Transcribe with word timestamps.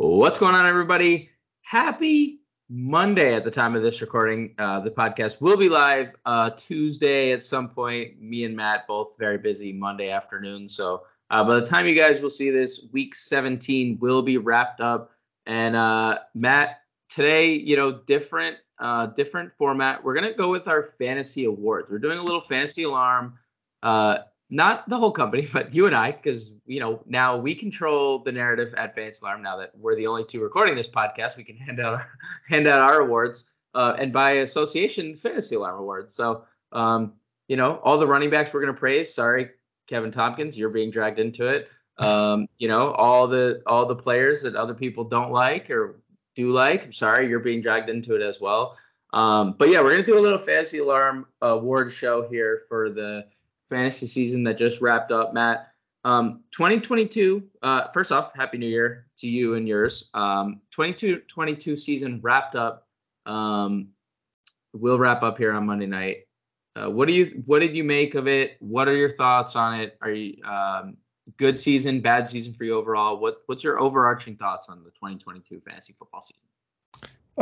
What's 0.00 0.38
going 0.38 0.54
on, 0.54 0.64
everybody? 0.64 1.28
Happy 1.62 2.38
Monday 2.68 3.34
at 3.34 3.42
the 3.42 3.50
time 3.50 3.74
of 3.74 3.82
this 3.82 4.00
recording. 4.00 4.54
Uh, 4.56 4.78
the 4.78 4.92
podcast 4.92 5.40
will 5.40 5.56
be 5.56 5.68
live 5.68 6.10
uh, 6.24 6.50
Tuesday 6.50 7.32
at 7.32 7.42
some 7.42 7.68
point. 7.68 8.22
Me 8.22 8.44
and 8.44 8.54
Matt 8.54 8.86
both 8.86 9.18
very 9.18 9.38
busy 9.38 9.72
Monday 9.72 10.10
afternoon. 10.10 10.68
So 10.68 11.02
uh, 11.30 11.42
by 11.42 11.56
the 11.56 11.66
time 11.66 11.88
you 11.88 12.00
guys 12.00 12.20
will 12.20 12.30
see 12.30 12.48
this, 12.48 12.86
week 12.92 13.16
17 13.16 13.98
will 14.00 14.22
be 14.22 14.36
wrapped 14.38 14.80
up. 14.80 15.10
And 15.46 15.74
uh, 15.74 16.20
Matt, 16.32 16.82
today, 17.08 17.54
you 17.54 17.76
know, 17.76 17.90
different 18.06 18.56
uh, 18.78 19.06
different 19.06 19.52
format. 19.58 20.04
We're 20.04 20.14
gonna 20.14 20.32
go 20.32 20.48
with 20.48 20.68
our 20.68 20.84
fantasy 20.84 21.46
awards. 21.46 21.90
We're 21.90 21.98
doing 21.98 22.18
a 22.18 22.22
little 22.22 22.40
fantasy 22.40 22.84
alarm. 22.84 23.36
Not 24.50 24.88
the 24.88 24.96
whole 24.96 25.12
company, 25.12 25.46
but 25.52 25.74
you 25.74 25.86
and 25.86 25.94
I, 25.94 26.12
because 26.12 26.52
you 26.66 26.80
know 26.80 27.02
now 27.06 27.36
we 27.36 27.54
control 27.54 28.20
the 28.20 28.32
narrative 28.32 28.74
at 28.76 28.94
Fantasy 28.94 29.20
Alarm. 29.22 29.42
Now 29.42 29.56
that 29.58 29.72
we're 29.76 29.94
the 29.94 30.06
only 30.06 30.24
two 30.24 30.42
recording 30.42 30.74
this 30.74 30.88
podcast, 30.88 31.36
we 31.36 31.44
can 31.44 31.56
hand 31.58 31.80
out 31.80 31.94
our, 31.94 32.18
hand 32.48 32.66
out 32.66 32.78
our 32.78 33.00
awards, 33.00 33.50
uh, 33.74 33.96
and 33.98 34.12
by 34.12 34.32
association, 34.32 35.14
Fantasy 35.14 35.56
Alarm 35.56 35.78
awards. 35.78 36.14
So, 36.14 36.44
um, 36.72 37.14
you 37.48 37.56
know, 37.56 37.76
all 37.84 37.98
the 37.98 38.06
running 38.06 38.30
backs 38.30 38.52
we're 38.52 38.60
gonna 38.60 38.72
praise. 38.72 39.12
Sorry, 39.12 39.50
Kevin 39.86 40.10
Tompkins, 40.10 40.56
you're 40.56 40.70
being 40.70 40.90
dragged 40.90 41.18
into 41.18 41.46
it. 41.46 41.68
Um, 42.00 42.46
you 42.58 42.68
know, 42.68 42.92
all 42.92 43.26
the 43.26 43.60
all 43.66 43.84
the 43.84 43.96
players 43.96 44.42
that 44.42 44.54
other 44.54 44.72
people 44.72 45.02
don't 45.02 45.32
like 45.32 45.68
or 45.68 46.00
do 46.36 46.52
like. 46.52 46.84
I'm 46.84 46.92
sorry, 46.92 47.28
you're 47.28 47.40
being 47.40 47.60
dragged 47.60 47.90
into 47.90 48.14
it 48.14 48.22
as 48.22 48.40
well. 48.40 48.78
Um, 49.12 49.56
but 49.58 49.68
yeah, 49.68 49.82
we're 49.82 49.90
gonna 49.90 50.04
do 50.04 50.16
a 50.16 50.20
little 50.20 50.38
Fantasy 50.38 50.78
Alarm 50.78 51.26
award 51.42 51.92
show 51.92 52.28
here 52.28 52.60
for 52.68 52.88
the 52.88 53.26
fantasy 53.68 54.06
season 54.06 54.44
that 54.44 54.58
just 54.58 54.80
wrapped 54.80 55.12
up, 55.12 55.34
Matt. 55.34 55.72
Um, 56.04 56.44
2022, 56.52 57.42
uh, 57.62 57.88
first 57.88 58.12
off, 58.12 58.34
Happy 58.34 58.58
New 58.58 58.68
Year 58.68 59.06
to 59.18 59.28
you 59.28 59.54
and 59.54 59.68
yours. 59.68 60.10
Um, 60.14 60.60
22 60.70 61.76
season 61.76 62.20
wrapped 62.22 62.54
up. 62.54 62.86
Um, 63.26 63.88
we'll 64.72 64.98
wrap 64.98 65.22
up 65.22 65.38
here 65.38 65.52
on 65.52 65.66
Monday 65.66 65.86
night. 65.86 66.24
Uh, 66.76 66.88
what 66.88 67.08
do 67.08 67.14
you 67.14 67.42
what 67.46 67.58
did 67.58 67.74
you 67.74 67.82
make 67.82 68.14
of 68.14 68.28
it? 68.28 68.56
What 68.60 68.88
are 68.88 68.96
your 68.96 69.10
thoughts 69.10 69.56
on 69.56 69.80
it? 69.80 69.98
Are 70.00 70.10
you 70.10 70.42
um, 70.44 70.96
good 71.36 71.60
season, 71.60 72.00
bad 72.00 72.28
season 72.28 72.52
for 72.52 72.64
you 72.64 72.74
overall? 72.74 73.18
What 73.18 73.42
what's 73.46 73.64
your 73.64 73.80
overarching 73.80 74.36
thoughts 74.36 74.68
on 74.68 74.84
the 74.84 74.90
2022 74.90 75.60
fantasy 75.60 75.92
football 75.92 76.20
season? 76.20 76.42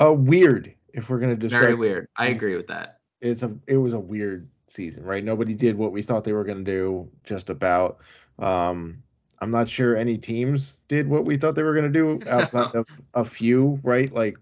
Uh, 0.00 0.12
weird. 0.12 0.74
If 0.94 1.10
we're 1.10 1.18
gonna 1.18 1.36
describe 1.36 1.62
very 1.62 1.74
weird. 1.74 2.08
I 2.16 2.28
agree 2.28 2.56
with 2.56 2.68
that. 2.68 3.00
It's 3.20 3.42
a 3.42 3.54
it 3.66 3.76
was 3.76 3.92
a 3.92 4.00
weird 4.00 4.48
season, 4.66 5.04
right? 5.04 5.24
Nobody 5.24 5.54
did 5.54 5.76
what 5.76 5.92
we 5.92 6.02
thought 6.02 6.24
they 6.24 6.32
were 6.32 6.44
going 6.44 6.64
to 6.64 6.70
do, 6.70 7.08
just 7.24 7.50
about. 7.50 7.98
Um, 8.38 9.02
I'm 9.40 9.50
not 9.50 9.68
sure 9.68 9.96
any 9.96 10.16
teams 10.16 10.80
did 10.88 11.08
what 11.08 11.24
we 11.24 11.36
thought 11.36 11.54
they 11.54 11.62
were 11.62 11.74
going 11.74 11.92
to 11.92 11.98
do 11.98 12.30
outside 12.30 12.74
of 12.74 12.86
a 13.14 13.24
few, 13.24 13.78
right? 13.82 14.12
Like 14.12 14.38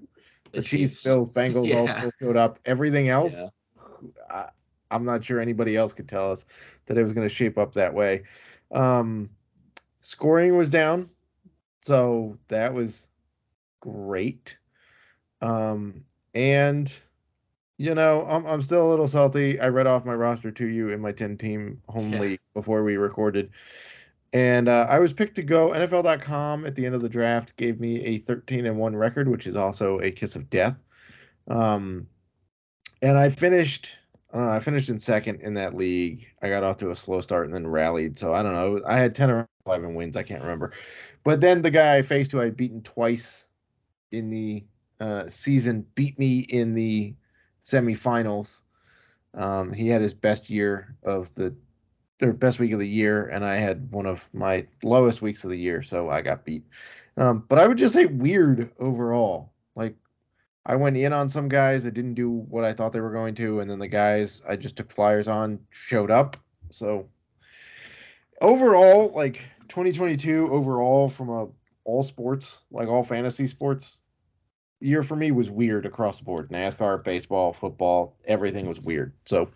the, 0.53 0.61
the 0.61 0.63
Chiefs, 0.63 1.03
Bills, 1.03 1.31
Bengals 1.31 1.69
yeah. 1.69 2.05
all 2.05 2.11
showed 2.21 2.37
up. 2.37 2.59
Everything 2.65 3.09
else, 3.09 3.37
yeah. 3.37 4.49
I, 4.91 4.95
am 4.95 5.05
not 5.05 5.25
sure 5.25 5.41
anybody 5.41 5.77
else 5.77 5.93
could 5.93 6.09
tell 6.09 6.31
us 6.31 6.47
that 6.87 6.97
it 6.97 7.03
was 7.03 7.13
going 7.13 7.29
to 7.29 7.35
shape 7.35 7.59
up 7.59 7.73
that 7.73 7.93
way. 7.93 8.23
Um, 8.71 9.31
scoring 10.01 10.57
was 10.57 10.71
down, 10.71 11.11
so 11.83 12.39
that 12.49 12.73
was 12.73 13.09
great. 13.81 14.57
Um, 15.41 16.05
and 16.35 16.95
you 17.79 17.95
know, 17.95 18.27
I'm 18.29 18.47
I'm 18.47 18.63
still 18.63 18.87
a 18.87 18.91
little 18.91 19.09
salty. 19.09 19.59
I 19.61 19.69
read 19.69 19.87
off 19.87 20.05
my 20.05 20.15
roster 20.15 20.51
to 20.51 20.67
you 20.67 20.91
in 20.91 21.01
my 21.01 21.13
10 21.13 21.37
team 21.39 21.81
home 21.89 22.13
yeah. 22.13 22.21
league 22.21 22.41
before 22.55 22.85
we 22.85 22.97
recorded. 22.97 23.51
And 24.33 24.69
uh, 24.69 24.87
I 24.89 24.99
was 24.99 25.13
picked 25.13 25.37
to 25.37 25.43
go. 25.43 25.71
NFL.com 25.71 26.67
at 26.67 26.75
the 26.75 26.85
end 26.87 26.95
of 26.95 27.03
the 27.03 27.09
draft 27.09 27.57
gave 27.57 27.79
me 27.79 28.01
a 28.05 28.19
13 28.19 28.67
and 28.67 28.77
1 28.77 28.97
record, 28.97 29.29
which 29.29 29.47
is 29.47 29.55
also 29.55 30.01
a 30.01 30.11
kiss 30.11 30.35
of 30.35 30.51
death. 30.51 30.77
Um, 31.47 32.09
and 33.01 33.17
I 33.17 33.29
finished, 33.29 33.97
I 34.33 34.39
don't 34.39 34.47
know, 34.47 34.53
I 34.53 34.59
finished 34.59 34.89
in 34.89 34.99
second 34.99 35.41
in 35.41 35.55
that 35.55 35.77
league. 35.77 36.27
I 36.43 36.49
got 36.49 36.65
off 36.65 36.79
to 36.79 36.91
a 36.91 36.97
slow 36.97 37.21
start 37.21 37.47
and 37.47 37.55
then 37.55 37.67
rallied. 37.67 38.19
So 38.19 38.35
I 38.35 38.43
don't 38.43 38.55
know. 38.55 38.81
I 38.89 38.97
had 38.97 39.15
10 39.15 39.31
or 39.31 39.49
11 39.67 39.95
wins. 39.95 40.17
I 40.17 40.25
can't 40.25 40.43
remember. 40.43 40.73
But 41.23 41.41
then 41.41 41.63
the 41.63 41.71
guy 41.71 41.97
I 41.97 42.03
faced 42.03 42.33
who 42.33 42.41
I 42.41 42.51
beaten 42.51 42.83
twice 42.83 43.47
in 44.11 44.31
the 44.31 44.65
uh, 44.99 45.25
season 45.29 45.87
beat 45.95 46.19
me 46.19 46.41
in 46.41 46.75
the 46.75 47.15
semifinals. 47.65 48.63
Um, 49.35 49.73
he 49.73 49.89
had 49.89 50.01
his 50.01 50.15
best 50.15 50.49
year 50.51 50.95
of 51.03 51.35
the 51.35 51.55
or 52.23 52.33
best 52.33 52.59
week 52.59 52.73
of 52.73 52.79
the 52.79 52.89
year, 52.89 53.27
and 53.27 53.45
I 53.45 53.57
had 53.57 53.91
one 53.93 54.07
of 54.07 54.29
my 54.33 54.67
lowest 54.83 55.21
weeks 55.21 55.45
of 55.45 55.51
the 55.51 55.59
year, 55.59 55.83
so 55.83 56.11
I 56.11 56.23
got 56.23 56.45
beat. 56.45 56.65
Um, 57.17 57.45
but 57.49 57.59
I 57.59 57.67
would 57.67 57.79
just 57.79 57.95
say 57.95 58.07
weird 58.07 58.71
overall. 58.79 59.53
Like 59.75 59.97
I 60.67 60.77
went 60.77 60.97
in 60.97 61.13
on 61.13 61.29
some 61.29 61.49
guys 61.49 61.85
that 61.85 61.95
didn't 61.95 62.15
do 62.15 62.31
what 62.31 62.65
I 62.65 62.73
thought 62.73 62.93
they 62.93 63.01
were 63.01 63.13
going 63.13 63.35
to, 63.37 63.61
and 63.61 63.71
then 63.71 63.79
the 63.79 63.89
guys 63.89 64.43
I 64.49 64.57
just 64.57 64.77
took 64.77 64.93
flyers 64.93 65.29
on 65.29 65.59
showed 65.71 66.11
up. 66.11 66.37
So 66.71 67.09
overall, 68.41 69.13
like 69.15 69.43
2022 69.69 70.49
overall 70.51 71.09
from 71.09 71.29
a 71.29 71.49
all 71.85 72.03
sports, 72.03 72.63
like 72.71 72.89
all 72.89 73.05
fantasy 73.05 73.47
sports, 73.47 74.01
year 74.81 75.03
for 75.03 75.17
me 75.17 75.31
was 75.31 75.51
weird 75.51 75.87
across 75.87 76.19
the 76.19 76.25
board. 76.25 76.51
NASCAR, 76.51 77.03
baseball, 77.03 77.53
football, 77.53 78.17
everything 78.27 78.67
was 78.67 78.81
weird. 78.81 79.13
So 79.25 79.49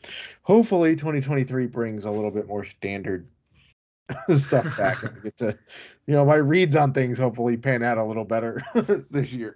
hopefully 0.43 0.97
2023 0.97 1.67
brings 1.67 2.05
a 2.05 2.11
little 2.11 2.31
bit 2.31 2.47
more 2.47 2.65
standard 2.65 3.29
stuff 4.37 4.77
back 4.77 5.03
and 5.03 5.23
get 5.23 5.37
to 5.37 5.59
you 6.07 6.15
know 6.15 6.25
my 6.25 6.37
reads 6.37 6.75
on 6.75 6.95
things 6.95 7.19
hopefully 7.19 7.59
pan 7.59 7.83
out 7.83 7.99
a 7.99 8.05
little 8.05 8.25
better 8.25 8.63
this 9.11 9.33
year. 9.33 9.55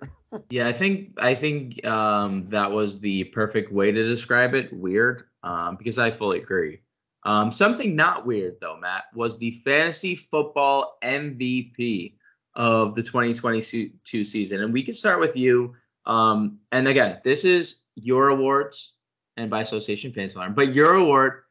yeah, 0.51 0.69
I 0.69 0.73
think 0.73 1.15
I 1.19 1.35
think 1.35 1.85
um, 1.87 2.47
that 2.51 2.71
was 2.71 3.01
the 3.01 3.25
perfect 3.25 3.73
way 3.73 3.93
to 3.93 4.07
describe 4.07 4.55
it. 4.55 4.73
Weird, 4.73 5.25
um, 5.43 5.77
because 5.77 5.99
I 5.99 6.11
fully 6.11 6.39
agree. 6.39 6.81
Um, 7.25 7.53
something 7.53 7.95
not 7.97 8.27
weird 8.27 8.59
though, 8.61 8.77
Matt, 8.79 9.05
was 9.15 9.39
the 9.39 9.53
fantasy 9.53 10.15
football 10.15 10.99
MVP 11.03 12.15
of 12.55 12.95
the 12.95 13.03
2022 13.03 14.25
season. 14.25 14.63
And 14.63 14.73
we 14.73 14.83
can 14.83 14.95
start 14.95 15.21
with 15.21 15.37
you. 15.37 15.75
Um, 16.07 16.59
and 16.73 16.89
again, 16.89 17.19
this 17.23 17.45
is 17.45 17.83
your 17.95 18.29
awards 18.29 18.95
and 19.37 19.51
by 19.51 19.63
association 19.63 20.13
fantasy 20.13 20.37
alarm, 20.37 20.55
but 20.55 20.75
your 20.75 20.95
award 20.95 21.43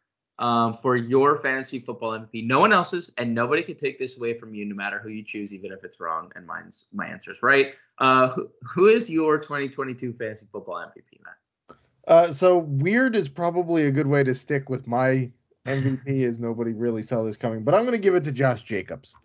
um, 0.41 0.75
for 0.75 0.95
your 0.95 1.37
fantasy 1.37 1.79
football 1.79 2.11
MVP. 2.11 2.45
No 2.45 2.59
one 2.59 2.73
else's, 2.73 3.13
and 3.17 3.33
nobody 3.33 3.61
can 3.61 3.75
take 3.75 3.99
this 3.99 4.17
away 4.17 4.33
from 4.33 4.53
you, 4.55 4.65
no 4.65 4.75
matter 4.75 4.99
who 4.99 5.09
you 5.09 5.23
choose, 5.23 5.53
even 5.53 5.71
if 5.71 5.83
it's 5.83 5.99
wrong. 5.99 6.31
And 6.35 6.45
mine's 6.45 6.87
my 6.91 7.05
answer's 7.05 7.43
right. 7.43 7.75
Uh, 7.99 8.29
who, 8.29 8.49
who 8.63 8.87
is 8.87 9.09
your 9.09 9.37
2022 9.37 10.13
fantasy 10.13 10.47
football 10.51 10.75
MVP, 10.75 11.21
Matt? 11.23 11.77
Uh, 12.07 12.31
so 12.33 12.57
weird 12.57 13.15
is 13.15 13.29
probably 13.29 13.85
a 13.85 13.91
good 13.91 14.07
way 14.07 14.23
to 14.23 14.33
stick 14.33 14.67
with 14.67 14.87
my 14.87 15.31
MVP, 15.67 16.27
as 16.27 16.39
nobody 16.39 16.73
really 16.73 17.03
saw 17.03 17.21
this 17.21 17.37
coming. 17.37 17.63
But 17.63 17.75
I'm 17.75 17.81
going 17.81 17.93
to 17.93 17.99
give 17.99 18.15
it 18.15 18.23
to 18.23 18.31
Josh 18.31 18.63
Jacobs. 18.63 19.15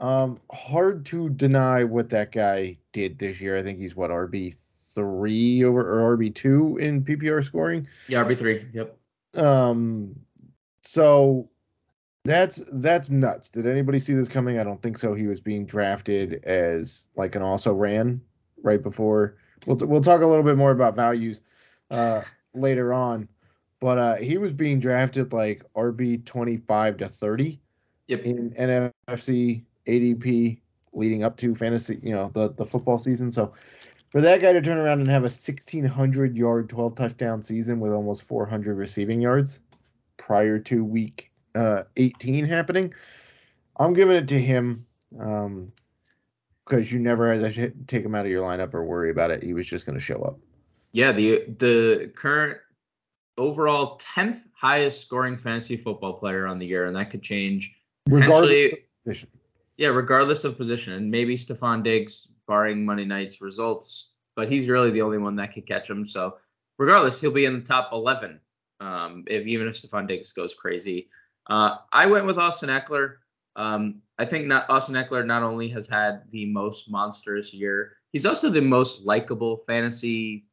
Um, 0.00 0.40
hard 0.50 1.04
to 1.06 1.28
deny 1.28 1.84
what 1.84 2.08
that 2.10 2.32
guy 2.32 2.76
did 2.92 3.18
this 3.18 3.40
year. 3.40 3.58
I 3.58 3.62
think 3.62 3.78
he's 3.78 3.94
what 3.94 4.10
RB 4.10 4.56
three 4.94 5.62
over 5.62 5.80
or 5.80 6.16
RB 6.16 6.34
two 6.34 6.78
in 6.78 7.04
PPR 7.04 7.44
scoring. 7.44 7.86
Yeah, 8.08 8.24
RB 8.24 8.36
three. 8.36 8.66
Yep. 8.72 8.96
Um, 9.36 10.18
so 10.82 11.48
that's 12.24 12.62
that's 12.72 13.10
nuts. 13.10 13.50
Did 13.50 13.66
anybody 13.66 13.98
see 13.98 14.14
this 14.14 14.28
coming? 14.28 14.58
I 14.58 14.64
don't 14.64 14.80
think 14.82 14.96
so. 14.96 15.14
He 15.14 15.26
was 15.26 15.40
being 15.40 15.66
drafted 15.66 16.44
as 16.44 17.08
like 17.16 17.34
an 17.34 17.42
also 17.42 17.72
ran 17.72 18.20
right 18.62 18.82
before. 18.82 19.36
We'll 19.66 19.76
we'll 19.76 20.02
talk 20.02 20.22
a 20.22 20.26
little 20.26 20.44
bit 20.44 20.56
more 20.56 20.70
about 20.70 20.96
values 20.96 21.42
uh, 21.90 22.22
later 22.54 22.94
on, 22.94 23.28
but 23.80 23.98
uh, 23.98 24.16
he 24.16 24.38
was 24.38 24.54
being 24.54 24.80
drafted 24.80 25.34
like 25.34 25.62
RB 25.74 26.24
twenty 26.24 26.56
five 26.56 26.96
to 26.98 27.08
thirty. 27.08 27.60
Yep. 28.08 28.22
In 28.22 28.50
NFFC 29.08 29.62
ADP 29.86 30.60
leading 30.92 31.22
up 31.22 31.36
to 31.38 31.54
fantasy, 31.54 31.98
you 32.02 32.14
know, 32.14 32.30
the 32.34 32.52
the 32.52 32.66
football 32.66 32.98
season. 32.98 33.30
So 33.30 33.52
for 34.10 34.20
that 34.20 34.40
guy 34.40 34.52
to 34.52 34.60
turn 34.60 34.78
around 34.78 35.00
and 35.00 35.08
have 35.08 35.22
a 35.22 35.24
1600 35.24 36.36
yard, 36.36 36.68
12 36.68 36.94
touchdown 36.96 37.42
season 37.42 37.80
with 37.80 37.92
almost 37.92 38.22
400 38.24 38.76
receiving 38.76 39.20
yards 39.20 39.60
prior 40.16 40.58
to 40.58 40.84
week 40.84 41.30
uh, 41.54 41.84
18 41.96 42.44
happening, 42.44 42.92
I'm 43.76 43.94
giving 43.94 44.16
it 44.16 44.28
to 44.28 44.40
him 44.40 44.86
because 45.10 45.46
um, 45.46 45.72
you 46.66 46.98
never 46.98 47.32
had 47.32 47.54
to 47.54 47.72
take 47.86 48.04
him 48.04 48.14
out 48.14 48.26
of 48.26 48.30
your 48.30 48.42
lineup 48.42 48.74
or 48.74 48.84
worry 48.84 49.10
about 49.10 49.30
it. 49.30 49.42
He 49.42 49.54
was 49.54 49.66
just 49.66 49.86
going 49.86 49.98
to 49.98 50.04
show 50.04 50.20
up. 50.22 50.38
Yeah, 50.92 51.12
the 51.12 51.44
the 51.58 52.12
current 52.16 52.58
overall 53.38 53.98
10th 53.98 54.40
highest 54.54 55.00
scoring 55.00 55.38
fantasy 55.38 55.76
football 55.76 56.14
player 56.14 56.46
on 56.48 56.58
the 56.58 56.66
year, 56.66 56.86
and 56.86 56.96
that 56.96 57.10
could 57.10 57.22
change 57.22 57.72
potentially 58.08 58.78
yeah, 59.80 59.88
regardless 59.88 60.44
of 60.44 60.58
position, 60.58 60.92
and 60.92 61.10
maybe 61.10 61.38
Stefon 61.38 61.82
Diggs, 61.82 62.28
barring 62.46 62.84
Monday 62.84 63.06
night's 63.06 63.40
results, 63.40 64.12
but 64.36 64.52
he's 64.52 64.68
really 64.68 64.90
the 64.90 65.00
only 65.00 65.16
one 65.16 65.36
that 65.36 65.54
could 65.54 65.66
catch 65.66 65.88
him. 65.88 66.04
So 66.04 66.36
regardless, 66.78 67.18
he'll 67.18 67.30
be 67.30 67.46
in 67.46 67.54
the 67.54 67.64
top 67.64 67.88
11. 67.90 68.38
Um, 68.80 69.24
if 69.26 69.46
even 69.46 69.66
if 69.66 69.80
Stefon 69.80 70.06
Diggs 70.06 70.32
goes 70.34 70.54
crazy, 70.54 71.08
uh, 71.48 71.76
I 71.90 72.04
went 72.04 72.26
with 72.26 72.36
Austin 72.36 72.68
Ekeler. 72.68 73.16
Um, 73.56 74.02
I 74.18 74.26
think 74.26 74.46
not 74.46 74.68
Austin 74.68 74.96
Ekeler 74.96 75.24
not 75.24 75.42
only 75.42 75.68
has 75.70 75.88
had 75.88 76.24
the 76.30 76.44
most 76.44 76.90
monstrous 76.90 77.54
year, 77.54 77.94
he's 78.12 78.26
also 78.26 78.50
the 78.50 78.60
most 78.60 79.06
likable 79.06 79.56
fantasy 79.66 80.44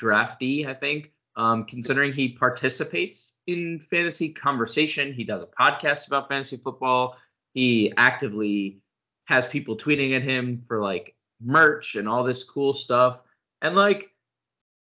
draftee. 0.00 0.66
I 0.66 0.72
think, 0.72 1.12
um, 1.36 1.66
considering 1.66 2.14
he 2.14 2.30
participates 2.30 3.42
in 3.46 3.80
fantasy 3.80 4.30
conversation, 4.30 5.12
he 5.12 5.24
does 5.24 5.42
a 5.42 5.62
podcast 5.62 6.06
about 6.06 6.30
fantasy 6.30 6.56
football. 6.56 7.18
He 7.54 7.92
actively 7.96 8.80
has 9.24 9.46
people 9.46 9.76
tweeting 9.76 10.16
at 10.16 10.22
him 10.22 10.62
for 10.66 10.80
like 10.80 11.14
merch 11.40 11.94
and 11.96 12.08
all 12.08 12.24
this 12.24 12.44
cool 12.44 12.72
stuff. 12.72 13.22
And 13.60 13.76
like 13.76 14.10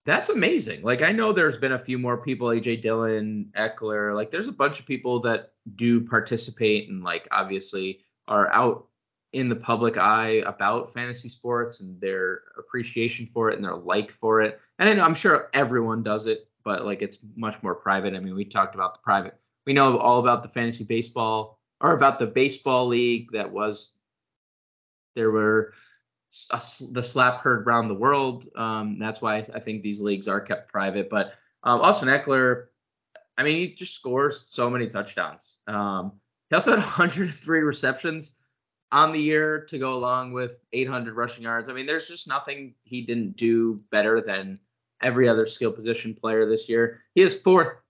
that's 0.05 0.29
amazing. 0.29 0.83
Like 0.83 1.01
I 1.01 1.11
know 1.11 1.33
there's 1.33 1.57
been 1.57 1.73
a 1.73 1.79
few 1.79 1.97
more 1.97 2.17
people, 2.17 2.47
AJ 2.49 2.81
Dillon, 2.81 3.51
Ekeler, 3.57 4.13
like 4.13 4.29
there's 4.31 4.47
a 4.47 4.51
bunch 4.51 4.79
of 4.79 4.85
people 4.85 5.19
that 5.21 5.53
do 5.75 5.99
participate 6.01 6.89
and 6.89 7.03
like 7.03 7.27
obviously 7.31 8.01
are 8.27 8.51
out 8.53 8.87
in 9.33 9.49
the 9.49 9.55
public 9.55 9.97
eye 9.97 10.43
about 10.45 10.93
fantasy 10.93 11.27
sports 11.27 11.81
and 11.81 11.99
their 11.99 12.43
appreciation 12.57 13.25
for 13.25 13.49
it 13.49 13.55
and 13.55 13.65
their 13.65 13.75
like 13.75 14.11
for 14.11 14.41
it. 14.41 14.61
And 14.79 15.01
I'm 15.01 15.15
sure 15.15 15.49
everyone 15.53 16.03
does 16.03 16.25
it, 16.27 16.47
but 16.63 16.85
like 16.85 17.01
it's 17.01 17.17
much 17.35 17.61
more 17.61 17.75
private. 17.75 18.13
I 18.13 18.19
mean, 18.19 18.35
we 18.35 18.45
talked 18.45 18.75
about 18.75 18.93
the 18.93 19.01
private. 19.03 19.37
We 19.65 19.73
know 19.73 19.97
all 19.97 20.19
about 20.19 20.43
the 20.43 20.49
fantasy 20.49 20.83
baseball 20.83 21.54
or 21.81 21.91
about 21.91 22.19
the 22.19 22.25
baseball 22.25 22.87
league 22.87 23.31
that 23.31 23.51
was 23.51 23.93
there 25.15 25.31
were 25.31 25.73
a, 26.51 26.61
the 26.91 27.03
slap 27.03 27.41
heard 27.41 27.67
around 27.67 27.87
the 27.87 27.95
world. 27.95 28.47
Um, 28.55 28.97
that's 28.99 29.21
why 29.21 29.37
I 29.37 29.59
think 29.59 29.81
these 29.81 30.01
leagues 30.01 30.27
are 30.27 30.41
kept 30.41 30.71
private. 30.71 31.09
But 31.09 31.33
um, 31.63 31.81
Austin 31.81 32.09
Ekeler, 32.09 32.65
I 33.37 33.43
mean, 33.43 33.57
he 33.57 33.73
just 33.73 33.95
scores 33.95 34.41
so 34.47 34.69
many 34.69 34.87
touchdowns. 34.87 35.59
Um, 35.67 36.13
he 36.49 36.55
also 36.55 36.71
had 36.71 36.79
103 36.83 37.59
receptions 37.59 38.33
on 38.91 39.11
the 39.11 39.19
year 39.19 39.65
to 39.65 39.77
go 39.77 39.93
along 39.95 40.33
with 40.33 40.59
800 40.73 41.15
rushing 41.15 41.43
yards. 41.43 41.69
I 41.69 41.73
mean, 41.73 41.85
there's 41.85 42.07
just 42.07 42.27
nothing 42.27 42.75
he 42.83 43.01
didn't 43.01 43.35
do 43.35 43.79
better 43.91 44.21
than 44.21 44.59
every 45.01 45.27
other 45.27 45.45
skill 45.45 45.71
position 45.71 46.13
player 46.13 46.45
this 46.45 46.69
year. 46.69 46.99
He 47.13 47.21
is 47.21 47.39
fourth 47.39 47.81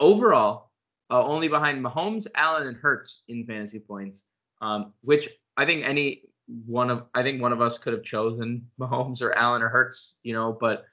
overall, 0.00 0.67
uh, 1.10 1.24
only 1.24 1.48
behind 1.48 1.84
Mahomes, 1.84 2.26
Allen, 2.34 2.66
and 2.66 2.76
Hurts 2.76 3.22
in 3.28 3.44
fantasy 3.46 3.80
points, 3.80 4.28
um, 4.60 4.92
which 5.02 5.28
I 5.56 5.64
think 5.64 5.84
any 5.84 6.22
one 6.66 6.90
of 6.90 7.04
I 7.14 7.22
think 7.22 7.42
one 7.42 7.52
of 7.52 7.60
us 7.60 7.78
could 7.78 7.92
have 7.92 8.02
chosen 8.02 8.66
Mahomes 8.80 9.22
or 9.22 9.32
Allen 9.32 9.62
or 9.62 9.68
Hurts, 9.68 10.16
you 10.22 10.32
know, 10.32 10.56
but 10.58 10.84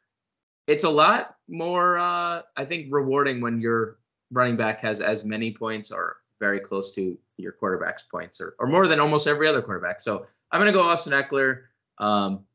it's 0.67 0.83
a 0.83 0.89
lot 0.89 1.35
more 1.47 1.97
uh, 1.97 2.41
I 2.55 2.65
think 2.65 2.87
rewarding 2.91 3.41
when 3.41 3.61
your 3.61 3.97
running 4.31 4.57
back 4.57 4.81
has 4.81 5.01
as 5.01 5.23
many 5.23 5.51
points 5.51 5.91
or 5.91 6.17
very 6.39 6.59
close 6.59 6.93
to 6.95 7.17
your 7.37 7.51
quarterback's 7.51 8.03
points 8.03 8.41
or, 8.41 8.55
or 8.59 8.67
more 8.67 8.87
than 8.87 8.99
almost 8.99 9.27
every 9.27 9.47
other 9.47 9.61
quarterback. 9.61 10.01
So 10.01 10.25
I'm 10.51 10.59
gonna 10.59 10.71
go 10.71 10.81
Austin 10.81 11.13
Ekeler 11.13 11.63
um, 11.97 12.45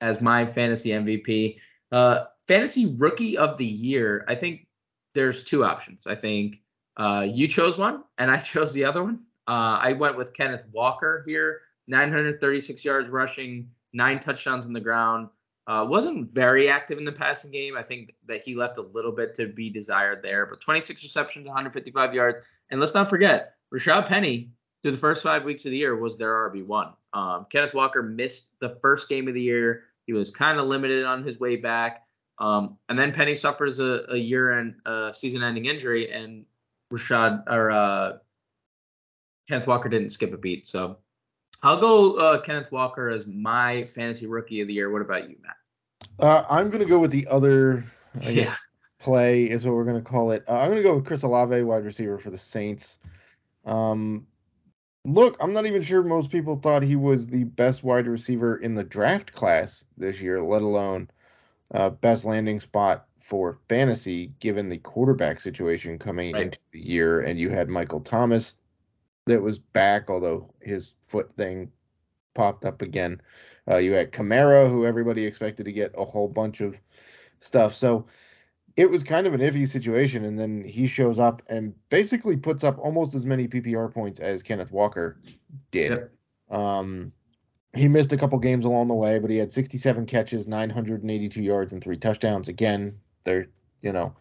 as 0.00 0.20
my 0.20 0.44
fantasy 0.44 0.90
MVP. 0.90 1.60
Uh, 1.92 2.24
fantasy 2.46 2.94
rookie 2.96 3.38
of 3.38 3.56
the 3.56 3.64
year, 3.64 4.24
I 4.28 4.34
think 4.34 4.66
there's 5.14 5.44
two 5.44 5.64
options. 5.64 6.06
I 6.06 6.14
think 6.14 6.60
uh, 6.96 7.26
you 7.28 7.48
chose 7.48 7.78
one 7.78 8.04
and 8.18 8.30
I 8.30 8.36
chose 8.52 8.72
the 8.72 8.84
other 8.84 9.02
one. 9.02 9.24
Uh, 9.46 9.78
I 9.80 9.92
went 9.92 10.16
with 10.16 10.34
Kenneth 10.34 10.66
Walker 10.72 11.22
here, 11.26 11.62
936 11.86 12.84
yards 12.84 13.10
rushing, 13.10 13.68
nine 13.92 14.20
touchdowns 14.20 14.64
on 14.66 14.72
the 14.72 14.80
ground. 14.80 15.28
Uh, 15.66 15.86
wasn't 15.88 16.30
very 16.32 16.68
active 16.68 16.98
in 16.98 17.04
the 17.04 17.12
passing 17.12 17.50
game. 17.50 17.74
I 17.76 17.82
think 17.82 18.14
that 18.26 18.42
he 18.42 18.54
left 18.54 18.76
a 18.76 18.82
little 18.82 19.12
bit 19.12 19.34
to 19.36 19.46
be 19.46 19.70
desired 19.70 20.22
there, 20.22 20.44
but 20.44 20.60
26 20.60 21.02
receptions, 21.02 21.46
155 21.46 22.12
yards. 22.12 22.46
And 22.70 22.80
let's 22.80 22.92
not 22.92 23.08
forget, 23.08 23.54
Rashad 23.72 24.06
Penny, 24.06 24.50
through 24.82 24.92
the 24.92 24.98
first 24.98 25.22
five 25.22 25.44
weeks 25.44 25.64
of 25.64 25.70
the 25.70 25.78
year, 25.78 25.96
was 25.96 26.18
their 26.18 26.50
RB1. 26.50 26.92
Um, 27.14 27.46
Kenneth 27.50 27.72
Walker 27.72 28.02
missed 28.02 28.60
the 28.60 28.76
first 28.82 29.08
game 29.08 29.26
of 29.26 29.32
the 29.32 29.40
year. 29.40 29.84
He 30.06 30.12
was 30.12 30.30
kind 30.30 30.58
of 30.58 30.66
limited 30.66 31.06
on 31.06 31.24
his 31.24 31.40
way 31.40 31.56
back. 31.56 32.03
Um, 32.38 32.78
and 32.88 32.98
then 32.98 33.12
Penny 33.12 33.34
suffers 33.34 33.78
a, 33.78 34.04
a 34.08 34.16
year 34.16 34.58
and 34.58 34.74
uh, 34.84 35.12
season-ending 35.12 35.66
injury, 35.66 36.10
and 36.10 36.44
Rashad 36.92 37.44
or 37.46 37.70
uh, 37.70 38.18
Kenneth 39.48 39.66
Walker 39.66 39.88
didn't 39.88 40.10
skip 40.10 40.32
a 40.32 40.36
beat. 40.36 40.66
So 40.66 40.98
I'll 41.62 41.80
go 41.80 42.14
uh, 42.16 42.40
Kenneth 42.40 42.72
Walker 42.72 43.08
as 43.08 43.26
my 43.26 43.84
fantasy 43.84 44.26
rookie 44.26 44.60
of 44.60 44.66
the 44.66 44.74
year. 44.74 44.90
What 44.90 45.02
about 45.02 45.30
you, 45.30 45.36
Matt? 45.42 45.56
Uh, 46.18 46.44
I'm 46.50 46.70
going 46.70 46.82
to 46.82 46.88
go 46.88 46.98
with 46.98 47.10
the 47.10 47.26
other 47.28 47.84
guess, 48.20 48.30
yeah. 48.30 48.54
play, 49.00 49.44
is 49.44 49.64
what 49.64 49.74
we're 49.74 49.84
going 49.84 50.02
to 50.02 50.10
call 50.10 50.32
it. 50.32 50.44
Uh, 50.48 50.58
I'm 50.58 50.70
going 50.70 50.82
to 50.82 50.88
go 50.88 50.96
with 50.96 51.06
Chris 51.06 51.22
Olave, 51.22 51.62
wide 51.62 51.84
receiver 51.84 52.18
for 52.18 52.30
the 52.30 52.38
Saints. 52.38 52.98
Um, 53.64 54.26
look, 55.04 55.36
I'm 55.40 55.52
not 55.52 55.66
even 55.66 55.82
sure 55.82 56.02
most 56.02 56.30
people 56.30 56.56
thought 56.56 56.82
he 56.82 56.96
was 56.96 57.26
the 57.26 57.44
best 57.44 57.82
wide 57.82 58.06
receiver 58.06 58.56
in 58.56 58.74
the 58.74 58.84
draft 58.84 59.32
class 59.32 59.84
this 59.96 60.20
year, 60.20 60.42
let 60.42 60.62
alone 60.62 61.08
uh, 61.74 61.90
best 61.90 62.24
landing 62.24 62.60
spot 62.60 63.06
for 63.20 63.58
fantasy, 63.68 64.32
given 64.38 64.68
the 64.68 64.78
quarterback 64.78 65.40
situation 65.40 65.98
coming 65.98 66.32
right. 66.32 66.42
into 66.44 66.58
the 66.72 66.80
year. 66.80 67.20
And 67.20 67.38
you 67.38 67.50
had 67.50 67.68
Michael 67.68 68.00
Thomas 68.00 68.56
that 69.26 69.42
was 69.42 69.58
back, 69.58 70.08
although 70.08 70.52
his 70.60 70.94
foot 71.02 71.34
thing 71.36 71.70
popped 72.34 72.64
up 72.64 72.82
again. 72.82 73.20
Uh, 73.68 73.76
you 73.76 73.92
had 73.92 74.12
Kamara, 74.12 74.70
who 74.70 74.86
everybody 74.86 75.24
expected 75.24 75.64
to 75.64 75.72
get 75.72 75.94
a 75.96 76.04
whole 76.04 76.28
bunch 76.28 76.60
of 76.60 76.78
stuff. 77.40 77.74
So 77.74 78.06
it 78.76 78.90
was 78.90 79.02
kind 79.02 79.26
of 79.26 79.34
an 79.34 79.40
iffy 79.40 79.66
situation. 79.66 80.24
And 80.24 80.38
then 80.38 80.62
he 80.64 80.86
shows 80.86 81.18
up 81.18 81.42
and 81.48 81.74
basically 81.88 82.36
puts 82.36 82.62
up 82.62 82.78
almost 82.78 83.14
as 83.14 83.24
many 83.24 83.48
PPR 83.48 83.92
points 83.92 84.20
as 84.20 84.42
Kenneth 84.42 84.70
Walker 84.70 85.18
did. 85.70 85.90
Yep. 86.50 86.58
Um, 86.58 87.12
he 87.74 87.88
missed 87.88 88.12
a 88.12 88.16
couple 88.16 88.38
games 88.38 88.64
along 88.64 88.88
the 88.88 88.94
way, 88.94 89.18
but 89.18 89.30
he 89.30 89.36
had 89.36 89.52
67 89.52 90.06
catches, 90.06 90.46
982 90.46 91.42
yards, 91.42 91.72
and 91.72 91.82
three 91.82 91.96
touchdowns. 91.96 92.48
Again, 92.48 92.98
they're, 93.24 93.48
you 93.82 93.92
know, 93.92 94.14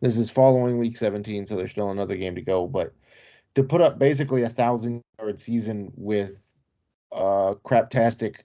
this 0.00 0.16
is 0.16 0.30
following 0.30 0.78
week 0.78 0.96
17, 0.96 1.46
so 1.46 1.56
there's 1.56 1.70
still 1.70 1.90
another 1.90 2.16
game 2.16 2.34
to 2.34 2.42
go. 2.42 2.66
But 2.66 2.92
to 3.54 3.62
put 3.62 3.80
up 3.80 3.98
basically 3.98 4.42
a 4.42 4.48
thousand 4.48 5.02
yard 5.18 5.38
season 5.38 5.92
with 5.96 6.56
a 7.12 7.56
craptastic 7.64 8.36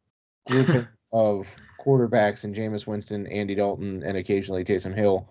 group 0.46 0.86
of 1.12 1.54
quarterbacks 1.80 2.44
and 2.44 2.54
Jameis 2.54 2.86
Winston, 2.86 3.26
Andy 3.26 3.54
Dalton, 3.54 4.02
and 4.02 4.16
occasionally 4.16 4.64
Taysom 4.64 4.94
Hill. 4.94 5.28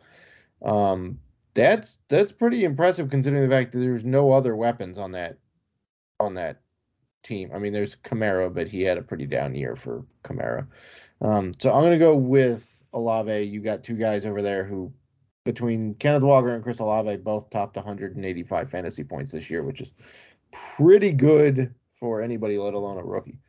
Um, 0.64 1.20
that's 1.54 1.98
that's 2.08 2.32
pretty 2.32 2.64
impressive 2.64 3.10
considering 3.10 3.44
the 3.44 3.54
fact 3.54 3.72
that 3.72 3.80
there's 3.80 4.06
no 4.06 4.32
other 4.32 4.56
weapons 4.56 4.98
on 4.98 5.12
that 5.14 5.38
on 6.20 6.36
that 6.36 6.62
team. 7.24 7.52
I 7.54 7.60
mean, 7.60 7.74
there's 7.74 7.96
Kamara, 7.96 8.54
but 8.54 8.68
he 8.68 8.82
had 8.84 8.98
a 8.98 9.02
pretty 9.02 9.26
down 9.26 9.56
year 9.56 9.76
for 9.76 10.06
Kamara. 10.24 10.68
Um, 11.22 11.54
so 11.60 11.72
I'm 11.72 11.84
gonna 11.84 11.98
go 11.98 12.16
with 12.16 12.68
Olave. 12.94 13.44
You 13.44 13.62
got 13.62 13.84
two 13.84 13.96
guys 13.96 14.26
over 14.26 14.42
there 14.42 14.64
who 14.64 14.92
between 15.44 15.96
Kenneth 15.96 16.24
Walker 16.24 16.50
and 16.50 16.64
Chris 16.64 16.80
Olave 16.80 17.18
both 17.18 17.50
topped 17.50 17.76
185 17.76 18.70
fantasy 18.70 19.04
points 19.04 19.32
this 19.32 19.50
year, 19.50 19.64
which 19.64 19.82
is 19.82 19.94
pretty 20.52 21.12
good 21.12 21.74
for 22.00 22.22
anybody, 22.22 22.58
let 22.58 22.74
alone 22.74 22.98
a 22.98 23.04
rookie. 23.04 23.40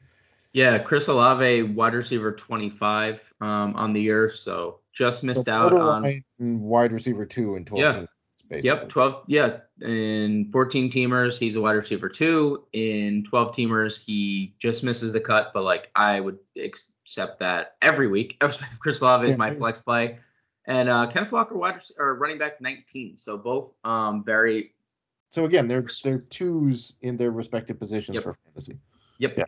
Yeah, 0.52 0.78
Chris 0.78 1.08
Olave, 1.08 1.62
wide 1.62 1.94
receiver 1.94 2.32
25 2.32 3.32
um, 3.40 3.74
on 3.74 3.94
the 3.94 4.02
year, 4.02 4.30
so 4.30 4.80
just 4.92 5.24
missed 5.24 5.46
so 5.46 5.52
out 5.52 5.72
on 5.72 6.22
wide 6.38 6.92
receiver 6.92 7.24
two 7.24 7.56
and 7.56 7.66
12 7.66 7.82
yeah. 7.82 8.06
Basically. 8.52 8.68
Yep, 8.68 8.88
12. 8.90 9.24
Yeah, 9.28 9.56
in 9.80 10.50
14 10.52 10.90
teamers, 10.90 11.38
he's 11.38 11.56
a 11.56 11.60
wide 11.60 11.72
receiver 11.72 12.08
two. 12.08 12.64
In 12.72 13.24
12 13.24 13.56
teamers, 13.56 14.04
he 14.04 14.54
just 14.58 14.84
misses 14.84 15.12
the 15.12 15.20
cut, 15.20 15.52
but 15.54 15.62
like 15.62 15.90
I 15.96 16.20
would 16.20 16.38
accept 16.56 17.40
that 17.40 17.76
every 17.80 18.08
week. 18.08 18.42
Chris 18.80 19.00
Olave 19.00 19.26
is 19.26 19.32
yeah, 19.32 19.36
my 19.36 19.52
flex 19.52 19.80
play 19.80 20.18
and 20.66 20.88
uh, 20.88 21.06
Kenneth 21.08 21.32
Walker, 21.32 21.56
wide 21.56 21.80
or 21.98 22.14
running 22.14 22.38
back 22.38 22.60
19. 22.60 23.16
So 23.16 23.36
both 23.36 23.72
um, 23.84 24.24
very. 24.24 24.74
So 25.30 25.44
again, 25.44 25.66
they're 25.66 25.86
they're 26.04 26.18
twos 26.18 26.94
in 27.02 27.16
their 27.16 27.30
respective 27.30 27.78
positions 27.78 28.14
yep. 28.14 28.24
for 28.24 28.34
fantasy. 28.34 28.78
Yep. 29.18 29.38
Yeah. 29.38 29.44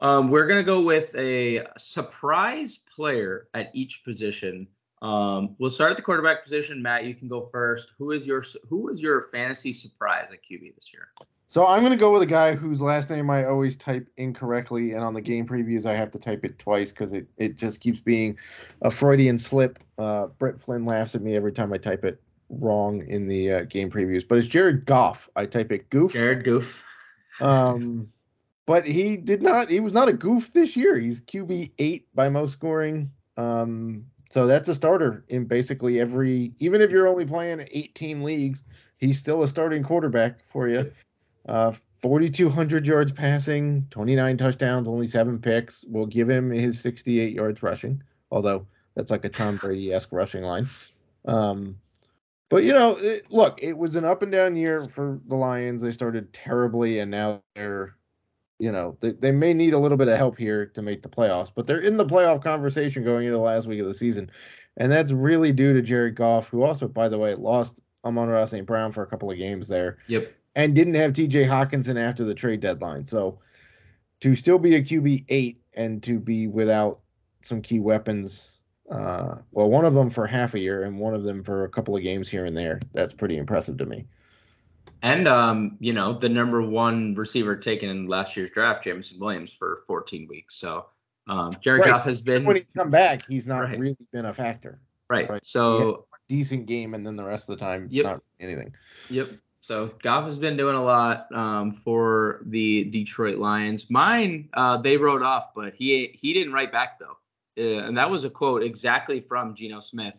Um, 0.00 0.30
we're 0.30 0.46
gonna 0.46 0.62
go 0.62 0.80
with 0.80 1.14
a 1.16 1.66
surprise 1.76 2.76
player 2.94 3.48
at 3.54 3.70
each 3.74 4.04
position. 4.04 4.68
Um, 5.04 5.54
we'll 5.58 5.70
start 5.70 5.90
at 5.90 5.98
the 5.98 6.02
quarterback 6.02 6.42
position. 6.42 6.80
Matt, 6.80 7.04
you 7.04 7.14
can 7.14 7.28
go 7.28 7.42
first. 7.42 7.92
Who 7.98 8.12
is 8.12 8.26
your 8.26 8.42
who 8.70 8.88
is 8.88 9.02
your 9.02 9.20
fantasy 9.20 9.70
surprise 9.70 10.28
at 10.32 10.42
QB 10.42 10.74
this 10.74 10.94
year? 10.94 11.08
So 11.50 11.66
I'm 11.66 11.82
gonna 11.82 11.94
go 11.94 12.10
with 12.10 12.22
a 12.22 12.26
guy 12.26 12.54
whose 12.54 12.80
last 12.80 13.10
name 13.10 13.28
I 13.28 13.44
always 13.44 13.76
type 13.76 14.08
incorrectly, 14.16 14.92
and 14.92 15.04
on 15.04 15.12
the 15.12 15.20
game 15.20 15.46
previews 15.46 15.84
I 15.84 15.94
have 15.94 16.10
to 16.12 16.18
type 16.18 16.42
it 16.42 16.58
twice 16.58 16.90
because 16.90 17.12
it, 17.12 17.26
it 17.36 17.56
just 17.56 17.80
keeps 17.80 18.00
being 18.00 18.38
a 18.80 18.90
Freudian 18.90 19.38
slip. 19.38 19.78
Uh, 19.98 20.28
Brett 20.38 20.58
Flynn 20.58 20.86
laughs 20.86 21.14
at 21.14 21.20
me 21.20 21.36
every 21.36 21.52
time 21.52 21.70
I 21.74 21.76
type 21.76 22.02
it 22.06 22.18
wrong 22.48 23.06
in 23.06 23.28
the 23.28 23.52
uh, 23.52 23.62
game 23.64 23.90
previews, 23.90 24.26
but 24.26 24.38
it's 24.38 24.48
Jared 24.48 24.86
Goff. 24.86 25.28
I 25.36 25.44
type 25.44 25.70
it 25.70 25.90
goof. 25.90 26.14
Jared 26.14 26.44
Goof. 26.44 26.82
Um, 27.42 28.08
but 28.64 28.86
he 28.86 29.18
did 29.18 29.42
not. 29.42 29.68
He 29.68 29.80
was 29.80 29.92
not 29.92 30.08
a 30.08 30.14
goof 30.14 30.50
this 30.54 30.74
year. 30.74 30.98
He's 30.98 31.20
QB 31.20 31.72
eight 31.78 32.06
by 32.14 32.30
most 32.30 32.52
scoring. 32.52 33.10
Um, 33.36 34.06
so 34.30 34.46
that's 34.46 34.68
a 34.68 34.74
starter 34.74 35.24
in 35.28 35.44
basically 35.44 36.00
every. 36.00 36.52
Even 36.58 36.80
if 36.80 36.90
you're 36.90 37.06
only 37.06 37.24
playing 37.24 37.66
18 37.70 38.22
leagues, 38.22 38.64
he's 38.98 39.18
still 39.18 39.42
a 39.42 39.48
starting 39.48 39.82
quarterback 39.82 40.40
for 40.50 40.68
you. 40.68 40.90
Uh, 41.48 41.72
4,200 41.98 42.86
yards 42.86 43.12
passing, 43.12 43.86
29 43.90 44.36
touchdowns, 44.36 44.88
only 44.88 45.06
seven 45.06 45.38
picks. 45.38 45.84
We'll 45.88 46.06
give 46.06 46.28
him 46.28 46.50
his 46.50 46.78
68 46.80 47.32
yards 47.32 47.62
rushing, 47.62 48.02
although 48.30 48.66
that's 48.94 49.10
like 49.10 49.24
a 49.24 49.30
Tom 49.30 49.56
Brady 49.56 49.92
esque 49.92 50.12
rushing 50.12 50.42
line. 50.42 50.68
Um, 51.24 51.76
but 52.50 52.62
you 52.64 52.72
know, 52.72 52.96
it, 52.96 53.30
look, 53.30 53.58
it 53.62 53.76
was 53.76 53.96
an 53.96 54.04
up 54.04 54.22
and 54.22 54.30
down 54.30 54.54
year 54.54 54.84
for 54.84 55.18
the 55.28 55.34
Lions. 55.34 55.80
They 55.80 55.92
started 55.92 56.32
terribly, 56.32 56.98
and 56.98 57.10
now 57.10 57.42
they're, 57.54 57.94
you 58.58 58.72
know, 58.72 58.96
they, 59.00 59.12
they 59.12 59.32
may 59.32 59.52
need 59.52 59.74
a 59.74 59.78
little 59.78 59.98
bit 59.98 60.08
of 60.08 60.16
help 60.16 60.38
here 60.38 60.66
to 60.66 60.82
make 60.82 61.02
the 61.02 61.08
playoffs, 61.08 61.50
but 61.54 61.66
they're 61.66 61.80
in 61.80 61.96
the 61.96 62.06
playoff 62.06 62.42
conversation 62.42 63.04
going 63.04 63.26
into 63.26 63.36
the 63.36 63.42
last 63.42 63.66
week 63.66 63.80
of 63.80 63.86
the 63.86 63.94
season, 63.94 64.30
and 64.76 64.90
that's 64.90 65.12
really 65.12 65.52
due 65.52 65.72
to 65.72 65.82
Jared 65.82 66.16
Goff, 66.16 66.48
who 66.48 66.62
also, 66.62 66.88
by 66.88 67.08
the 67.08 67.18
way, 67.18 67.34
lost 67.34 67.80
Amon-Ra 68.04 68.44
St. 68.44 68.66
Brown 68.66 68.92
for 68.92 69.02
a 69.02 69.06
couple 69.06 69.30
of 69.30 69.38
games 69.38 69.68
there. 69.68 69.98
Yep. 70.08 70.32
And 70.56 70.74
didn't 70.74 70.94
have 70.94 71.12
T.J. 71.12 71.44
Hockenson 71.44 71.98
after 71.98 72.24
the 72.24 72.34
trade 72.34 72.60
deadline, 72.60 73.06
so 73.06 73.40
to 74.20 74.36
still 74.36 74.58
be 74.58 74.76
a 74.76 74.82
QB 74.82 75.24
eight 75.28 75.60
and 75.74 76.00
to 76.04 76.20
be 76.20 76.46
without 76.46 77.00
some 77.42 77.60
key 77.60 77.80
weapons 77.80 78.54
uh, 78.90 79.36
well, 79.52 79.70
one 79.70 79.84
of 79.84 79.94
them 79.94 80.10
for 80.10 80.26
half 80.26 80.54
a 80.54 80.58
year 80.58 80.84
and 80.84 80.98
one 80.98 81.14
of 81.14 81.22
them 81.22 81.42
for 81.42 81.64
a 81.64 81.68
couple 81.68 81.96
of 81.96 82.02
games 82.02 82.28
here 82.28 82.44
and 82.44 82.56
there. 82.56 82.80
That's 82.92 83.14
pretty 83.14 83.38
impressive 83.38 83.78
to 83.78 83.86
me. 83.86 84.06
And 85.04 85.28
um, 85.28 85.76
you 85.80 85.92
know, 85.92 86.14
the 86.14 86.30
number 86.30 86.62
one 86.62 87.14
receiver 87.14 87.54
taken 87.56 87.90
in 87.90 88.06
last 88.06 88.38
year's 88.38 88.48
draft, 88.48 88.82
Jameson 88.82 89.20
Williams, 89.20 89.52
for 89.52 89.82
14 89.86 90.26
weeks. 90.28 90.56
So 90.56 90.86
um, 91.28 91.54
Jared 91.60 91.82
right. 91.82 91.90
Goff 91.90 92.04
has 92.04 92.22
been 92.22 92.44
when 92.46 92.56
he's 92.56 92.70
come 92.74 92.90
back, 92.90 93.26
he's 93.28 93.46
not 93.46 93.60
right. 93.60 93.78
really 93.78 93.96
been 94.12 94.24
a 94.24 94.32
factor. 94.32 94.80
Right. 95.10 95.28
right. 95.28 95.44
So 95.44 96.06
decent 96.28 96.64
game, 96.64 96.94
and 96.94 97.06
then 97.06 97.16
the 97.16 97.24
rest 97.24 97.50
of 97.50 97.58
the 97.58 97.62
time, 97.62 97.86
yep. 97.90 98.04
not 98.06 98.22
anything. 98.40 98.74
Yep. 99.10 99.28
So 99.60 99.90
Goff 100.02 100.24
has 100.24 100.38
been 100.38 100.56
doing 100.56 100.74
a 100.74 100.82
lot 100.82 101.30
um, 101.34 101.72
for 101.72 102.40
the 102.46 102.84
Detroit 102.84 103.36
Lions. 103.36 103.90
Mine, 103.90 104.48
uh, 104.54 104.78
they 104.78 104.96
wrote 104.96 105.22
off, 105.22 105.54
but 105.54 105.74
he 105.74 106.16
he 106.18 106.32
didn't 106.32 106.54
write 106.54 106.72
back 106.72 106.98
though. 106.98 107.18
Uh, 107.58 107.86
and 107.86 107.96
that 107.98 108.10
was 108.10 108.24
a 108.24 108.30
quote 108.30 108.62
exactly 108.62 109.20
from 109.20 109.54
Geno 109.54 109.80
Smith, 109.80 110.14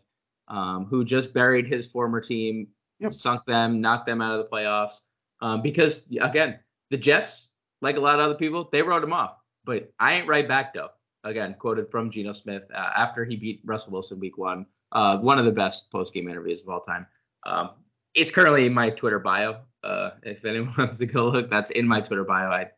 um, 0.47 0.85
who 0.85 1.03
just 1.03 1.33
buried 1.33 1.65
his 1.65 1.87
former 1.87 2.21
team, 2.21 2.67
yep. 2.99 3.13
sunk 3.13 3.45
them, 3.45 3.81
knocked 3.81 4.05
them 4.05 4.21
out 4.21 4.39
of 4.39 4.45
the 4.45 4.49
playoffs. 4.49 5.01
Um, 5.41 5.61
because 5.61 6.07
again, 6.21 6.59
the 6.89 6.97
Jets, 6.97 7.51
like 7.81 7.97
a 7.97 7.99
lot 7.99 8.15
of 8.15 8.21
other 8.21 8.35
people, 8.35 8.69
they 8.71 8.81
wrote 8.81 9.01
them 9.01 9.13
off. 9.13 9.37
But 9.63 9.91
I 9.99 10.13
ain't 10.13 10.27
right 10.27 10.47
back 10.47 10.73
though. 10.73 10.89
Again, 11.23 11.55
quoted 11.57 11.89
from 11.89 12.11
Geno 12.11 12.33
Smith 12.33 12.63
uh, 12.73 12.91
after 12.95 13.25
he 13.25 13.35
beat 13.35 13.61
Russell 13.65 13.91
Wilson 13.91 14.19
week 14.19 14.37
one. 14.37 14.65
Uh, 14.91 15.17
one 15.17 15.39
of 15.39 15.45
the 15.45 15.51
best 15.51 15.91
post 15.91 16.13
game 16.13 16.29
interviews 16.29 16.61
of 16.61 16.69
all 16.69 16.81
time. 16.81 17.07
Um, 17.45 17.71
it's 18.13 18.31
currently 18.31 18.65
in 18.65 18.73
my 18.73 18.91
Twitter 18.91 19.19
bio. 19.19 19.57
Uh, 19.83 20.11
if 20.23 20.45
anyone 20.45 20.73
wants 20.77 20.99
to 20.99 21.05
go 21.05 21.27
look, 21.27 21.49
that's 21.49 21.71
in 21.71 21.87
my 21.87 21.99
Twitter 22.01 22.23
bio. 22.23 22.49
I 22.49 22.69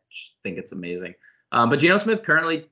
think 0.42 0.58
it's 0.58 0.72
amazing. 0.72 1.14
Um, 1.52 1.68
but 1.68 1.78
Geno 1.78 1.98
Smith 1.98 2.22
currently 2.22 2.68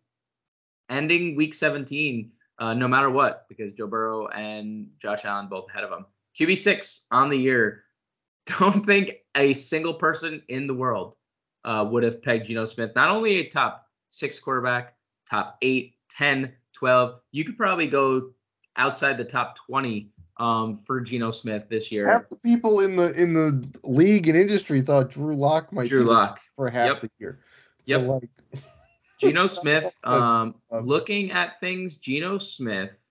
ending 0.91 1.37
week 1.37 1.55
17, 1.55 2.33
uh, 2.59 2.75
no 2.75 2.88
matter 2.88 3.11
what, 3.11 3.47
because 3.49 3.73
Joe 3.73 3.87
Burrow 3.87 4.29
and 4.29 4.88
Josh 4.99 5.25
Allen 5.25 5.49
both 5.49 5.69
ahead 5.71 5.85
of 5.85 5.91
him. 5.91 6.07
QB6 6.38 7.07
on 7.11 7.31
the 7.31 7.38
year. 7.38 7.85
Don't 8.59 8.85
think 8.85 9.16
a 9.37 9.55
single 9.55 9.95
person 9.95 10.43
in 10.49 10.66
the 10.66 10.75
world 10.75 11.16
uh, 11.64 11.87
would 11.90 12.05
have 12.05 12.23
pegged 12.23 12.47
Geno 12.47 12.66
Smith, 12.66 12.93
not 12.95 13.11
only 13.11 13.38
a 13.38 13.49
top 13.49 13.87
six 14.09 14.38
quarterback, 14.38 14.95
top 15.28 15.59
eight, 15.62 15.97
10, 16.11 16.52
12. 16.75 17.21
You 17.33 17.45
could 17.45 17.57
probably 17.57 17.88
go 17.88 18.31
outside 18.76 19.19
the 19.19 19.25
top 19.25 19.57
20 19.66 20.11
um, 20.38 20.76
for 20.76 21.00
Geno 21.00 21.31
Smith 21.31 21.69
this 21.69 21.90
year. 21.90 22.09
Half 22.09 22.28
the 22.28 22.37
people 22.37 22.81
in 22.81 22.97
the 22.97 23.12
in 23.21 23.33
the 23.33 23.66
league 23.85 24.28
and 24.28 24.38
industry 24.38 24.81
thought 24.83 25.11
Drew 25.11 25.37
Lock 25.37 25.73
might 25.73 25.88
Drew 25.88 26.05
be 26.05 26.11
Lock 26.11 26.40
for 26.55 26.69
half 26.69 26.87
yep. 26.87 27.00
the 27.00 27.11
year. 27.19 27.40
So 27.78 27.85
yep. 27.87 28.07
Like, 28.07 28.62
Geno 29.19 29.47
Smith, 29.47 29.95
um, 30.05 30.55
looking 30.71 31.31
at 31.31 31.59
things, 31.59 31.97
Geno 31.97 32.38
Smith, 32.38 33.11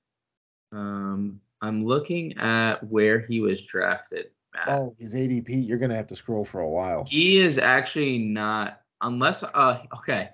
um, 0.72 1.41
I'm 1.62 1.86
looking 1.86 2.38
at 2.38 2.84
where 2.84 3.20
he 3.20 3.40
was 3.40 3.66
drafted. 3.66 4.28
Matt. 4.54 4.70
Oh, 4.70 4.96
his 5.00 5.14
ADP. 5.14 5.68
You're 5.68 5.78
gonna 5.78 5.96
have 5.96 6.08
to 6.08 6.16
scroll 6.16 6.46
for 6.46 6.62
a 6.62 6.70
while. 6.70 7.06
He 7.08 7.38
is 7.38 7.58
actually 7.58 8.20
not, 8.20 8.82
unless. 9.02 9.44
Uh, 9.44 9.84
okay. 9.98 10.30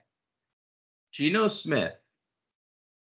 Geno 1.11 1.47
Smith. 1.47 1.99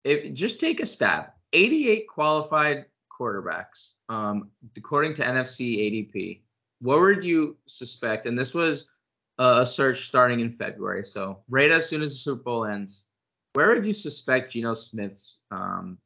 If 0.04 0.34
just 0.34 0.60
take 0.60 0.80
a 0.80 0.86
stab. 0.86 1.26
88 1.52 2.06
qualified 2.08 2.86
quarterbacks, 3.18 3.92
um, 4.08 4.50
according 4.76 5.14
to 5.14 5.22
NFC 5.22 5.78
ADP. 5.78 6.42
What 6.80 7.00
would 7.00 7.24
you 7.24 7.56
suspect? 7.66 8.26
And 8.26 8.36
this 8.36 8.52
was 8.52 8.90
a 9.38 9.64
search 9.64 10.06
starting 10.06 10.40
in 10.40 10.50
February. 10.50 11.04
So 11.04 11.40
right 11.48 11.70
as 11.70 11.88
soon 11.88 12.02
as 12.02 12.12
the 12.12 12.18
Super 12.18 12.42
Bowl 12.42 12.64
ends, 12.66 13.08
where 13.54 13.74
would 13.74 13.86
you 13.86 13.92
suspect 13.92 14.52
Geno 14.52 14.74
Smith's 14.74 15.40
um, 15.50 15.98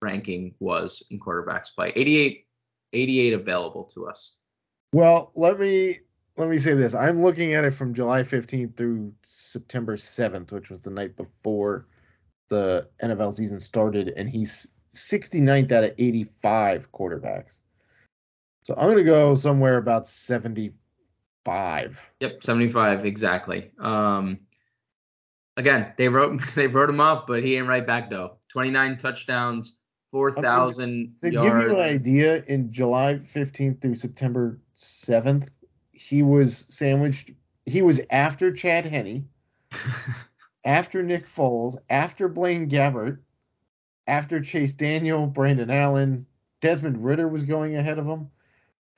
ranking 0.00 0.54
was 0.58 1.06
in 1.10 1.18
quarterbacks 1.20 1.74
play? 1.74 1.92
88, 1.94 2.46
88 2.92 3.32
available 3.34 3.84
to 3.84 4.06
us. 4.06 4.36
Well, 4.92 5.32
let 5.34 5.58
me 5.58 6.00
let 6.36 6.48
me 6.48 6.58
say 6.58 6.74
this. 6.74 6.94
I'm 6.94 7.22
looking 7.22 7.54
at 7.54 7.64
it 7.64 7.74
from 7.74 7.94
July 7.94 8.22
15th 8.22 8.76
through 8.76 9.12
September 9.22 9.96
7th, 9.96 10.52
which 10.52 10.70
was 10.70 10.82
the 10.82 10.90
night 10.90 11.16
before 11.16 11.86
the 12.48 12.88
NFL 13.02 13.34
season 13.34 13.60
started, 13.60 14.12
and 14.16 14.28
he's 14.28 14.72
69th 14.94 15.72
out 15.72 15.84
of 15.84 15.94
85 15.98 16.90
quarterbacks. 16.92 17.60
So 18.64 18.74
I'm 18.76 18.86
going 18.86 18.98
to 18.98 19.04
go 19.04 19.34
somewhere 19.34 19.76
about 19.76 20.06
75. 20.08 22.00
Yep, 22.20 22.42
75 22.42 23.04
exactly. 23.04 23.70
Um, 23.78 24.40
again, 25.56 25.92
they 25.96 26.08
wrote 26.08 26.40
they 26.54 26.66
wrote 26.66 26.90
him 26.90 27.00
off, 27.00 27.26
but 27.26 27.42
he 27.42 27.56
ain't 27.56 27.68
right 27.68 27.86
back 27.86 28.10
though. 28.10 28.36
29 28.48 28.96
touchdowns, 28.96 29.78
4,000 30.10 31.14
To 31.22 31.32
yards. 31.32 31.48
give 31.48 31.62
you 31.62 31.76
an 31.76 31.80
idea, 31.80 32.44
in 32.46 32.72
July 32.72 33.20
15th 33.34 33.80
through 33.80 33.94
September 33.94 34.58
7th, 34.76 35.48
he 35.92 36.22
was 36.22 36.66
sandwiched. 36.68 37.30
He 37.66 37.82
was 37.82 38.00
after 38.10 38.52
Chad 38.52 38.86
Henne, 38.86 39.28
after 40.64 41.02
Nick 41.02 41.28
Foles, 41.28 41.76
after 41.88 42.28
Blaine 42.28 42.68
Gabbert, 42.68 43.18
after 44.06 44.40
Chase 44.40 44.72
Daniel, 44.72 45.26
Brandon 45.26 45.70
Allen, 45.70 46.26
Desmond 46.60 47.04
Ridder 47.04 47.28
was 47.28 47.44
going 47.44 47.76
ahead 47.76 47.98
of 47.98 48.06
him 48.06 48.30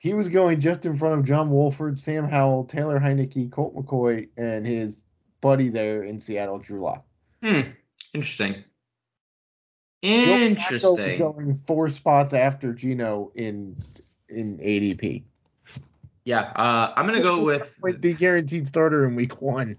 he 0.03 0.13
was 0.13 0.27
going 0.27 0.59
just 0.59 0.85
in 0.85 0.97
front 0.97 1.17
of 1.17 1.25
John 1.25 1.49
Wolford, 1.49 1.97
Sam 1.97 2.27
Howell, 2.27 2.65
Taylor 2.65 2.99
Heinicke, 2.99 3.49
Colt 3.49 3.73
McCoy, 3.73 4.27
and 4.35 4.67
his 4.67 5.05
buddy 5.39 5.69
there 5.69 6.03
in 6.03 6.19
Seattle, 6.19 6.59
Drew 6.59 6.81
Lock. 6.81 7.05
Hmm. 7.41 7.61
Interesting. 8.13 8.65
Interesting. 10.03 11.17
Going 11.17 11.61
four 11.65 11.89
spots 11.89 12.33
after 12.33 12.73
Geno 12.73 13.31
in 13.35 13.81
in 14.27 14.57
ADP. 14.57 15.23
Yeah, 16.25 16.51
uh, 16.55 16.93
I'm 16.95 17.05
gonna 17.05 17.21
go 17.21 17.43
with 17.81 18.01
the 18.01 18.13
guaranteed 18.13 18.67
starter 18.67 19.05
in 19.05 19.15
Week 19.15 19.41
One. 19.41 19.77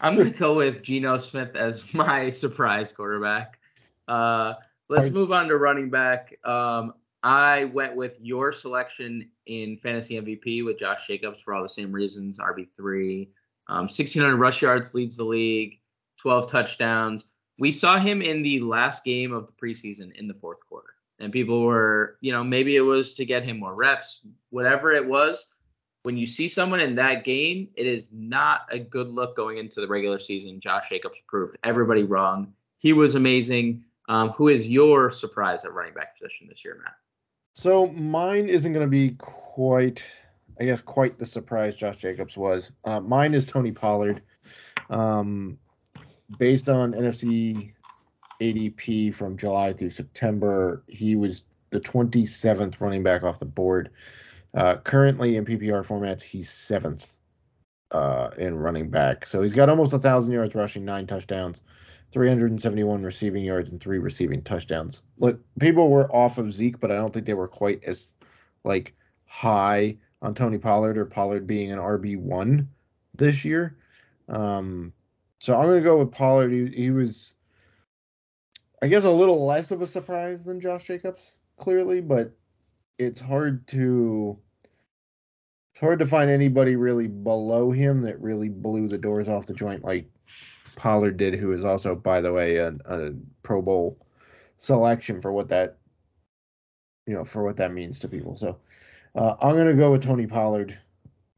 I'm 0.00 0.16
gonna 0.16 0.30
go 0.38 0.54
with 0.54 0.82
Geno 0.82 1.18
Smith 1.18 1.56
as 1.56 1.92
my 1.92 2.30
surprise 2.30 2.92
quarterback. 2.92 3.58
Uh, 4.06 4.54
let's 4.88 5.10
move 5.10 5.32
on 5.32 5.48
to 5.48 5.56
running 5.56 5.90
back. 5.90 6.38
Um, 6.44 6.94
I 7.24 7.64
went 7.64 7.96
with 7.96 8.16
your 8.20 8.52
selection 8.52 9.28
in 9.46 9.78
fantasy 9.78 10.20
MVP 10.20 10.64
with 10.64 10.78
Josh 10.78 11.08
Jacobs 11.08 11.40
for 11.40 11.54
all 11.54 11.62
the 11.64 11.68
same 11.68 11.90
reasons. 11.90 12.38
RB3, 12.38 13.26
um, 13.66 13.76
1600 13.86 14.36
rush 14.36 14.62
yards 14.62 14.94
leads 14.94 15.16
the 15.16 15.24
league, 15.24 15.80
12 16.18 16.48
touchdowns. 16.48 17.24
We 17.58 17.70
saw 17.70 17.98
him 17.98 18.22
in 18.22 18.42
the 18.42 18.60
last 18.60 19.04
game 19.04 19.32
of 19.32 19.46
the 19.46 19.52
preseason 19.52 20.14
in 20.16 20.28
the 20.28 20.34
fourth 20.34 20.58
quarter, 20.68 20.90
and 21.18 21.32
people 21.32 21.62
were, 21.62 22.18
you 22.20 22.32
know, 22.32 22.44
maybe 22.44 22.76
it 22.76 22.82
was 22.82 23.14
to 23.14 23.24
get 23.24 23.44
him 23.44 23.58
more 23.58 23.74
reps, 23.74 24.20
whatever 24.50 24.92
it 24.92 25.06
was. 25.06 25.54
When 26.02 26.16
you 26.16 26.26
see 26.26 26.46
someone 26.46 26.80
in 26.80 26.94
that 26.96 27.24
game, 27.24 27.68
it 27.74 27.86
is 27.86 28.12
not 28.12 28.66
a 28.70 28.78
good 28.78 29.08
look 29.08 29.36
going 29.36 29.58
into 29.58 29.80
the 29.80 29.88
regular 29.88 30.18
season. 30.18 30.60
Josh 30.60 30.88
Jacobs 30.88 31.20
proved 31.26 31.56
everybody 31.64 32.04
wrong. 32.04 32.52
He 32.78 32.92
was 32.92 33.14
amazing. 33.16 33.84
Um, 34.08 34.30
who 34.30 34.48
is 34.48 34.68
your 34.68 35.10
surprise 35.10 35.64
at 35.64 35.72
running 35.72 35.94
back 35.94 36.16
position 36.16 36.46
this 36.48 36.64
year, 36.64 36.78
Matt? 36.84 36.94
So 37.54 37.88
mine 37.88 38.48
isn't 38.48 38.72
going 38.72 38.86
to 38.86 38.90
be 38.90 39.16
quite, 39.18 40.04
I 40.60 40.64
guess, 40.64 40.82
quite 40.82 41.18
the 41.18 41.26
surprise 41.26 41.74
Josh 41.74 41.96
Jacobs 41.96 42.36
was. 42.36 42.70
Uh, 42.84 43.00
mine 43.00 43.34
is 43.34 43.44
Tony 43.44 43.72
Pollard. 43.72 44.22
Um, 44.90 45.58
based 46.38 46.68
on 46.68 46.92
NFC 46.92 47.72
ADP 48.40 49.14
from 49.14 49.36
July 49.36 49.72
through 49.72 49.90
September, 49.90 50.82
he 50.88 51.16
was 51.16 51.44
the 51.70 51.80
27th 51.80 52.80
running 52.80 53.02
back 53.02 53.22
off 53.22 53.38
the 53.38 53.44
board. 53.44 53.90
Uh, 54.54 54.76
currently 54.76 55.36
in 55.36 55.44
PPR 55.44 55.84
formats, 55.84 56.22
he's 56.22 56.50
seventh 56.50 57.08
uh, 57.90 58.30
in 58.38 58.56
running 58.56 58.90
back. 58.90 59.26
So 59.26 59.42
he's 59.42 59.52
got 59.52 59.68
almost 59.68 59.92
a 59.92 59.98
thousand 59.98 60.32
yards 60.32 60.54
rushing, 60.54 60.84
nine 60.84 61.06
touchdowns. 61.06 61.60
371 62.12 63.02
receiving 63.02 63.44
yards 63.44 63.72
and 63.72 63.80
three 63.80 63.98
receiving 63.98 64.40
touchdowns. 64.42 65.02
Look, 65.18 65.40
people 65.58 65.90
were 65.90 66.10
off 66.14 66.38
of 66.38 66.52
Zeke, 66.52 66.78
but 66.78 66.90
I 66.90 66.96
don't 66.96 67.12
think 67.12 67.26
they 67.26 67.34
were 67.34 67.48
quite 67.48 67.82
as 67.84 68.10
like 68.64 68.94
high 69.26 69.96
on 70.22 70.32
Tony 70.32 70.56
Pollard 70.56 70.96
or 70.96 71.04
Pollard 71.04 71.46
being 71.46 71.72
an 71.72 71.78
RB 71.78 72.16
one 72.16 72.68
this 73.14 73.44
year. 73.44 73.76
Um, 74.28 74.92
so 75.38 75.54
I'm 75.54 75.66
going 75.66 75.82
to 75.82 75.88
go 75.88 75.98
with 75.98 76.12
Pollard. 76.12 76.50
He, 76.50 76.66
he 76.66 76.90
was, 76.90 77.34
I 78.82 78.86
guess, 78.86 79.04
a 79.04 79.10
little 79.10 79.46
less 79.46 79.70
of 79.70 79.82
a 79.82 79.86
surprise 79.86 80.44
than 80.44 80.60
Josh 80.60 80.84
Jacobs, 80.84 81.38
clearly, 81.58 82.00
but 82.00 82.32
it's 82.98 83.20
hard 83.20 83.66
to 83.68 84.38
it's 85.72 85.80
hard 85.80 85.98
to 85.98 86.06
find 86.06 86.30
anybody 86.30 86.74
really 86.74 87.06
below 87.06 87.70
him 87.70 88.00
that 88.02 88.18
really 88.20 88.48
blew 88.48 88.88
the 88.88 88.96
doors 88.96 89.28
off 89.28 89.44
the 89.44 89.52
joint 89.52 89.84
like 89.84 90.08
Pollard 90.74 91.18
did, 91.18 91.34
who 91.34 91.52
is 91.52 91.64
also, 91.64 91.94
by 91.94 92.20
the 92.20 92.32
way, 92.32 92.56
a, 92.56 92.74
a 92.86 93.12
Pro 93.42 93.60
Bowl 93.60 93.98
selection 94.58 95.20
for 95.20 95.32
what 95.32 95.48
that 95.48 95.76
you 97.06 97.14
know 97.14 97.24
for 97.24 97.44
what 97.44 97.56
that 97.56 97.72
means 97.72 97.98
to 98.00 98.08
people. 98.08 98.36
So 98.36 98.58
uh, 99.14 99.36
I'm 99.40 99.56
gonna 99.56 99.74
go 99.74 99.90
with 99.90 100.02
Tony 100.02 100.26
Pollard 100.26 100.76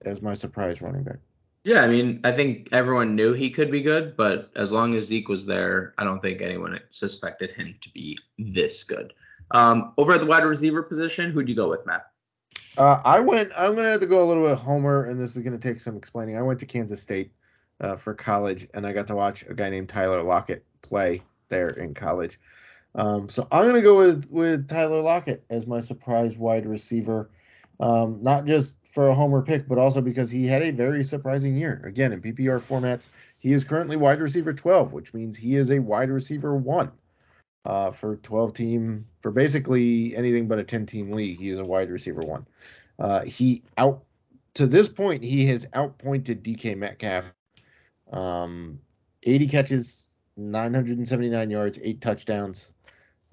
as 0.03 0.23
my 0.23 0.35
surprise 0.35 0.81
running 0.81 1.03
back. 1.03 1.19
Yeah, 1.65 1.83
I 1.83 1.89
mean, 1.89 2.21
I 2.25 2.33
think 2.33 2.69
everyone 2.73 3.15
knew 3.15 3.33
he 3.33 3.51
could 3.51 3.71
be 3.71 3.83
good, 3.83 4.17
but 4.17 4.51
as 4.57 4.73
long 4.73 4.95
as 4.95 5.05
Zeke 5.05 5.29
was 5.29 5.45
there, 5.45 5.95
I 5.99 6.05
don't 6.05 6.21
think 6.21 6.41
anyone 6.41 6.79
suspected 6.91 7.51
him 7.51 7.75
to 7.81 7.91
be 7.91 8.19
this 8.39 8.85
good. 8.85 9.13
Um, 9.51 9.93
over 9.99 10.13
at 10.13 10.21
the 10.21 10.27
wide 10.27 10.45
receiver 10.45 10.83
position, 10.83 11.31
who'd 11.31 11.49
you 11.49 11.55
go 11.55 11.69
with, 11.69 11.85
Matt? 11.85 12.07
Uh, 12.77 13.01
I 13.05 13.19
went. 13.19 13.51
I'm 13.57 13.75
gonna 13.75 13.89
have 13.89 14.01
to 14.01 14.07
go 14.07 14.23
a 14.23 14.27
little 14.27 14.47
bit 14.47 14.57
Homer, 14.57 15.07
and 15.07 15.21
this 15.21 15.37
is 15.37 15.43
gonna 15.43 15.59
take 15.59 15.81
some 15.81 15.97
explaining. 15.97 16.37
I 16.37 16.43
went 16.43 16.61
to 16.61 16.67
Kansas 16.67 17.03
State 17.03 17.33
uh, 17.81 17.97
for 17.97 18.15
college, 18.15 18.69
and 18.73 18.87
I 18.87 18.93
got 18.93 19.07
to 19.09 19.17
watch 19.17 19.45
a 19.49 19.55
guy 19.55 19.69
named 19.69 19.89
Tyler 19.89 20.23
Lockett 20.23 20.65
play 20.83 21.21
there 21.49 21.69
in 21.71 21.93
college. 21.93 22.39
Um, 22.95 23.29
so 23.29 23.49
I'm 23.51 23.67
gonna 23.67 23.83
go 23.83 23.97
with 23.97 24.27
with 24.31 24.69
Tyler 24.69 25.03
Lockett 25.03 25.45
as 25.51 25.67
my 25.67 25.81
surprise 25.81 26.37
wide 26.37 26.67
receiver. 26.67 27.31
Um, 27.81 28.19
not 28.23 28.45
just 28.45 28.77
for 28.91 29.09
a 29.09 29.15
homer 29.15 29.43
pick, 29.43 29.69
but 29.69 29.79
also 29.79 30.01
because 30.01 30.31
he 30.31 30.47
had 30.47 30.63
a 30.63 30.71
very 30.71 31.05
surprising 31.05 31.57
year. 31.57 31.83
Again, 31.85 32.13
in 32.13 32.23
PPR 32.23 32.61
formats, 32.61 33.11
he 33.39 33.53
is 33.53 33.65
currently 33.65 33.97
wide 33.97 34.21
receiver 34.21 34.53
12, 34.53 34.93
which 34.93 35.15
means 35.15 35.37
he 35.37 35.57
is 35.57 35.71
a 35.71 35.79
wide 35.79 36.11
receiver 36.11 36.57
one 36.57 36.91
uh, 37.65 37.91
for 37.91 38.17
12 38.17 38.55
team 38.55 39.07
for 39.21 39.31
basically 39.31 40.17
anything 40.17 40.49
but 40.49 40.59
a 40.59 40.65
10 40.65 40.87
team 40.87 41.13
league. 41.13 41.39
He 41.39 41.51
is 41.51 41.59
a 41.59 41.65
wide 41.65 41.91
receiver 41.91 42.21
one. 42.21 42.47
Uh, 42.99 43.23
he 43.23 43.63
out 43.77 44.03
to 44.55 44.67
this 44.67 44.89
point 44.89 45.23
he 45.23 45.47
has 45.47 45.67
outpointed 45.75 46.43
DK 46.43 46.77
Metcalf. 46.77 47.25
Um, 48.11 48.81
80 49.25 49.47
catches, 49.49 50.09
979 50.37 51.51
yards, 51.51 51.79
eight 51.83 52.01
touchdowns. 52.01 52.73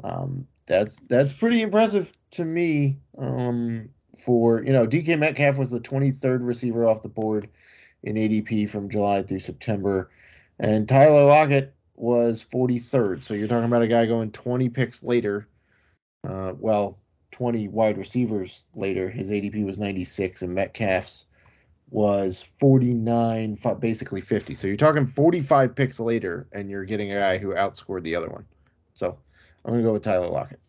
Um, 0.04 0.48
that's 0.66 0.98
that's 1.08 1.32
pretty 1.32 1.62
impressive 1.62 2.12
to 2.32 2.44
me. 2.44 2.98
Um, 3.18 3.90
for 4.18 4.64
you 4.64 4.74
know, 4.74 4.88
DK 4.88 5.18
Metcalf 5.20 5.58
was 5.58 5.70
the 5.70 5.80
23rd 5.80 6.40
receiver 6.42 6.88
off 6.88 7.04
the 7.04 7.10
board 7.10 7.50
in 8.04 8.16
ADP 8.16 8.70
from 8.70 8.90
July 8.90 9.24
through 9.24 9.40
September, 9.40 10.10
and 10.60 10.88
Tyler 10.88 11.24
Lockett 11.24 11.74
was 11.96 12.46
43rd. 12.46 13.24
So 13.24 13.34
you're 13.34 13.48
talking 13.48 13.66
about 13.66 13.82
a 13.82 13.88
guy 13.88 14.06
going 14.06 14.32
20 14.32 14.70
picks 14.70 15.04
later. 15.04 15.48
Uh, 16.28 16.54
well, 16.58 17.00
20 17.32 17.68
wide 17.68 17.98
receivers 17.98 18.64
later. 18.76 19.10
His 19.10 19.30
ADP 19.30 19.66
was 19.66 19.78
96, 19.78 20.42
and 20.42 20.54
Metcalf's 20.54 21.26
was 21.90 22.42
49, 22.42 23.60
basically 23.80 24.22
50. 24.22 24.56
So 24.56 24.68
you're 24.68 24.76
talking 24.76 25.06
45 25.06 25.76
picks 25.76 26.00
later, 26.00 26.48
and 26.52 26.70
you're 26.70 26.86
getting 26.86 27.12
a 27.12 27.20
guy 27.20 27.38
who 27.38 27.54
outscored 27.54 28.04
the 28.04 28.16
other 28.16 28.30
one. 28.30 28.46
So 28.94 29.18
I'm 29.64 29.72
gonna 29.72 29.84
go 29.84 29.94
with 29.94 30.04
Tyler 30.04 30.28
Lockett. 30.28 30.60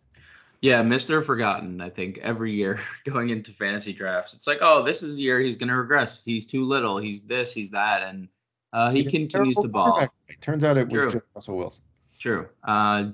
Yeah, 0.67 0.83
Mr. 0.83 1.25
Forgotten. 1.25 1.81
I 1.81 1.89
think 1.89 2.19
every 2.19 2.53
year 2.53 2.81
going 3.05 3.31
into 3.31 3.53
fantasy 3.53 3.93
drafts, 3.93 4.35
it's 4.35 4.49
like, 4.49 4.59
oh, 4.63 4.83
this 4.83 5.01
is 5.01 5.17
the 5.17 5.23
year 5.23 5.39
he's 5.39 5.55
gonna 5.55 5.77
regress. 5.77 6.25
He's 6.25 6.45
too 6.45 6.65
little. 6.65 6.99
He's 6.99 7.23
this. 7.23 7.55
He's 7.55 7.71
that, 7.71 8.03
and 8.03 8.27
uh, 8.73 8.91
he 8.91 9.05
continues 9.05 9.55
to 9.59 9.69
ball. 9.69 10.01
It 10.01 10.41
turns 10.41 10.65
out 10.65 10.77
it 10.77 10.89
was 10.89 11.13
just 11.13 11.25
Russell 11.37 11.57
Wilson. 11.57 11.85
True. 12.19 12.49
Uh, 12.65 13.13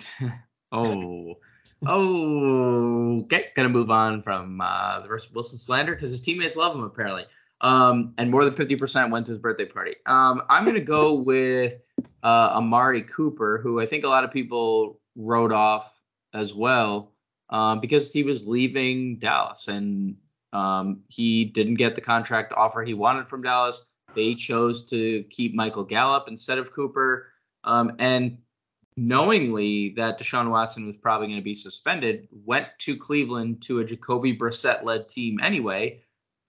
oh. 0.73 1.35
oh, 1.87 3.21
okay. 3.25 3.49
Gonna 3.55 3.69
move 3.69 3.91
on 3.91 4.23
from 4.23 4.59
uh, 4.63 5.01
the 5.01 5.11
Russell 5.11 5.33
Wilson 5.35 5.59
slander 5.59 5.95
because 5.95 6.11
his 6.11 6.23
teammates 6.23 6.57
love 6.57 6.75
him 6.75 6.85
apparently. 6.85 7.27
Um, 7.61 8.15
and 8.17 8.31
more 8.31 8.47
than 8.47 8.55
50% 8.55 9.11
went 9.11 9.27
to 9.27 9.33
his 9.33 9.39
birthday 9.39 9.67
party. 9.67 9.97
Um, 10.07 10.41
I'm 10.49 10.65
gonna 10.65 10.81
go 10.81 11.13
with 11.13 11.83
uh, 12.23 12.53
Amari 12.55 13.03
Cooper, 13.03 13.59
who 13.59 13.79
I 13.79 13.85
think 13.85 14.05
a 14.05 14.09
lot 14.09 14.25
of 14.25 14.33
people 14.33 15.01
wrote 15.17 15.53
off 15.53 16.01
as 16.33 16.55
well 16.55 17.13
um, 17.53 17.81
because 17.81 18.13
he 18.13 18.25
was 18.25 18.49
leaving 18.49 19.19
Dallas 19.19 19.69
and 19.69 20.17
um, 20.53 21.03
he 21.09 21.45
didn't 21.45 21.75
get 21.75 21.95
the 21.95 22.01
contract 22.01 22.53
offer 22.57 22.83
he 22.83 22.95
wanted 22.95 23.29
from 23.29 23.43
Dallas. 23.43 23.91
They 24.15 24.35
chose 24.35 24.85
to 24.87 25.23
keep 25.25 25.55
Michael 25.55 25.85
Gallup 25.85 26.29
instead 26.29 26.59
of 26.59 26.73
Cooper. 26.73 27.29
Um, 27.65 27.93
and 27.99 28.39
knowingly 28.97 29.91
that 29.97 30.19
Deshaun 30.19 30.51
Watson 30.51 30.87
was 30.87 30.97
probably 30.97 31.29
going 31.29 31.39
to 31.39 31.45
be 31.45 31.55
suspended, 31.55 32.27
went 32.45 32.67
to 32.81 32.97
Cleveland 32.97 33.63
to 33.63 33.81
a 33.81 33.85
Jacoby 33.85 34.37
Brissett 34.37 34.83
led 34.83 35.09
team 35.09 35.39
anyway. 35.43 36.03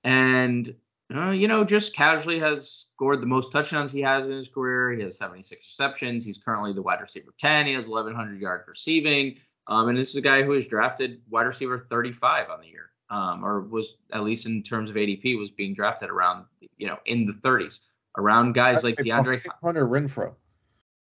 And, 0.06 0.74
uh, 1.14 1.32
you 1.32 1.48
know, 1.48 1.64
just 1.64 1.96
casually 1.96 2.40
has 2.40 2.70
scored 2.70 3.22
the 3.22 3.28
most 3.28 3.52
touchdowns 3.52 3.92
he 3.92 4.02
has 4.02 4.28
in 4.28 4.36
his 4.36 4.48
career. 4.48 4.92
He 4.92 5.04
has 5.04 5.18
76 5.18 5.66
receptions. 5.66 6.26
He's 6.26 6.38
currently 6.38 6.74
the 6.74 6.82
wide 6.82 7.02
receiver 7.02 7.34
10. 7.40 7.68
He 7.68 7.74
has 7.74 7.88
1,100 7.88 8.40
yards 8.42 8.68
receiving. 8.68 9.38
Um, 9.68 9.90
and 9.90 9.98
this 9.98 10.10
is 10.10 10.16
a 10.16 10.22
guy 10.22 10.44
who 10.44 10.52
was 10.52 10.68
drafted 10.68 11.22
wide 11.30 11.44
receiver 11.46 11.78
35 11.78 12.50
on 12.50 12.62
the 12.62 12.68
year, 12.68 12.90
um, 13.10 13.44
or 13.44 13.62
was 13.62 13.96
at 14.12 14.24
least 14.24 14.46
in 14.46 14.62
terms 14.62 14.90
of 14.90 14.96
ADP 14.96 15.38
was 15.38 15.52
being 15.52 15.74
drafted 15.74 16.10
around, 16.10 16.46
you 16.78 16.88
know, 16.88 16.98
in 17.06 17.24
the 17.24 17.32
30s, 17.32 17.82
around 18.18 18.54
guys 18.54 18.84
like 18.84 18.96
DeAndre 18.98 19.42
Hunter 19.64 19.88
Renfrow. 19.88 20.34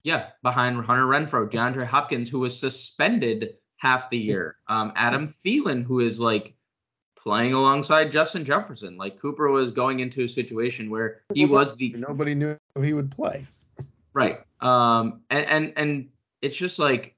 Yeah, 0.04 0.28
behind 0.42 0.84
Hunter 0.84 1.06
Renfrow, 1.06 1.50
DeAndre 1.50 1.86
Hopkins, 1.86 2.28
who 2.28 2.40
was 2.40 2.58
suspended 2.58 3.54
half 3.76 4.10
the 4.10 4.18
year, 4.18 4.56
um, 4.68 4.92
Adam 4.96 5.28
Thielen, 5.28 5.84
who 5.84 6.00
is 6.00 6.20
like 6.20 6.54
playing 7.16 7.52
alongside 7.52 8.10
Justin 8.10 8.44
Jefferson. 8.44 8.96
Like 8.96 9.18
Cooper 9.18 9.48
was 9.50 9.70
going 9.70 10.00
into 10.00 10.24
a 10.24 10.28
situation 10.28 10.90
where 10.90 11.22
he 11.32 11.46
was 11.46 11.76
the 11.76 11.94
nobody 11.96 12.34
knew 12.34 12.56
he 12.80 12.92
would 12.92 13.10
play. 13.10 13.46
Right. 14.12 14.40
Um, 14.60 15.22
and 15.30 15.46
and 15.46 15.72
and 15.76 16.08
it's 16.42 16.56
just 16.56 16.78
like 16.78 17.14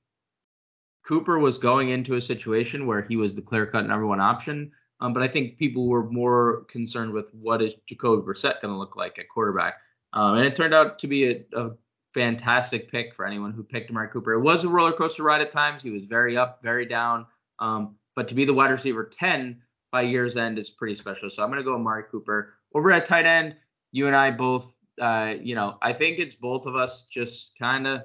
Cooper 1.05 1.39
was 1.39 1.59
going 1.59 1.91
into 1.91 2.15
a 2.15 2.21
situation 2.21 2.87
where 2.87 3.03
he 3.03 3.17
was 3.17 3.37
the 3.37 3.43
clear 3.43 3.67
cut 3.67 3.87
number 3.87 4.07
one 4.07 4.21
option. 4.21 4.73
Um, 5.01 5.13
but 5.13 5.23
I 5.23 5.29
think 5.29 5.59
people 5.59 5.89
were 5.89 6.11
more 6.11 6.65
concerned 6.71 7.13
with 7.13 7.31
what 7.35 7.61
is 7.61 7.75
Jacoby 7.87 8.23
Brissett 8.23 8.63
going 8.63 8.73
to 8.73 8.79
look 8.79 8.97
like 8.97 9.19
at 9.19 9.29
quarterback. 9.29 9.75
Um, 10.13 10.37
and 10.37 10.47
it 10.47 10.57
turned 10.57 10.73
out 10.73 10.99
to 11.01 11.07
be 11.07 11.31
a, 11.31 11.45
a, 11.55 11.71
fantastic 12.15 12.89
pick 12.89 13.13
for 13.13 13.27
anyone 13.27 13.53
who 13.53 13.65
picked 13.65 13.91
Amari 13.91 14.09
Cooper. 14.09 14.35
It 14.35 14.41
was 14.41 14.63
a 14.63 14.69
roller 14.69 14.93
coaster 14.93 15.25
ride 15.25 15.41
at 15.41 15.51
times. 15.51 15.83
He 15.83 15.91
was 15.91 16.05
very 16.05 16.37
up, 16.37 16.63
very 16.63 16.87
down. 16.87 17.27
Um, 17.59 17.97
but 18.15 18.29
to 18.29 18.37
be 18.37 18.45
the 18.45 18.55
wide 18.55 18.71
receiver 18.71 19.05
10 19.05 19.61
by 19.91 20.03
year's 20.03 20.37
end 20.37 20.57
is 20.57 20.71
pretty 20.71 20.95
special. 20.95 21.29
So 21.29 21.43
I'm 21.43 21.51
going 21.51 21.59
to 21.59 21.65
go 21.65 21.75
Amari 21.75 22.05
Cooper. 22.09 22.55
Over 22.73 22.93
at 22.93 23.05
tight 23.05 23.27
end, 23.27 23.57
you 23.91 24.07
and 24.07 24.15
I 24.15 24.31
both, 24.31 24.79
uh, 25.01 25.35
you 25.43 25.57
know, 25.57 25.77
I 25.83 25.93
think 25.93 26.21
it's 26.21 26.37
both 26.37 26.67
of 26.67 26.77
us 26.77 27.09
just 27.09 27.59
kind 27.59 27.89
of 27.89 28.03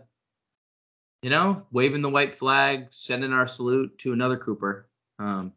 you 1.22 1.30
know, 1.30 1.66
waving 1.72 2.02
the 2.02 2.10
white 2.10 2.34
flag, 2.34 2.88
sending 2.92 3.34
our 3.34 3.48
salute 3.48 3.98
to 4.00 4.14
another 4.14 4.38
Cooper, 4.38 4.88
um, 5.20 5.54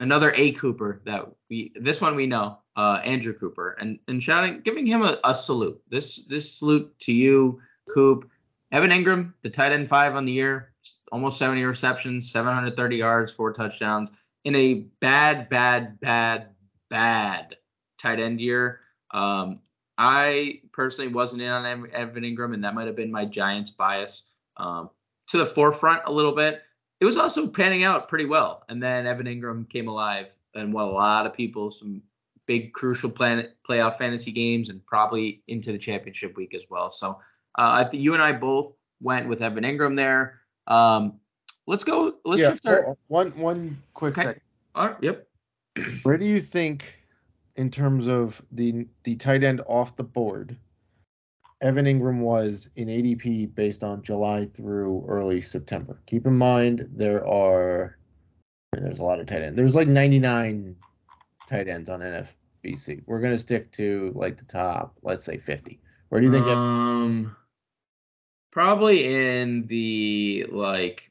another 0.00 0.32
A 0.34 0.52
Cooper 0.52 1.02
that 1.04 1.26
we 1.50 1.72
this 1.80 2.00
one 2.00 2.16
we 2.16 2.26
know, 2.26 2.58
uh, 2.76 3.00
Andrew 3.04 3.34
Cooper, 3.34 3.72
and 3.80 3.98
and 4.08 4.22
shouting, 4.22 4.60
giving 4.62 4.86
him 4.86 5.02
a, 5.02 5.18
a 5.24 5.34
salute. 5.34 5.80
This 5.90 6.24
this 6.24 6.52
salute 6.52 6.98
to 7.00 7.12
you, 7.12 7.60
Coop. 7.92 8.28
Evan 8.70 8.90
Engram, 8.90 9.34
the 9.42 9.50
tight 9.50 9.72
end 9.72 9.86
five 9.86 10.16
on 10.16 10.24
the 10.24 10.32
year, 10.32 10.72
almost 11.12 11.38
70 11.38 11.62
receptions, 11.62 12.32
730 12.32 12.96
yards, 12.96 13.30
four 13.30 13.52
touchdowns 13.52 14.26
in 14.44 14.54
a 14.56 14.74
bad, 15.00 15.48
bad, 15.48 16.00
bad, 16.00 16.48
bad 16.88 17.56
tight 18.00 18.18
end 18.18 18.40
year. 18.40 18.80
Um, 19.12 19.60
I 19.98 20.62
personally 20.72 21.12
wasn't 21.12 21.42
in 21.42 21.48
on 21.48 21.90
Evan 21.92 22.22
Engram, 22.22 22.54
and 22.54 22.64
that 22.64 22.74
might 22.74 22.86
have 22.86 22.96
been 22.96 23.12
my 23.12 23.26
Giants 23.26 23.70
bias. 23.70 24.30
Um, 24.56 24.90
to 25.32 25.38
the 25.38 25.46
forefront 25.46 26.02
a 26.06 26.12
little 26.12 26.34
bit. 26.34 26.62
It 27.00 27.04
was 27.04 27.16
also 27.16 27.48
panning 27.48 27.82
out 27.82 28.08
pretty 28.08 28.26
well. 28.26 28.64
And 28.68 28.80
then 28.80 29.06
Evan 29.06 29.26
Engram 29.26 29.68
came 29.68 29.88
alive 29.88 30.32
and 30.54 30.72
won 30.72 30.84
a 30.84 30.90
lot 30.92 31.26
of 31.26 31.34
people 31.34 31.70
some 31.70 32.02
big 32.46 32.72
crucial 32.72 33.10
planet 33.10 33.56
playoff 33.68 33.96
fantasy 33.98 34.30
games 34.30 34.68
and 34.68 34.84
probably 34.86 35.42
into 35.48 35.72
the 35.72 35.78
championship 35.78 36.36
week 36.36 36.54
as 36.54 36.62
well. 36.70 36.90
So 36.90 37.18
uh, 37.58 37.72
I 37.72 37.84
think 37.84 38.02
you 38.02 38.14
and 38.14 38.22
I 38.22 38.32
both 38.32 38.74
went 39.00 39.28
with 39.28 39.42
Evan 39.42 39.64
Engram 39.64 39.96
there. 39.96 40.40
Um, 40.66 41.18
let's 41.66 41.82
go. 41.82 42.14
Let's 42.24 42.42
yeah, 42.42 42.50
shift 42.50 42.66
our 42.66 42.96
one 43.08 43.30
one 43.36 43.82
quick 43.94 44.18
okay. 44.18 44.26
second. 44.26 44.42
All 44.74 44.88
right, 44.88 44.96
yep. 45.00 45.26
Where 46.02 46.18
do 46.18 46.26
you 46.26 46.40
think, 46.40 46.98
in 47.56 47.70
terms 47.70 48.06
of 48.06 48.40
the 48.52 48.86
the 49.04 49.16
tight 49.16 49.42
end 49.42 49.62
off 49.66 49.96
the 49.96 50.04
board, 50.04 50.56
Evan 51.62 51.86
Engram 51.86 52.18
was 52.18 52.68
in 52.76 52.88
ADP 52.88 53.54
based 53.54 53.84
on 53.84 54.02
July 54.02 54.46
through 54.52 55.04
early 55.08 55.40
September. 55.40 56.00
Keep 56.06 56.26
in 56.26 56.36
mind 56.36 56.88
there 56.92 57.26
are 57.26 57.96
there's 58.72 58.98
a 58.98 59.04
lot 59.04 59.20
of 59.20 59.26
tight 59.26 59.42
ends. 59.42 59.56
There's 59.56 59.76
like 59.76 59.86
99 59.86 60.74
tight 61.48 61.68
ends 61.68 61.88
on 61.88 62.00
NF 62.00 62.26
BC? 62.64 63.02
We're 63.06 63.20
gonna 63.20 63.38
stick 63.38 63.70
to 63.72 64.12
like 64.14 64.38
the 64.38 64.44
top, 64.44 64.96
let's 65.02 65.24
say 65.24 65.38
50. 65.38 65.80
Where 66.08 66.20
do 66.20 66.26
you 66.26 66.32
think? 66.32 66.46
Um, 66.46 67.36
probably 68.50 69.14
in 69.14 69.66
the 69.66 70.46
like 70.50 71.10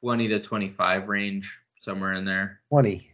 20 0.00 0.28
to 0.28 0.40
25 0.40 1.08
range, 1.08 1.60
somewhere 1.80 2.12
in 2.14 2.24
there. 2.24 2.60
20. 2.70 3.10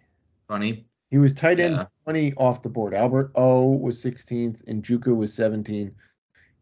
20. 0.48 0.86
He 1.10 1.18
was 1.18 1.32
tight 1.32 1.60
end 1.60 1.76
Yeah. 1.76 1.84
20 2.04 2.34
off 2.34 2.62
the 2.62 2.68
board. 2.68 2.94
Albert 2.94 3.32
O 3.34 3.70
was 3.70 4.02
16th, 4.02 4.62
and 4.66 4.82
Njoku 4.82 5.14
was 5.16 5.32
17. 5.34 5.94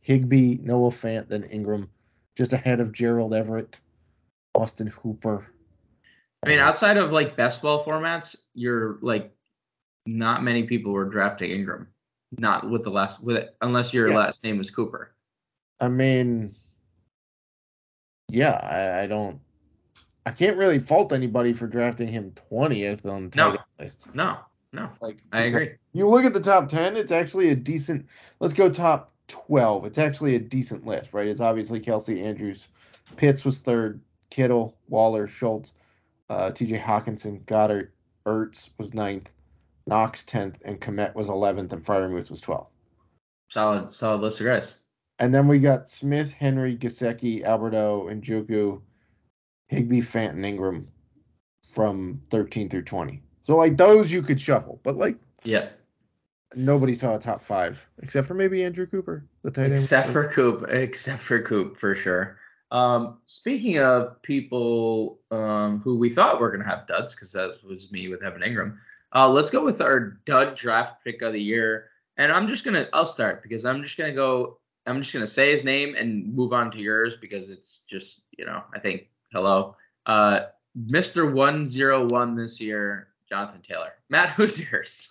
Higbee, 0.00 0.58
Noah 0.62 0.90
Fant, 0.90 1.28
then 1.28 1.42
Engram, 1.44 1.88
just 2.36 2.52
ahead 2.52 2.80
of 2.80 2.92
Gerald 2.92 3.34
Everett, 3.34 3.78
Austin 4.54 4.86
Hooper. 4.88 5.46
I 6.42 6.48
mean, 6.48 6.58
outside 6.58 6.96
of 6.96 7.12
like 7.12 7.36
best 7.36 7.60
ball 7.62 7.84
formats, 7.84 8.34
you're 8.54 8.98
like 9.02 9.30
not 10.06 10.42
many 10.42 10.64
people 10.64 10.92
were 10.92 11.04
drafting 11.04 11.50
Engram. 11.50 11.86
Not 12.38 12.70
with 12.70 12.84
the 12.84 12.90
last 12.90 13.22
with 13.22 13.36
it, 13.36 13.56
unless 13.60 13.92
your 13.92 14.08
Yeah. 14.08 14.16
last 14.16 14.44
name 14.44 14.56
was 14.58 14.70
Cooper. 14.70 15.12
I 15.80 15.88
mean, 15.88 16.54
yeah, 18.28 18.52
I, 18.52 19.02
I 19.02 19.06
don't. 19.06 19.40
I 20.26 20.30
can't 20.30 20.56
really 20.56 20.78
fault 20.78 21.12
anybody 21.12 21.52
for 21.52 21.66
drafting 21.66 22.06
him 22.06 22.32
20th 22.50 23.04
on 23.06 23.30
the 23.30 23.36
No. 23.36 23.58
list. 23.78 24.14
No, 24.14 24.38
no, 24.72 24.90
Like 25.00 25.18
I 25.32 25.42
agree. 25.42 25.70
You 25.92 26.08
look 26.08 26.24
at 26.24 26.34
the 26.34 26.40
top 26.40 26.68
10, 26.68 26.96
it's 26.96 27.10
actually 27.10 27.48
a 27.48 27.56
decent. 27.56 28.06
Let's 28.38 28.54
go 28.54 28.70
top 28.70 29.09
12. 29.30 29.86
It's 29.86 29.98
actually 29.98 30.34
a 30.34 30.40
decent 30.40 30.86
list, 30.86 31.12
right? 31.12 31.26
It's 31.26 31.40
obviously 31.40 31.80
Kelce 31.80 32.22
Andrews. 32.22 32.68
Pitts 33.16 33.44
was 33.44 33.60
third. 33.60 34.00
Kittle, 34.30 34.76
Waller, 34.88 35.26
Schultz, 35.26 35.74
uh, 36.28 36.50
TJ 36.50 36.80
Hockenson, 36.80 37.44
Goedert, 37.46 37.88
Ertz 38.26 38.70
was 38.78 38.94
ninth. 38.94 39.32
Knox 39.86 40.22
10th, 40.24 40.56
and 40.64 40.80
Kmet 40.80 41.14
was 41.14 41.28
11th, 41.28 41.72
and 41.72 41.84
Freiermuth 41.84 42.30
was 42.30 42.40
12th. 42.40 42.68
Solid, 43.48 43.92
solid 43.92 44.20
list 44.20 44.40
of 44.40 44.46
guys. 44.46 44.76
And 45.18 45.34
then 45.34 45.48
we 45.48 45.58
got 45.58 45.88
Smith, 45.88 46.32
Henry, 46.32 46.76
Gesicki, 46.76 47.44
Alberto, 47.44 48.08
and 48.08 48.22
Njoku, 48.22 48.80
Higbee, 49.68 50.00
Fant, 50.00 50.30
and 50.30 50.44
Engram 50.44 50.86
from 51.74 52.22
13 52.30 52.68
through 52.68 52.84
20. 52.84 53.20
So 53.42 53.56
like 53.56 53.76
those 53.76 54.12
you 54.12 54.22
could 54.22 54.40
shuffle, 54.40 54.80
but 54.84 54.96
like 54.96 55.16
Yeah. 55.42 55.68
Nobody 56.54 56.94
saw 56.94 57.14
a 57.14 57.18
top 57.18 57.42
five 57.44 57.84
except 58.02 58.26
for 58.26 58.34
maybe 58.34 58.64
Andrew 58.64 58.86
Cooper, 58.86 59.24
the 59.42 59.50
tight 59.50 59.66
end. 59.66 59.74
Except 59.74 60.08
for 60.08 60.28
Coop, 60.28 60.66
except 60.68 61.20
for 61.20 61.40
Coop 61.42 61.78
for 61.78 61.94
sure. 61.94 62.38
Um, 62.72 63.18
speaking 63.26 63.78
of 63.78 64.20
people 64.22 65.18
um, 65.30 65.80
who 65.80 65.98
we 65.98 66.10
thought 66.10 66.40
were 66.40 66.50
gonna 66.50 66.68
have 66.68 66.86
duds, 66.86 67.14
because 67.14 67.32
that 67.32 67.64
was 67.64 67.90
me 67.92 68.08
with 68.08 68.22
Evan 68.22 68.42
Engram. 68.42 68.76
Uh, 69.12 69.28
let's 69.28 69.50
go 69.50 69.64
with 69.64 69.80
our 69.80 70.20
dud 70.24 70.56
draft 70.56 71.02
pick 71.04 71.22
of 71.22 71.32
the 71.32 71.42
year, 71.42 71.90
and 72.16 72.30
I'm 72.32 72.46
just 72.48 72.64
gonna 72.64 72.88
I'll 72.92 73.06
start 73.06 73.42
because 73.42 73.64
I'm 73.64 73.82
just 73.82 73.96
gonna 73.96 74.12
go. 74.12 74.58
I'm 74.86 75.02
just 75.02 75.12
gonna 75.12 75.26
say 75.26 75.52
his 75.52 75.64
name 75.64 75.94
and 75.96 76.32
move 76.34 76.52
on 76.52 76.70
to 76.72 76.78
yours 76.78 77.16
because 77.16 77.50
it's 77.50 77.80
just 77.80 78.24
you 78.38 78.44
know 78.44 78.62
I 78.74 78.78
think 78.78 79.08
hello, 79.32 79.76
uh, 80.06 80.46
Mr. 80.78 81.32
One 81.32 81.68
Zero 81.68 82.08
One 82.08 82.36
this 82.36 82.60
year, 82.60 83.08
Jonathan 83.28 83.62
Taylor. 83.62 83.92
Matt, 84.08 84.30
who's 84.30 84.58
yours? 84.70 85.10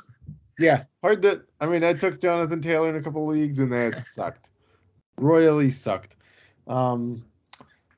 Yeah, 0.59 0.83
hard 1.01 1.21
to. 1.21 1.41
I 1.61 1.67
mean, 1.67 1.85
I 1.85 1.93
took 1.93 2.19
Jonathan 2.21 2.61
Taylor 2.61 2.89
in 2.89 2.97
a 2.97 3.01
couple 3.01 3.25
leagues 3.25 3.59
and 3.59 3.71
that 3.71 4.03
sucked, 4.03 4.49
royally 5.17 5.71
sucked. 5.71 6.17
Um, 6.67 7.23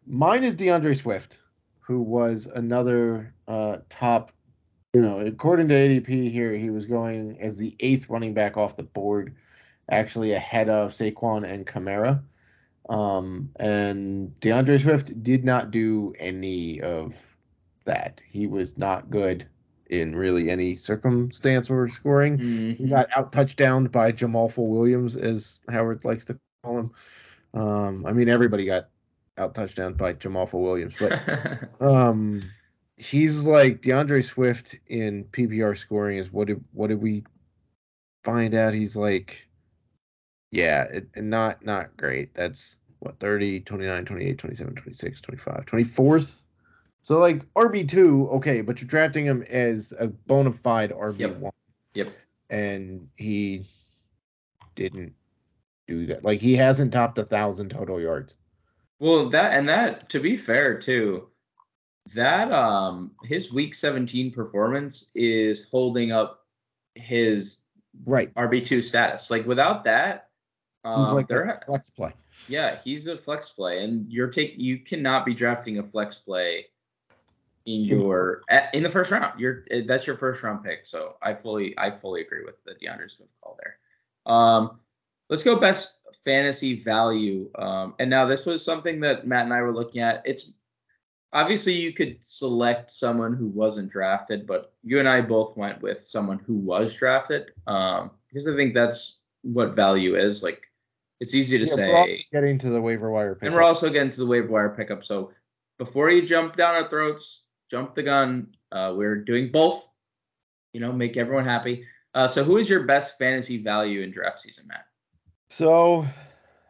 mine 0.05 0.43
is 0.43 0.53
D'Andre 0.53 0.93
Swift, 0.93 1.39
who 1.79 2.01
was 2.01 2.45
another 2.45 3.33
uh, 3.47 3.77
top. 3.89 4.31
You 4.93 5.01
know, 5.01 5.19
according 5.19 5.69
to 5.69 5.73
ADP 5.73 6.31
here, 6.31 6.53
he 6.53 6.69
was 6.69 6.85
going 6.85 7.41
as 7.41 7.57
the 7.57 7.75
eighth 7.79 8.09
running 8.09 8.35
back 8.35 8.57
off 8.57 8.77
the 8.77 8.83
board, 8.83 9.35
actually 9.89 10.33
ahead 10.33 10.69
of 10.69 10.91
Saquon 10.91 11.49
and 11.49 11.65
Kamara. 11.65 12.21
Um, 12.89 13.49
and 13.55 14.39
D'Andre 14.39 14.77
Swift 14.77 15.23
did 15.23 15.45
not 15.45 15.71
do 15.71 16.13
any 16.19 16.81
of 16.81 17.15
that. 17.85 18.21
He 18.27 18.45
was 18.47 18.77
not 18.77 19.09
good 19.09 19.47
in 19.91 20.15
really 20.15 20.49
any 20.49 20.73
circumstance 20.73 21.69
or 21.69 21.87
scoring. 21.87 22.39
He 22.75 22.87
got 22.87 23.09
out 23.15 23.31
touchdowned 23.31 23.91
by 23.91 24.11
Jamaal 24.11 24.51
Williams, 24.57 25.17
as 25.17 25.61
Howard 25.69 26.03
likes 26.05 26.25
to 26.25 26.39
call 26.63 26.79
him. 26.79 26.91
Um, 27.53 28.05
I 28.05 28.13
mean, 28.13 28.29
everybody 28.29 28.65
got 28.65 28.87
out 29.37 29.53
touchdowned 29.53 29.97
by 29.97 30.13
Jamaal 30.13 30.51
Williams, 30.53 30.95
but 30.97 31.69
um, 31.81 32.41
he's 32.95 33.43
like 33.43 33.81
D'Andre 33.81 34.21
Swift 34.21 34.77
in 34.87 35.25
PPR 35.25 35.77
scoring. 35.77 36.17
Is 36.17 36.31
what 36.31 36.47
did 36.47 36.63
what 36.71 36.87
did 36.87 37.01
we 37.01 37.25
find 38.23 38.55
out? 38.55 38.73
He's 38.73 38.95
like, 38.95 39.47
yeah, 40.51 40.83
it, 40.83 41.07
and 41.15 41.29
not 41.29 41.65
not 41.65 41.95
great. 41.97 42.33
That's 42.33 42.79
what 42.99 43.19
30, 43.19 43.61
29, 43.61 44.05
28, 44.05 44.37
27, 44.37 44.75
26, 44.75 45.21
25, 45.21 45.65
24th. 45.65 46.40
So 47.01 47.17
like 47.19 47.51
RB2, 47.53 48.31
okay, 48.33 48.61
but 48.61 48.79
you're 48.79 48.87
drafting 48.87 49.25
him 49.25 49.43
as 49.49 49.93
a 49.99 50.07
bona 50.07 50.51
fide 50.51 50.91
RB1 50.91 51.51
yep. 51.95 52.09
and 52.49 53.07
he 53.17 53.65
didn't 54.75 55.13
do 55.87 56.05
that. 56.05 56.23
Like 56.23 56.39
he 56.39 56.55
hasn't 56.55 56.93
topped 56.93 57.17
a 57.17 57.23
thousand 57.23 57.69
total 57.69 57.99
yards. 57.99 58.35
Well, 58.99 59.29
that 59.29 59.53
and 59.53 59.67
that 59.67 60.09
to 60.09 60.19
be 60.19 60.37
fair 60.37 60.77
too, 60.77 61.27
that 62.13 62.51
um 62.51 63.11
his 63.23 63.51
week 63.51 63.73
17 63.73 64.31
performance 64.31 65.09
is 65.15 65.67
holding 65.71 66.11
up 66.11 66.45
his 66.95 67.61
Right. 68.05 68.33
RB2 68.35 68.83
status. 68.83 69.29
Like 69.29 69.45
without 69.45 69.83
that, 69.83 70.29
um, 70.85 71.03
He's 71.03 71.13
like 71.13 71.29
a 71.29 71.57
flex 71.65 71.89
play. 71.89 72.13
yeah, 72.47 72.79
he's 72.83 73.07
a 73.07 73.17
flex 73.17 73.49
play, 73.49 73.83
and 73.83 74.07
you're 74.07 74.29
take 74.29 74.53
you 74.57 74.79
cannot 74.79 75.25
be 75.25 75.33
drafting 75.33 75.77
a 75.77 75.83
flex 75.83 76.17
play 76.17 76.67
in 77.65 77.81
your 77.81 78.41
in 78.73 78.83
the 78.83 78.89
first 78.89 79.11
round. 79.11 79.39
You're 79.39 79.63
eh, 79.71 79.83
that's 79.87 80.07
your 80.07 80.15
first 80.15 80.41
round 80.43 80.63
pick. 80.63 80.85
So 80.85 81.17
I 81.21 81.33
fully 81.33 81.73
I 81.77 81.91
fully 81.91 82.21
agree 82.21 82.43
with 82.43 82.63
the 82.63 82.73
D'Andre 82.75 83.07
Swift 83.07 83.33
call 83.41 83.57
there. 83.61 83.77
Um, 84.33 84.79
let's 85.29 85.43
go 85.43 85.55
best 85.59 85.99
fantasy 86.25 86.81
value. 86.81 87.49
Um, 87.55 87.95
and 87.99 88.09
now 88.09 88.25
this 88.25 88.45
was 88.45 88.63
something 88.63 88.99
that 89.01 89.27
Matt 89.27 89.45
and 89.45 89.53
I 89.53 89.61
were 89.61 89.73
looking 89.73 90.01
at. 90.01 90.21
It's 90.25 90.51
obviously 91.33 91.73
you 91.73 91.93
could 91.93 92.17
select 92.21 92.91
someone 92.91 93.33
who 93.33 93.47
wasn't 93.47 93.89
drafted, 93.89 94.45
but 94.45 94.73
you 94.83 94.99
and 94.99 95.07
I 95.09 95.21
both 95.21 95.55
went 95.57 95.81
with 95.81 96.03
someone 96.03 96.39
who 96.39 96.55
was 96.55 96.93
drafted. 96.93 97.51
Um, 97.67 98.11
because 98.27 98.47
I 98.47 98.55
think 98.55 98.73
that's 98.73 99.19
what 99.43 99.75
value 99.75 100.15
is. 100.15 100.41
Like 100.43 100.63
it's 101.19 101.35
easy 101.35 101.57
to 101.59 101.65
Yeah, 101.65 101.75
say 101.75 101.87
we're 101.87 101.97
also 101.99 102.15
getting 102.31 102.57
to 102.59 102.69
the 102.69 102.81
waiver 102.81 103.11
wire 103.11 103.37
and 103.41 103.41
pickup. 103.41 103.53
we're 103.53 103.61
also 103.63 103.89
getting 103.89 104.09
to 104.11 104.19
the 104.19 104.25
waiver 104.25 104.47
wire 104.47 104.69
pickup. 104.69 105.03
So 105.03 105.31
before 105.77 106.11
you 106.11 106.25
jump 106.25 106.55
down 106.55 106.75
our 106.75 106.89
throats, 106.89 107.45
jump 107.71 107.95
the 107.95 108.03
gun. 108.03 108.47
Uh, 108.71 108.93
we're 108.95 109.15
doing 109.15 109.49
both. 109.51 109.87
You 110.73 110.81
know, 110.81 110.91
make 110.91 111.17
everyone 111.17 111.45
happy. 111.45 111.85
Uh, 112.13 112.27
so 112.27 112.43
who 112.43 112.57
is 112.57 112.69
your 112.69 112.83
best 112.83 113.17
fantasy 113.17 113.57
value 113.57 114.01
in 114.01 114.11
draft 114.11 114.39
season, 114.39 114.65
Matt? 114.67 114.85
So, 115.49 116.05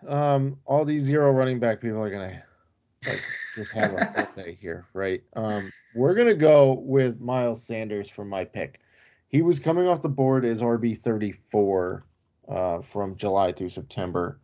um, 0.08 0.58
all 0.66 0.86
these 0.86 1.04
zero 1.04 1.32
running 1.32 1.60
back 1.60 1.82
people 1.82 2.00
are 2.00 2.10
gonna 2.10 2.44
like 3.06 3.22
just 3.56 3.72
have 3.72 3.94
a 3.94 4.30
day 4.36 4.58
here, 4.60 4.86
right? 4.94 5.22
Um, 5.36 5.72
we're 5.96 6.16
gonna 6.16 6.36
go 6.36 6.74
with 6.74 7.20
Miles 7.20 7.64
Sanders 7.64 8.10
for 8.10 8.24
my 8.24 8.46
pick. 8.46 8.80
He 9.28 9.42
was 9.42 9.60
coming 9.60 9.88
off 9.88 10.02
the 10.02 10.10
board 10.10 10.46
as 10.46 10.62
RB 10.62 10.98
34 10.98 12.06
uh, 12.48 12.82
from 12.82 13.16
July 13.16 13.52
through 13.52 13.70
September. 13.70 14.40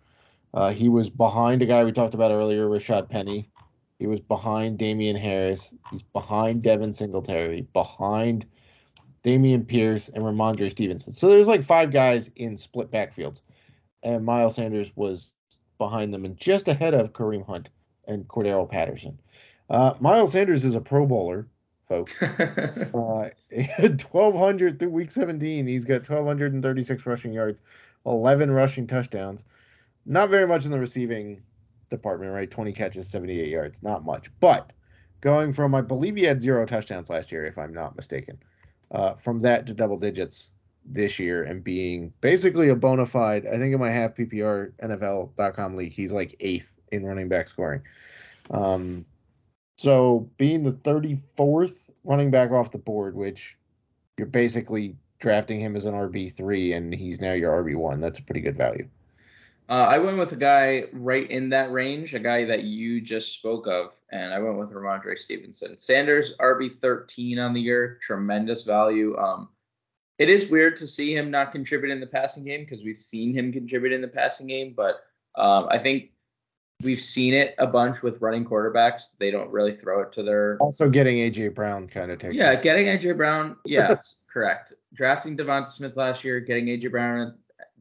Uh, 0.53 0.71
he 0.71 0.89
was 0.89 1.09
behind 1.09 1.61
a 1.61 1.65
guy 1.65 1.83
we 1.83 1.91
talked 1.91 2.13
about 2.13 2.31
earlier, 2.31 2.67
Rashad 2.67 3.09
Penny. 3.09 3.49
He 3.99 4.07
was 4.07 4.19
behind 4.19 4.77
Damien 4.77 5.15
Harris. 5.15 5.73
He's 5.89 6.03
behind 6.03 6.61
Devin 6.61 6.93
Singletary, 6.93 7.61
behind 7.73 8.45
Dameon 9.23 9.67
Pierce 9.67 10.09
and 10.09 10.23
Rhamondre 10.23 10.69
Stevenson. 10.69 11.13
So 11.13 11.27
there's 11.29 11.47
like 11.47 11.63
five 11.63 11.91
guys 11.91 12.29
in 12.35 12.57
split 12.57 12.91
backfields 12.91 13.41
and 14.03 14.25
Miles 14.25 14.55
Sanders 14.55 14.91
was 14.95 15.33
behind 15.77 16.13
them 16.13 16.25
and 16.25 16.37
just 16.37 16.67
ahead 16.67 16.93
of 16.93 17.13
Kareem 17.13 17.45
Hunt 17.45 17.69
and 18.07 18.27
Cordarrelle 18.27 18.69
Patterson. 18.69 19.19
Uh, 19.69 19.93
Miles 19.99 20.31
Sanders 20.31 20.63
is 20.63 20.75
a 20.75 20.81
Pro 20.81 21.05
Bowler, 21.05 21.47
folks. 21.87 22.13
Uh, 22.93 23.29
1,200 23.79 24.79
through 24.79 24.89
week 24.89 25.11
17. 25.11 25.67
He's 25.67 25.85
got 25.85 26.07
1,236 26.07 27.05
rushing 27.05 27.33
yards, 27.33 27.61
11 28.05 28.49
rushing 28.51 28.87
touchdowns. 28.87 29.43
Not 30.05 30.29
very 30.29 30.47
much 30.47 30.65
in 30.65 30.71
the 30.71 30.79
receiving 30.79 31.41
department, 31.89 32.33
right? 32.33 32.49
20 32.49 32.71
catches, 32.73 33.09
78 33.09 33.49
yards. 33.49 33.83
Not 33.83 34.05
much. 34.05 34.29
But 34.39 34.71
going 35.21 35.53
from, 35.53 35.75
I 35.75 35.81
believe 35.81 36.15
he 36.15 36.23
had 36.23 36.41
zero 36.41 36.65
touchdowns 36.65 37.09
last 37.09 37.31
year, 37.31 37.45
if 37.45 37.57
I'm 37.57 37.73
not 37.73 37.95
mistaken. 37.95 38.37
Uh, 38.91 39.15
from 39.15 39.39
that 39.41 39.65
to 39.67 39.73
double 39.73 39.97
digits 39.97 40.51
this 40.85 41.19
year 41.19 41.43
and 41.43 41.63
being 41.63 42.13
basically 42.21 42.69
a 42.69 42.75
bona 42.75 43.05
fide, 43.05 43.45
I 43.45 43.57
think 43.57 43.73
in 43.73 43.79
my 43.79 43.89
half 43.89 44.15
PPR 44.15 44.71
NFL.com 44.81 45.75
league, 45.75 45.93
he's 45.93 46.13
like 46.13 46.35
eighth 46.39 46.73
in 46.91 47.05
running 47.05 47.27
back 47.27 47.47
scoring. 47.47 47.81
Um, 48.51 49.05
so 49.77 50.29
being 50.37 50.63
the 50.63 50.71
34th 50.71 51.75
running 52.03 52.31
back 52.31 52.51
off 52.51 52.71
the 52.71 52.77
board, 52.77 53.15
which 53.15 53.57
you're 54.17 54.27
basically 54.27 54.95
drafting 55.19 55.59
him 55.59 55.75
as 55.75 55.85
an 55.85 55.93
RB 55.93 56.33
three, 56.33 56.73
and 56.73 56.93
he's 56.93 57.19
now 57.19 57.33
your 57.33 57.63
RB 57.63 57.75
one. 57.75 57.99
That's 57.99 58.19
a 58.19 58.23
pretty 58.23 58.41
good 58.41 58.57
value. 58.57 58.87
Uh, 59.69 59.85
I 59.89 59.97
went 59.97 60.17
with 60.17 60.31
a 60.31 60.37
guy 60.37 60.85
right 60.93 61.29
in 61.29 61.49
that 61.49 61.71
range, 61.73 62.13
a 62.13 62.19
guy 62.19 62.45
that 62.45 62.63
you 62.63 63.01
just 63.01 63.33
spoke 63.33 63.67
of, 63.67 63.99
and 64.11 64.33
I 64.33 64.39
went 64.39 64.57
with 64.57 64.71
Rhamondre 64.71 65.17
Stevenson. 65.17 65.77
Sanders 65.77 66.37
RB 66.37 66.73
13 66.73 67.37
on 67.37 67.53
the 67.53 67.59
year, 67.59 67.99
tremendous 68.01 68.63
value. 68.63 69.17
Um, 69.17 69.49
it 70.19 70.29
is 70.29 70.49
weird 70.49 70.77
to 70.77 70.87
see 70.87 71.13
him 71.13 71.29
not 71.29 71.51
contribute 71.51 71.91
in 71.91 71.99
the 71.99 72.07
passing 72.07 72.45
game 72.45 72.61
because 72.61 72.83
we've 72.83 72.97
seen 72.97 73.33
him 73.33 73.51
contribute 73.51 73.91
in 73.91 74.01
the 74.01 74.07
passing 74.07 74.47
game, 74.47 74.73
but 74.75 75.01
um, 75.35 75.67
I 75.69 75.77
think 75.79 76.11
we've 76.81 77.01
seen 77.01 77.33
it 77.33 77.53
a 77.57 77.67
bunch 77.67 78.01
with 78.01 78.21
running 78.21 78.45
quarterbacks. 78.45 79.17
They 79.19 79.31
don't 79.31 79.51
really 79.51 79.75
throw 79.75 80.01
it 80.01 80.13
to 80.13 80.23
their. 80.23 80.57
Also, 80.59 80.89
getting 80.89 81.17
AJ 81.17 81.55
Brown 81.55 81.87
kind 81.87 82.09
of 82.09 82.19
takes. 82.19 82.35
Yeah, 82.35 82.55
getting 82.55 82.87
AJ 82.87 83.17
Brown. 83.17 83.57
Yeah, 83.65 83.95
correct. 84.29 84.73
Drafting 84.93 85.35
DeVonta 85.35 85.67
Smith 85.67 85.97
last 85.97 86.23
year, 86.23 86.39
getting 86.39 86.67
AJ 86.67 86.91
Brown 86.91 87.35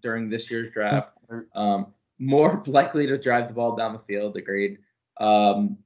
during 0.07 0.31
this 0.31 0.49
year's 0.53 0.71
draft. 0.71 1.11
Um, 1.57 1.89
more 2.21 2.63
likely 2.69 3.09
to 3.09 3.19
drive 3.19 3.49
the 3.49 3.55
ball 3.55 3.75
down 3.75 3.93
the 3.93 3.99
field. 3.99 4.37
Agreed. 4.37 4.79
Um, 5.19 5.79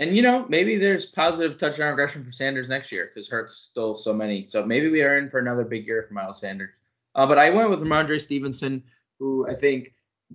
and 0.00 0.14
you 0.14 0.20
know, 0.20 0.44
maybe 0.50 0.76
there's 0.76 1.06
positive 1.06 1.56
touchdown 1.56 1.88
regression 1.88 2.22
for 2.22 2.30
Sanders 2.30 2.68
next 2.68 2.92
year 2.92 3.10
because 3.10 3.26
Hurts 3.26 3.56
stole 3.56 3.94
so 3.94 4.12
many. 4.12 4.44
So 4.44 4.66
maybe 4.66 4.90
we 4.90 5.02
are 5.02 5.16
in 5.16 5.30
for 5.30 5.38
another 5.38 5.64
big 5.64 5.86
year 5.86 6.04
for 6.06 6.12
Miles 6.12 6.40
Sanders. 6.40 6.76
Uh, 7.14 7.26
but 7.26 7.38
I 7.38 7.48
went 7.48 7.70
with 7.70 7.80
Rhamondre 7.80 8.20
Stevenson, 8.20 8.82
who 9.18 9.48
I 9.48 9.54
think 9.54 9.94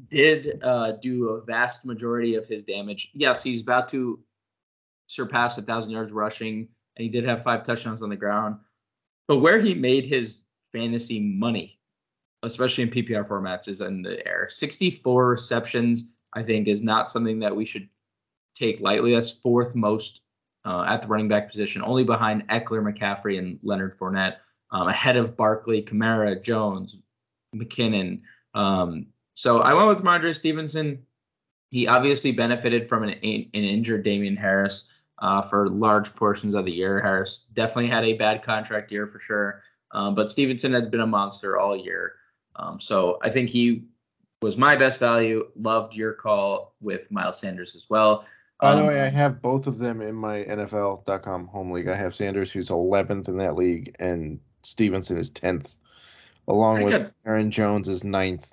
did 0.10 0.60
uh, 0.64 0.94
do 0.94 1.30
a 1.30 1.42
vast 1.46 1.86
majority 1.86 2.34
of 2.34 2.48
his 2.48 2.64
damage. 2.64 3.12
Yes, 3.14 3.44
he's 3.44 3.62
about 3.62 3.88
to 3.90 4.20
surpass 5.06 5.56
a 5.60 5.62
thousand 5.62 5.92
yards 5.92 6.12
rushing, 6.12 6.68
and 6.98 7.04
he 7.04 7.10
did 7.10 7.26
have 7.26 7.44
five 7.44 7.64
touchdowns 7.64 8.02
on 8.02 8.10
the 8.10 8.16
ground. 8.16 8.58
But 9.28 9.38
where 9.38 9.60
he 9.60 9.76
made 9.76 10.06
his 10.06 10.46
fantasy 10.72 11.20
money 11.20 11.80
especially 12.44 12.84
in 12.84 12.90
PPR 12.90 13.28
formats, 13.28 13.68
is 13.68 13.82
in 13.82 14.02
the 14.02 14.26
air. 14.28 14.48
64 14.50 15.30
receptions, 15.30 16.14
I 16.34 16.44
think, 16.44 16.68
is 16.68 16.82
not 16.82 17.12
something 17.12 17.40
that 17.40 17.56
we 17.56 17.66
should 17.66 17.90
take 18.54 18.80
lightly. 18.80 19.16
That's 19.16 19.32
fourth 19.32 19.76
most 19.76 20.22
uh, 20.66 20.86
at 20.88 21.02
the 21.02 21.08
running 21.08 21.28
back 21.28 21.50
position, 21.50 21.82
only 21.84 22.04
behind 22.04 22.48
Ekeler, 22.50 22.84
McCaffrey, 22.84 23.38
and 23.40 23.60
Leonard 23.64 23.98
Fournette, 23.98 24.38
um, 24.72 24.88
ahead 24.88 25.18
of 25.18 25.36
Barkley, 25.36 25.82
Kamara, 25.82 26.42
Jones, 26.42 26.98
McKinnon. 27.56 28.22
Um, 28.54 29.08
so 29.36 29.60
I 29.60 29.74
went 29.74 29.88
with 29.88 30.04
Rhamondre 30.04 30.36
Stevenson. 30.36 31.06
He 31.70 31.88
obviously 31.88 32.32
benefited 32.32 32.88
from 32.88 33.04
an, 33.04 33.10
an 33.10 33.50
injured 33.54 34.04
Damien 34.04 34.36
Harris 34.36 34.92
uh, 35.20 35.42
for 35.42 35.70
large 35.70 36.14
portions 36.16 36.56
of 36.56 36.66
the 36.66 36.72
year. 36.72 37.00
Harris 37.00 37.48
definitely 37.54 37.88
had 37.88 38.04
a 38.04 38.14
bad 38.14 38.44
contract 38.44 38.92
year 38.92 39.08
for 39.08 39.20
sure. 39.20 39.64
Um, 39.92 40.16
but 40.16 40.32
Stevenson 40.32 40.74
has 40.74 40.88
been 40.88 41.02
a 41.02 41.08
monster 41.08 41.60
all 41.60 41.76
year. 41.78 42.14
Um, 42.56 42.80
so 42.80 43.20
I 43.22 43.30
think 43.30 43.50
he 43.50 43.86
was 44.42 44.58
my 44.58 44.76
best 44.76 45.00
value. 45.00 45.48
Loved 45.56 45.96
your 45.96 46.14
call 46.14 46.76
with 46.82 47.10
Miles 47.12 47.40
Sanders 47.40 47.76
as 47.76 47.90
well. 47.90 48.26
By 48.60 48.76
the 48.76 48.82
um, 48.82 48.88
way, 48.88 49.02
I 49.02 49.10
have 49.10 49.42
both 49.42 49.68
of 49.68 49.78
them 49.78 50.02
in 50.02 50.16
my 50.16 50.44
NFL.com 50.44 51.48
home 51.48 51.72
league. 51.72 51.88
I 51.88 51.96
have 51.96 52.16
Sanders, 52.16 52.52
who's 52.52 52.70
11th 52.70 53.28
in 53.28 53.38
that 53.38 53.56
league, 53.56 53.96
and 54.00 54.40
Stevenson 54.64 55.18
is 55.18 55.30
10th, 55.32 55.76
along 56.48 56.84
with 56.84 56.94
good. 56.94 57.14
Aaron 57.26 57.52
Jones 57.52 57.90
is 57.90 58.04
9th, 58.04 58.50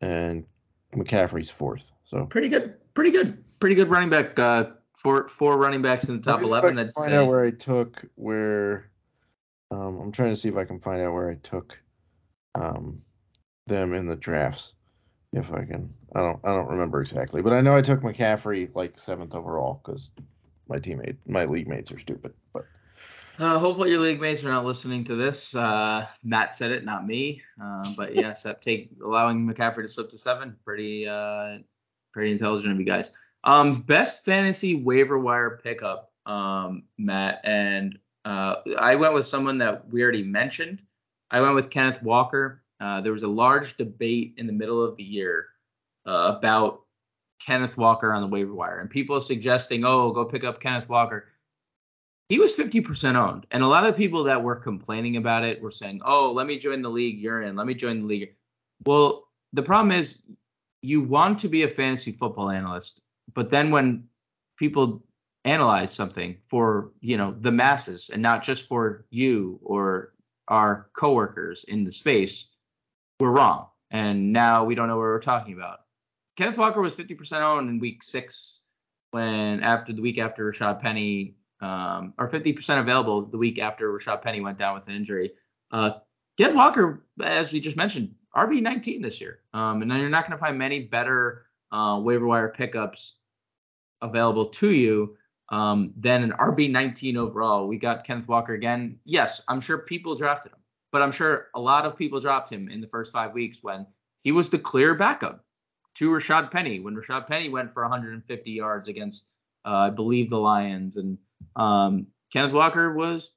and 0.00 0.46
McCaffrey's 0.94 1.50
4th. 1.50 1.90
So 2.04 2.26
pretty 2.26 2.48
good, 2.48 2.74
pretty 2.94 3.10
good, 3.10 3.42
pretty 3.60 3.74
good 3.74 3.90
running 3.90 4.10
back. 4.10 4.38
Uh, 4.38 4.66
four 4.94 5.28
four 5.28 5.58
running 5.58 5.82
backs 5.82 6.04
in 6.04 6.16
the 6.16 6.22
top 6.22 6.42
11. 6.42 6.78
I'd 6.78 6.92
find 6.92 7.10
say. 7.10 7.16
out 7.16 7.28
where 7.28 7.44
I 7.44 7.50
took 7.50 8.04
where. 8.14 8.90
Um, 9.70 9.98
I'm 10.00 10.12
trying 10.12 10.30
to 10.30 10.36
see 10.36 10.48
if 10.48 10.56
I 10.56 10.64
can 10.64 10.80
find 10.80 11.02
out 11.02 11.12
where 11.12 11.28
I 11.28 11.34
took. 11.34 11.78
Um, 12.54 13.02
them 13.66 13.94
in 13.94 14.06
the 14.06 14.16
drafts. 14.16 14.74
If 15.32 15.52
I 15.52 15.64
can, 15.64 15.92
I 16.14 16.20
don't, 16.20 16.38
I 16.44 16.54
don't 16.54 16.68
remember 16.68 17.00
exactly, 17.00 17.42
but 17.42 17.52
I 17.52 17.60
know 17.60 17.76
I 17.76 17.82
took 17.82 18.00
McCaffrey 18.00 18.72
like 18.74 18.96
seventh 18.96 19.34
overall 19.34 19.80
because 19.82 20.12
my 20.68 20.78
teammate, 20.78 21.16
my 21.26 21.44
league 21.44 21.66
mates 21.66 21.90
are 21.90 21.98
stupid. 21.98 22.34
But 22.52 22.66
uh, 23.40 23.58
hopefully 23.58 23.90
your 23.90 23.98
league 23.98 24.20
mates 24.20 24.44
are 24.44 24.50
not 24.50 24.64
listening 24.64 25.02
to 25.04 25.16
this. 25.16 25.56
Uh, 25.56 26.06
Matt 26.22 26.54
said 26.54 26.70
it, 26.70 26.84
not 26.84 27.04
me. 27.04 27.42
Uh, 27.60 27.92
but 27.96 28.14
yes, 28.14 28.46
take 28.60 28.90
allowing 29.04 29.44
McCaffrey 29.44 29.82
to 29.82 29.88
slip 29.88 30.10
to 30.10 30.18
seven, 30.18 30.56
pretty, 30.64 31.08
uh, 31.08 31.58
pretty 32.12 32.30
intelligent 32.30 32.72
of 32.72 32.78
you 32.78 32.86
guys. 32.86 33.10
Um, 33.42 33.82
best 33.82 34.24
fantasy 34.24 34.76
waiver 34.76 35.18
wire 35.18 35.60
pickup, 35.62 36.12
um, 36.26 36.84
Matt, 36.96 37.40
and 37.44 37.98
uh, 38.24 38.56
I 38.78 38.94
went 38.94 39.14
with 39.14 39.26
someone 39.26 39.58
that 39.58 39.88
we 39.88 40.02
already 40.02 40.22
mentioned. 40.22 40.82
I 41.30 41.40
went 41.40 41.54
with 41.54 41.70
Kenneth 41.70 42.02
Walker. 42.02 42.62
Uh, 42.80 43.00
there 43.00 43.12
was 43.12 43.22
a 43.22 43.28
large 43.28 43.76
debate 43.76 44.34
in 44.36 44.46
the 44.46 44.52
middle 44.52 44.82
of 44.82 44.96
the 44.96 45.02
year 45.02 45.46
uh, 46.06 46.34
about 46.36 46.82
Kenneth 47.40 47.76
Walker 47.76 48.12
on 48.12 48.22
the 48.22 48.28
waiver 48.28 48.54
wire, 48.54 48.78
and 48.78 48.90
people 48.90 49.20
suggesting, 49.20 49.84
oh, 49.84 50.10
go 50.12 50.24
pick 50.24 50.44
up 50.44 50.60
Kenneth 50.60 50.88
Walker. 50.88 51.28
He 52.28 52.38
was 52.38 52.54
50% 52.54 53.16
owned, 53.16 53.46
and 53.50 53.62
a 53.62 53.66
lot 53.66 53.86
of 53.86 53.96
people 53.96 54.24
that 54.24 54.42
were 54.42 54.56
complaining 54.56 55.16
about 55.16 55.44
it 55.44 55.60
were 55.60 55.70
saying, 55.70 56.00
oh, 56.04 56.32
let 56.32 56.46
me 56.46 56.58
join 56.58 56.82
the 56.82 56.88
league 56.88 57.18
you're 57.18 57.42
in. 57.42 57.56
Let 57.56 57.66
me 57.66 57.74
join 57.74 58.00
the 58.00 58.06
league. 58.06 58.34
Well, 58.86 59.28
the 59.52 59.62
problem 59.62 59.92
is 59.92 60.22
you 60.82 61.02
want 61.02 61.38
to 61.40 61.48
be 61.48 61.62
a 61.62 61.68
fantasy 61.68 62.12
football 62.12 62.50
analyst, 62.50 63.02
but 63.34 63.50
then 63.50 63.70
when 63.70 64.04
people 64.58 65.04
analyze 65.44 65.92
something 65.92 66.36
for 66.48 66.92
you 67.00 67.16
know 67.16 67.34
the 67.40 67.52
masses 67.52 68.10
and 68.10 68.22
not 68.22 68.42
just 68.42 68.66
for 68.66 69.04
you 69.10 69.58
or 69.62 70.14
our 70.48 70.88
coworkers 70.94 71.64
in 71.64 71.84
the 71.84 71.92
space 71.92 72.53
we're 73.20 73.30
wrong. 73.30 73.68
And 73.90 74.32
now 74.32 74.64
we 74.64 74.74
don't 74.74 74.88
know 74.88 74.96
what 74.96 75.02
we're 75.02 75.20
talking 75.20 75.54
about. 75.54 75.80
Kenneth 76.36 76.58
Walker 76.58 76.80
was 76.80 76.96
50% 76.96 77.40
owned 77.40 77.68
in 77.68 77.78
week 77.78 78.02
six 78.02 78.62
when 79.12 79.62
after 79.62 79.92
the 79.92 80.02
week 80.02 80.18
after 80.18 80.50
Rashad 80.50 80.80
Penny, 80.80 81.36
um, 81.60 82.12
or 82.18 82.28
50% 82.28 82.80
available 82.80 83.22
the 83.22 83.38
week 83.38 83.58
after 83.60 83.92
Rashad 83.92 84.22
Penny 84.22 84.40
went 84.40 84.58
down 84.58 84.74
with 84.74 84.88
an 84.88 84.94
injury. 84.94 85.32
Uh, 85.70 85.92
Kenneth 86.36 86.56
Walker, 86.56 87.04
as 87.22 87.52
we 87.52 87.60
just 87.60 87.76
mentioned, 87.76 88.12
RB 88.34 88.60
19 88.60 89.00
this 89.00 89.20
year. 89.20 89.40
Um, 89.52 89.82
and 89.82 89.90
then 89.90 90.00
you're 90.00 90.08
not 90.08 90.26
going 90.26 90.36
to 90.36 90.44
find 90.44 90.58
many 90.58 90.80
better 90.80 91.46
uh, 91.70 92.00
waiver 92.02 92.26
wire 92.26 92.48
pickups 92.48 93.18
available 94.02 94.46
to 94.46 94.72
you 94.72 95.16
um, 95.50 95.92
than 95.96 96.24
an 96.24 96.32
RB 96.32 96.68
19 96.68 97.16
overall. 97.16 97.68
We 97.68 97.78
got 97.78 98.04
Kenneth 98.04 98.26
Walker 98.26 98.54
again. 98.54 98.98
Yes, 99.04 99.40
I'm 99.46 99.60
sure 99.60 99.78
people 99.78 100.16
drafted 100.16 100.52
him. 100.52 100.58
But 100.94 101.02
I'm 101.02 101.10
sure 101.10 101.48
a 101.56 101.60
lot 101.60 101.86
of 101.86 101.98
people 101.98 102.20
dropped 102.20 102.52
him 102.52 102.68
in 102.68 102.80
the 102.80 102.86
first 102.86 103.12
five 103.12 103.32
weeks 103.32 103.58
when 103.62 103.84
he 104.22 104.30
was 104.30 104.48
the 104.48 104.60
clear 104.60 104.94
backup 104.94 105.44
to 105.96 106.08
Rashad 106.08 106.52
Penny. 106.52 106.78
When 106.78 106.94
Rashad 106.94 107.26
Penny 107.26 107.48
went 107.48 107.74
for 107.74 107.82
150 107.82 108.50
yards 108.52 108.86
against, 108.86 109.30
uh, 109.64 109.70
I 109.70 109.90
believe, 109.90 110.30
the 110.30 110.38
Lions, 110.38 110.96
and 110.96 111.18
um, 111.56 112.06
Kenneth 112.32 112.52
Walker 112.52 112.94
was, 112.94 113.32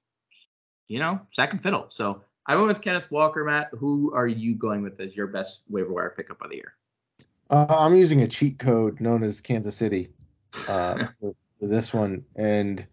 you 0.87 0.99
know, 0.99 1.19
second 1.31 1.63
fiddle. 1.63 1.87
So 1.89 2.21
I 2.45 2.55
went 2.55 2.67
with 2.67 2.79
Kenneth 2.79 3.09
Walker, 3.09 3.43
Matt. 3.43 3.69
Who 3.79 4.13
are 4.13 4.27
you 4.27 4.53
going 4.53 4.83
with 4.83 4.99
as 4.99 5.17
your 5.17 5.25
best 5.25 5.63
waiver 5.67 5.91
wire 5.91 6.13
pickup 6.15 6.39
of 6.43 6.51
the 6.51 6.57
year? 6.57 6.75
Uh, 7.49 7.65
I'm 7.69 7.95
using 7.95 8.21
a 8.21 8.27
cheat 8.27 8.59
code 8.59 9.01
known 9.01 9.23
as 9.23 9.41
Kansas 9.41 9.75
City 9.75 10.09
uh, 10.67 11.07
for, 11.19 11.33
for, 11.59 11.65
this 11.67 11.91
one, 11.91 12.23
and 12.35 12.85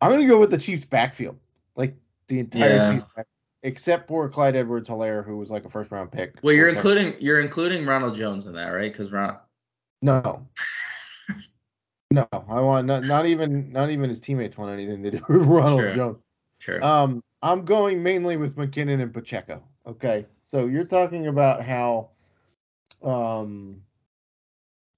I'm 0.00 0.10
going 0.10 0.22
to 0.22 0.26
go 0.26 0.40
with 0.40 0.50
the 0.50 0.58
Chiefs 0.58 0.84
backfield. 0.84 1.38
Like 1.76 1.94
the 2.26 2.40
entire 2.40 2.68
yeah. 2.68 2.92
Chiefs 2.94 3.04
backfield 3.14 3.35
except 3.62 4.08
for 4.08 4.28
Clyde 4.28 4.56
Edwards-Helaire, 4.56 5.24
who 5.24 5.36
was 5.36 5.50
like 5.50 5.64
a 5.64 5.70
first 5.70 5.90
round 5.90 6.12
pick. 6.12 6.38
Well, 6.42 6.54
you're 6.54 6.68
including 6.68 7.12
second. 7.12 7.22
you're 7.22 7.40
including 7.40 7.86
Ronald 7.86 8.16
Jones 8.16 8.46
in 8.46 8.52
that, 8.54 8.68
right? 8.68 8.92
Because 8.92 9.12
Ron. 9.12 9.38
No. 10.02 10.46
no, 12.10 12.28
I 12.32 12.60
want 12.60 12.86
not, 12.86 13.04
not 13.04 13.26
even 13.26 13.72
not 13.72 13.90
even 13.90 14.08
his 14.08 14.20
teammates 14.20 14.56
want 14.56 14.72
anything 14.72 15.02
to 15.02 15.10
do 15.10 15.24
with 15.28 15.42
Ronald 15.46 15.80
sure. 15.80 15.94
Jones. 15.94 16.18
Sure. 16.58 16.84
Um, 16.84 17.22
I'm 17.42 17.64
going 17.64 18.02
mainly 18.02 18.36
with 18.36 18.56
McKinnon 18.56 19.02
and 19.02 19.12
Pacheco. 19.12 19.62
Okay, 19.86 20.26
so 20.42 20.66
you're 20.66 20.84
talking 20.84 21.28
about 21.28 21.64
how 21.64 22.10
um 23.02 23.82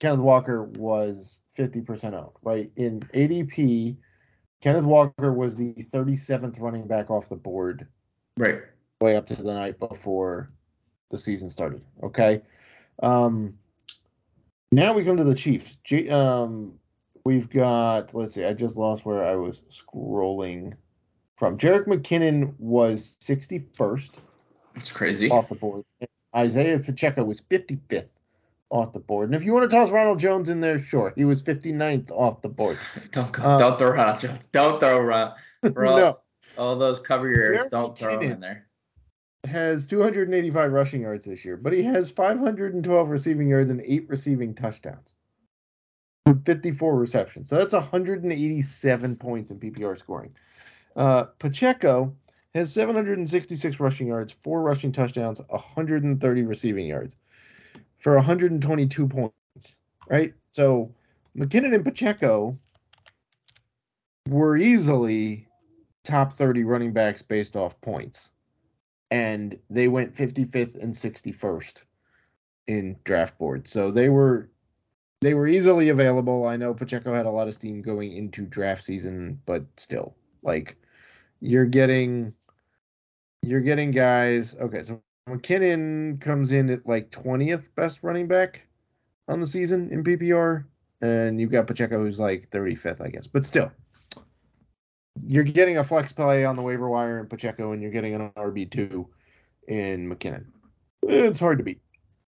Kenneth 0.00 0.20
Walker 0.20 0.62
was 0.62 1.40
50% 1.56 2.14
owned, 2.14 2.30
right? 2.42 2.70
In 2.76 3.00
ADP, 3.14 3.96
Kenneth 4.60 4.84
Walker 4.84 5.32
was 5.32 5.56
the 5.56 5.74
37th 5.92 6.60
running 6.60 6.86
back 6.86 7.10
off 7.10 7.28
the 7.28 7.36
board 7.36 7.88
Right. 8.38 8.62
Way 9.00 9.16
up 9.16 9.26
to 9.26 9.36
the 9.36 9.52
night 9.52 9.78
before 9.78 10.50
the 11.10 11.18
season 11.18 11.50
started. 11.50 11.82
Okay. 12.02 12.42
Um, 13.02 13.54
now 14.70 14.92
we 14.92 15.04
come 15.04 15.16
to 15.16 15.24
the 15.24 15.34
Chiefs. 15.34 15.78
G- 15.84 16.08
um, 16.08 16.74
we've 17.24 17.50
got, 17.50 18.14
let's 18.14 18.34
see, 18.34 18.44
I 18.44 18.52
just 18.52 18.76
lost 18.76 19.04
where 19.04 19.24
I 19.24 19.34
was 19.34 19.62
scrolling 19.70 20.74
from. 21.36 21.58
Jerick 21.58 21.86
McKinnon 21.86 22.54
was 22.58 23.16
61st. 23.22 24.10
That's 24.74 24.92
crazy. 24.92 25.30
Off 25.30 25.48
the 25.48 25.56
board. 25.56 25.84
Isaiah 26.36 26.78
Pacheco 26.78 27.24
was 27.24 27.40
55th 27.40 28.08
off 28.70 28.92
the 28.92 29.00
board. 29.00 29.30
And 29.30 29.34
if 29.34 29.42
you 29.42 29.52
want 29.52 29.68
to 29.68 29.76
toss 29.76 29.90
Ronald 29.90 30.20
Jones 30.20 30.48
in 30.48 30.60
there, 30.60 30.80
sure. 30.80 31.12
He 31.16 31.24
was 31.24 31.42
59th 31.42 32.10
off 32.12 32.42
the 32.42 32.48
board. 32.48 32.78
don't 33.10 33.32
go, 33.32 33.42
um, 33.42 33.58
don't 33.58 33.78
throw 33.78 33.90
Ronald 33.90 34.20
Jones. 34.20 34.46
Don't 34.52 34.78
throw 34.78 35.00
Ron. 35.00 35.32
no 35.64 36.18
all 36.58 36.76
those 36.76 37.00
cover 37.00 37.28
your 37.28 37.54
ears. 37.54 37.66
Don't 37.70 37.96
throw 37.96 38.18
them 38.18 38.32
in 38.32 38.40
there. 38.40 38.66
has 39.44 39.86
285 39.86 40.72
rushing 40.72 41.02
yards 41.02 41.24
this 41.24 41.44
year, 41.44 41.56
but 41.56 41.72
he 41.72 41.82
has 41.82 42.10
512 42.10 43.08
receiving 43.08 43.48
yards 43.48 43.70
and 43.70 43.80
eight 43.84 44.08
receiving 44.08 44.54
touchdowns 44.54 45.14
with 46.26 46.44
54 46.44 46.96
receptions. 46.96 47.48
So 47.48 47.56
that's 47.56 47.74
187 47.74 49.16
points 49.16 49.50
in 49.50 49.58
PPR 49.58 49.98
scoring. 49.98 50.34
Uh, 50.96 51.24
Pacheco 51.38 52.14
has 52.54 52.72
766 52.72 53.78
rushing 53.80 54.08
yards, 54.08 54.32
four 54.32 54.62
rushing 54.62 54.92
touchdowns, 54.92 55.40
130 55.48 56.42
receiving 56.42 56.86
yards 56.86 57.16
for 57.98 58.14
122 58.14 59.08
points, 59.08 59.78
right? 60.08 60.34
So 60.50 60.92
McKinnon 61.36 61.74
and 61.74 61.84
Pacheco 61.84 62.58
were 64.28 64.56
easily 64.56 65.47
top 66.08 66.32
30 66.32 66.64
running 66.64 66.92
backs 66.92 67.22
based 67.22 67.54
off 67.54 67.80
points. 67.80 68.30
And 69.10 69.58
they 69.70 69.88
went 69.88 70.14
55th 70.14 70.82
and 70.82 70.92
61st 70.92 71.84
in 72.66 72.96
draft 73.04 73.38
board. 73.38 73.68
So 73.68 73.90
they 73.90 74.08
were 74.08 74.50
they 75.20 75.34
were 75.34 75.48
easily 75.48 75.88
available. 75.88 76.46
I 76.46 76.56
know 76.56 76.74
Pacheco 76.74 77.12
had 77.12 77.26
a 77.26 77.30
lot 77.30 77.48
of 77.48 77.54
steam 77.54 77.82
going 77.82 78.12
into 78.12 78.42
draft 78.42 78.84
season, 78.84 79.40
but 79.46 79.64
still, 79.76 80.14
like 80.42 80.76
you're 81.40 81.66
getting 81.66 82.32
you're 83.42 83.60
getting 83.60 83.90
guys. 83.90 84.54
Okay, 84.60 84.82
so 84.82 85.00
McKinnon 85.28 86.20
comes 86.20 86.52
in 86.52 86.70
at 86.70 86.86
like 86.86 87.10
20th 87.10 87.74
best 87.74 88.02
running 88.02 88.28
back 88.28 88.66
on 89.26 89.40
the 89.40 89.46
season 89.46 89.90
in 89.90 90.04
PPR, 90.04 90.64
and 91.00 91.40
you've 91.40 91.50
got 91.50 91.66
Pacheco 91.66 91.98
who's 92.04 92.20
like 92.20 92.50
35th, 92.50 93.00
I 93.00 93.08
guess. 93.08 93.26
But 93.26 93.46
still, 93.46 93.72
you're 95.26 95.44
getting 95.44 95.78
a 95.78 95.84
flex 95.84 96.12
play 96.12 96.44
on 96.44 96.56
the 96.56 96.62
waiver 96.62 96.88
wire 96.88 97.18
in 97.18 97.26
Pacheco, 97.26 97.72
and 97.72 97.82
you're 97.82 97.90
getting 97.90 98.14
an 98.14 98.30
RB 98.36 98.70
two 98.70 99.08
in 99.66 100.08
McKinnon. 100.08 100.46
It's 101.02 101.40
hard 101.40 101.58
to 101.58 101.64
beat. 101.64 101.80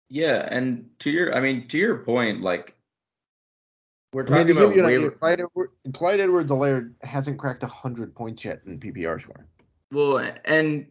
Yeah, 0.08 0.48
and 0.50 0.88
to 1.00 1.10
your, 1.10 1.34
I 1.34 1.40
mean, 1.40 1.68
to 1.68 1.78
your 1.78 1.98
point, 1.98 2.40
like 2.40 2.74
we're 4.12 4.24
talking 4.24 4.40
I 4.40 4.44
mean, 4.44 4.56
about 4.58 4.84
waiver. 4.86 5.10
Clyde, 5.10 5.40
Edward, 5.40 5.70
Clyde 5.92 6.20
Edwards-Helaire 6.20 6.92
hasn't 7.02 7.38
cracked 7.38 7.62
hundred 7.62 8.14
points 8.14 8.44
yet 8.44 8.62
in 8.66 8.80
PPR 8.80 9.20
score. 9.20 9.46
Well, 9.92 10.32
and 10.44 10.86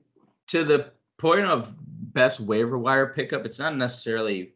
to 0.47 0.63
the 0.63 0.91
point 1.17 1.45
of 1.45 1.73
best 1.79 2.39
waiver 2.39 2.77
wire 2.77 3.07
pickup, 3.07 3.45
it's 3.45 3.59
not 3.59 3.75
necessarily 3.75 4.53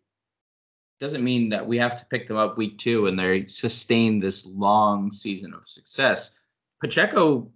doesn't 0.99 1.23
mean 1.23 1.49
that 1.49 1.65
we 1.65 1.79
have 1.79 1.97
to 1.97 2.05
pick 2.05 2.27
them 2.27 2.37
up 2.37 2.57
week 2.57 2.77
two 2.77 3.07
and 3.07 3.17
they 3.17 3.47
sustain 3.47 4.19
this 4.19 4.45
long 4.45 5.11
season 5.11 5.51
of 5.53 5.67
success. 5.67 6.37
Pacheco 6.81 7.51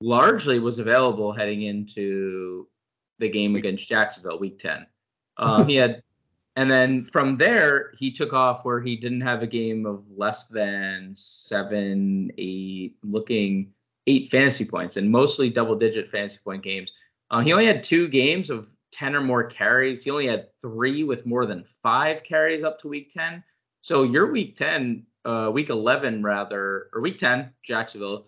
largely 0.00 0.58
was 0.58 0.78
available 0.78 1.32
heading 1.32 1.62
into 1.62 2.68
the 3.18 3.28
game 3.28 3.56
against 3.56 3.88
Jacksonville, 3.88 4.38
week 4.38 4.58
10. 4.58 4.86
Um, 5.36 5.66
he 5.66 5.76
had, 5.76 6.02
and 6.56 6.70
then 6.70 7.04
from 7.04 7.36
there, 7.36 7.92
he 7.96 8.10
took 8.10 8.32
off 8.32 8.64
where 8.64 8.80
he 8.80 8.96
didn't 8.96 9.22
have 9.22 9.42
a 9.42 9.46
game 9.46 9.84
of 9.84 10.04
less 10.16 10.48
than 10.48 11.14
seven, 11.14 12.30
eight, 12.38 12.96
looking 13.02 13.72
eight 14.06 14.30
fantasy 14.30 14.64
points, 14.64 14.96
and 14.96 15.10
mostly 15.10 15.50
double 15.50 15.76
digit 15.76 16.08
fantasy 16.08 16.38
point 16.42 16.62
games. 16.62 16.92
Uh, 17.30 17.40
he 17.40 17.52
only 17.52 17.66
had 17.66 17.82
two 17.82 18.08
games 18.08 18.50
of 18.50 18.68
10 18.92 19.14
or 19.14 19.22
more 19.22 19.44
carries. 19.44 20.04
He 20.04 20.10
only 20.10 20.26
had 20.26 20.48
three 20.60 21.02
with 21.02 21.26
more 21.26 21.46
than 21.46 21.64
five 21.64 22.22
carries 22.22 22.62
up 22.62 22.78
to 22.80 22.88
week 22.88 23.10
10. 23.10 23.42
So 23.80 24.04
your 24.04 24.30
week 24.30 24.54
10, 24.56 25.06
uh, 25.24 25.50
week 25.52 25.70
11 25.70 26.22
rather, 26.22 26.88
or 26.92 27.00
week 27.00 27.18
10, 27.18 27.50
Jacksonville, 27.64 28.26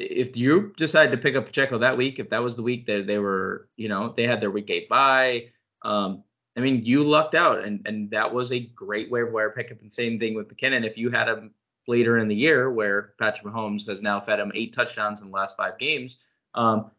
if 0.00 0.36
you 0.36 0.72
decided 0.76 1.10
to 1.12 1.18
pick 1.18 1.36
up 1.36 1.46
Pacheco 1.46 1.78
that 1.78 1.96
week, 1.96 2.18
if 2.18 2.30
that 2.30 2.42
was 2.42 2.56
the 2.56 2.62
week 2.62 2.86
that 2.86 3.06
they 3.06 3.18
were, 3.18 3.68
you 3.76 3.88
know, 3.88 4.12
they 4.16 4.26
had 4.26 4.40
their 4.40 4.50
week 4.50 4.70
eight 4.70 4.88
bye, 4.88 5.48
um, 5.82 6.24
I 6.56 6.60
mean, 6.60 6.84
you 6.84 7.04
lucked 7.04 7.34
out, 7.34 7.62
and 7.62 7.80
and 7.86 8.10
that 8.10 8.32
was 8.32 8.52
a 8.52 8.60
great 8.60 9.10
waiver 9.10 9.30
wire 9.30 9.50
pickup. 9.50 9.80
And 9.80 9.92
same 9.92 10.18
thing 10.18 10.34
with 10.34 10.54
McKinnon. 10.54 10.84
If 10.84 10.98
you 10.98 11.10
had 11.10 11.28
him 11.28 11.54
later 11.86 12.18
in 12.18 12.28
the 12.28 12.34
year, 12.34 12.70
where 12.70 13.14
Patrick 13.18 13.52
Mahomes 13.52 13.86
has 13.86 14.02
now 14.02 14.20
fed 14.20 14.40
him 14.40 14.52
eight 14.54 14.72
touchdowns 14.72 15.22
in 15.22 15.28
the 15.30 15.36
last 15.36 15.56
five 15.56 15.78
games, 15.78 16.18
um, 16.54 16.90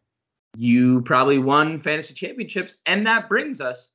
you 0.56 1.02
probably 1.02 1.38
won 1.38 1.80
fantasy 1.80 2.14
championships. 2.14 2.76
And 2.86 3.06
that 3.08 3.30
brings 3.30 3.62
us 3.62 3.92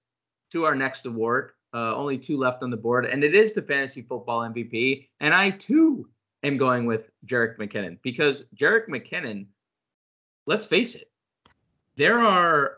to 0.52 0.64
our 0.64 0.74
next 0.74 1.06
award. 1.06 1.52
Uh, 1.74 1.94
only 1.94 2.16
two 2.16 2.38
left 2.38 2.62
on 2.62 2.70
the 2.70 2.76
board, 2.76 3.04
and 3.04 3.22
it 3.24 3.34
is 3.34 3.52
the 3.52 3.60
fantasy 3.60 4.00
football 4.00 4.40
MVP. 4.40 5.08
And 5.20 5.34
I 5.34 5.50
too 5.50 6.08
am 6.46 6.56
going 6.56 6.86
with 6.86 7.10
Jerick 7.26 7.58
McKinnon 7.58 7.98
because 8.02 8.44
Jerick 8.54 8.88
McKinnon, 8.88 9.46
let's 10.46 10.66
face 10.66 10.94
it, 10.94 11.10
there 11.96 12.20
are 12.20 12.76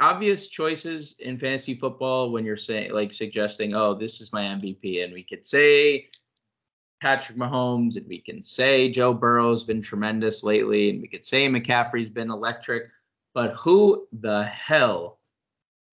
obvious 0.00 0.48
choices 0.48 1.14
in 1.18 1.38
fantasy 1.38 1.74
football 1.74 2.30
when 2.30 2.44
you're 2.44 2.56
saying 2.56 2.92
like 2.92 3.12
suggesting, 3.12 3.74
oh, 3.74 3.94
this 3.94 4.20
is 4.20 4.32
my 4.32 4.44
MVP, 4.44 5.04
and 5.04 5.12
we 5.12 5.22
could 5.22 5.44
say 5.44 6.08
Patrick 7.00 7.36
Mahomes, 7.36 7.96
and 7.96 8.06
we 8.06 8.20
can 8.20 8.42
say 8.42 8.90
Joe 8.90 9.12
Burrow's 9.12 9.64
been 9.64 9.82
tremendous 9.82 10.44
lately, 10.44 10.90
and 10.90 11.02
we 11.02 11.08
could 11.08 11.26
say 11.26 11.48
McCaffrey's 11.48 12.08
been 12.08 12.30
electric, 12.30 12.84
but 13.34 13.54
who 13.54 14.06
the 14.12 14.44
hell 14.44 15.18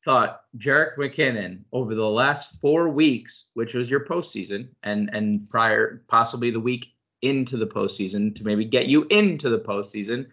thought 0.03 0.41
Jerick 0.57 0.97
McKinnon 0.97 1.63
over 1.71 1.93
the 1.93 2.05
last 2.05 2.59
four 2.61 2.89
weeks, 2.89 3.47
which 3.53 3.73
was 3.73 3.91
your 3.91 4.05
postseason, 4.05 4.69
and 4.83 5.09
and 5.13 5.47
prior 5.49 6.03
possibly 6.07 6.51
the 6.51 6.59
week 6.59 6.93
into 7.21 7.57
the 7.57 7.67
postseason 7.67 8.33
to 8.35 8.45
maybe 8.45 8.65
get 8.65 8.87
you 8.87 9.03
into 9.09 9.49
the 9.49 9.59
postseason, 9.59 10.27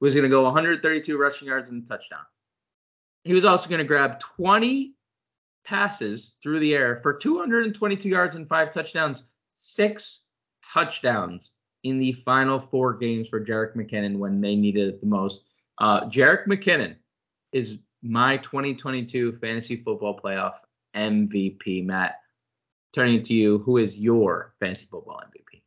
was 0.00 0.14
going 0.14 0.24
to 0.24 0.30
go 0.30 0.42
132 0.44 1.16
rushing 1.16 1.48
yards 1.48 1.70
and 1.70 1.84
a 1.84 1.86
touchdown. 1.86 2.24
He 3.24 3.34
was 3.34 3.44
also 3.44 3.68
going 3.68 3.78
to 3.78 3.84
grab 3.84 4.18
20 4.18 4.94
passes 5.64 6.36
through 6.42 6.60
the 6.60 6.74
air 6.74 6.98
for 7.02 7.12
222 7.14 8.08
yards 8.08 8.34
and 8.34 8.48
five 8.48 8.72
touchdowns, 8.72 9.24
six 9.54 10.26
touchdowns 10.64 11.52
in 11.84 11.98
the 11.98 12.12
final 12.12 12.58
four 12.58 12.94
games 12.94 13.28
for 13.28 13.44
Jerick 13.44 13.76
McKinnon 13.76 14.18
when 14.18 14.40
they 14.40 14.56
needed 14.56 14.88
it 14.88 15.00
the 15.00 15.06
most. 15.06 15.44
Uh, 15.78 16.08
Jerick 16.08 16.46
McKinnon 16.46 16.96
is 17.52 17.78
my 18.02 18.36
2022 18.38 19.32
fantasy 19.32 19.76
football 19.76 20.18
playoff 20.18 20.56
MVP, 20.94 21.84
Matt. 21.84 22.18
Turning 22.92 23.22
to 23.22 23.34
you, 23.34 23.58
who 23.58 23.78
is 23.78 23.98
your 23.98 24.54
fantasy 24.60 24.86
football 24.90 25.20
MVP? 25.20 25.62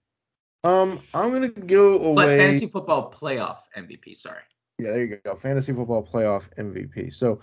Um, 0.69 1.01
I'm 1.13 1.31
gonna 1.31 1.49
go 1.49 1.99
away. 1.99 2.25
But 2.25 2.37
fantasy 2.37 2.67
football 2.67 3.11
playoff 3.11 3.59
MVP. 3.75 4.17
Sorry. 4.17 4.41
Yeah, 4.77 4.91
there 4.91 5.03
you 5.05 5.19
go. 5.23 5.35
Fantasy 5.35 5.73
football 5.73 6.03
playoff 6.05 6.43
MVP. 6.57 7.13
So 7.13 7.39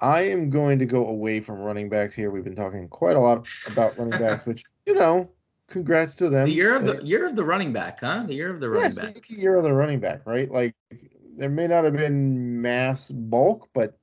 I 0.00 0.22
am 0.22 0.50
going 0.50 0.78
to 0.78 0.86
go 0.86 1.06
away 1.06 1.40
from 1.40 1.58
running 1.58 1.88
backs 1.88 2.14
here. 2.14 2.30
We've 2.30 2.44
been 2.44 2.56
talking 2.56 2.88
quite 2.88 3.16
a 3.16 3.20
lot 3.20 3.48
about 3.66 3.96
running 3.98 4.18
backs, 4.20 4.46
which 4.46 4.64
you 4.86 4.94
know, 4.94 5.28
congrats 5.68 6.14
to 6.16 6.28
them. 6.28 6.46
The 6.46 6.52
year 6.52 6.76
of 6.76 6.84
the 6.84 7.00
year 7.04 7.26
of 7.26 7.36
the 7.36 7.44
running 7.44 7.72
back, 7.72 8.00
huh? 8.00 8.24
The 8.26 8.34
year 8.34 8.52
of 8.52 8.60
the 8.60 8.70
running 8.70 8.92
yeah, 8.96 9.04
back. 9.04 9.14
The 9.28 9.34
year 9.36 9.56
of 9.56 9.64
the 9.64 9.72
running 9.72 10.00
back, 10.00 10.22
right? 10.26 10.50
Like 10.50 10.74
there 11.36 11.50
may 11.50 11.66
not 11.66 11.84
have 11.84 11.94
been 11.94 12.60
mass 12.60 13.10
bulk, 13.10 13.68
but 13.74 13.98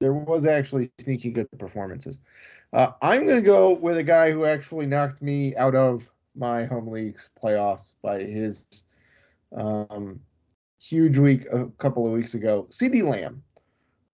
there 0.00 0.12
was 0.12 0.46
actually 0.46 0.90
sneaky 1.00 1.30
good 1.30 1.48
performances. 1.58 2.18
Uh, 2.72 2.90
I'm 3.00 3.26
going 3.26 3.42
to 3.42 3.46
go 3.46 3.72
with 3.72 3.96
a 3.96 4.02
guy 4.02 4.32
who 4.32 4.44
actually 4.44 4.86
knocked 4.86 5.22
me 5.22 5.54
out 5.56 5.74
of 5.74 6.08
my 6.34 6.64
home 6.64 6.88
league's 6.88 7.30
playoffs 7.40 7.92
by 8.02 8.18
his 8.20 8.66
um, 9.56 10.20
huge 10.80 11.16
week 11.18 11.46
a 11.52 11.66
couple 11.78 12.06
of 12.06 12.12
weeks 12.12 12.34
ago. 12.34 12.66
CeeDee 12.70 13.08
Lamb. 13.08 13.42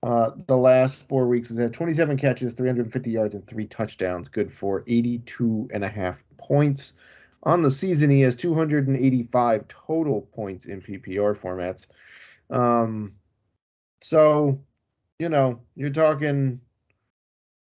Uh, 0.03 0.31
the 0.47 0.57
last 0.57 1.07
four 1.09 1.27
weeks 1.27 1.49
has 1.49 1.59
had 1.59 1.75
27 1.75 2.17
catches, 2.17 2.55
350 2.55 3.11
yards, 3.11 3.35
and 3.35 3.47
three 3.47 3.67
touchdowns, 3.67 4.29
good 4.29 4.53
for 4.53 4.83
82 4.87 5.69
and 5.75 5.85
a 5.85 5.89
half 5.89 6.25
points. 6.39 6.95
On 7.43 7.63
the 7.63 7.71
season, 7.71 8.09
he 8.09 8.21
has 8.23 8.37
285 8.37 9.69
total 9.69 10.23
points 10.33 10.67
in 10.67 10.81
PPR 10.81 11.37
formats. 11.37 11.87
Um, 12.55 13.13
so 14.03 14.61
you 15.21 15.29
know, 15.29 15.61
you're 15.77 15.91
talking 15.91 16.59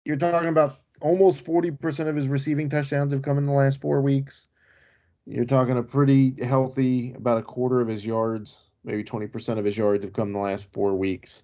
you're 0.06 0.16
talking 0.16 0.48
about 0.48 0.80
almost 1.02 1.46
40% 1.46 2.08
of 2.08 2.16
his 2.16 2.30
receiving 2.30 2.70
touchdowns 2.70 3.12
have 3.12 3.22
come 3.22 3.38
in 3.38 3.44
the 3.44 3.52
last 3.52 3.82
4 3.82 4.02
weeks. 4.02 4.48
You're 5.26 5.44
talking 5.44 5.78
a 5.78 5.84
pretty 5.84 6.36
healthy 6.41 7.14
about 7.14 7.38
a 7.38 7.41
quarter 7.41 7.82
of 7.82 7.89
his 7.89 8.06
yards, 8.06 8.70
maybe 8.86 9.04
20% 9.04 9.58
of 9.58 9.66
his 9.66 9.78
yards 9.78 10.06
have 10.06 10.14
come 10.14 10.30
in 10.30 10.34
the 10.34 10.39
last 10.39 10.72
4 10.72 10.96
weeks. 10.96 11.44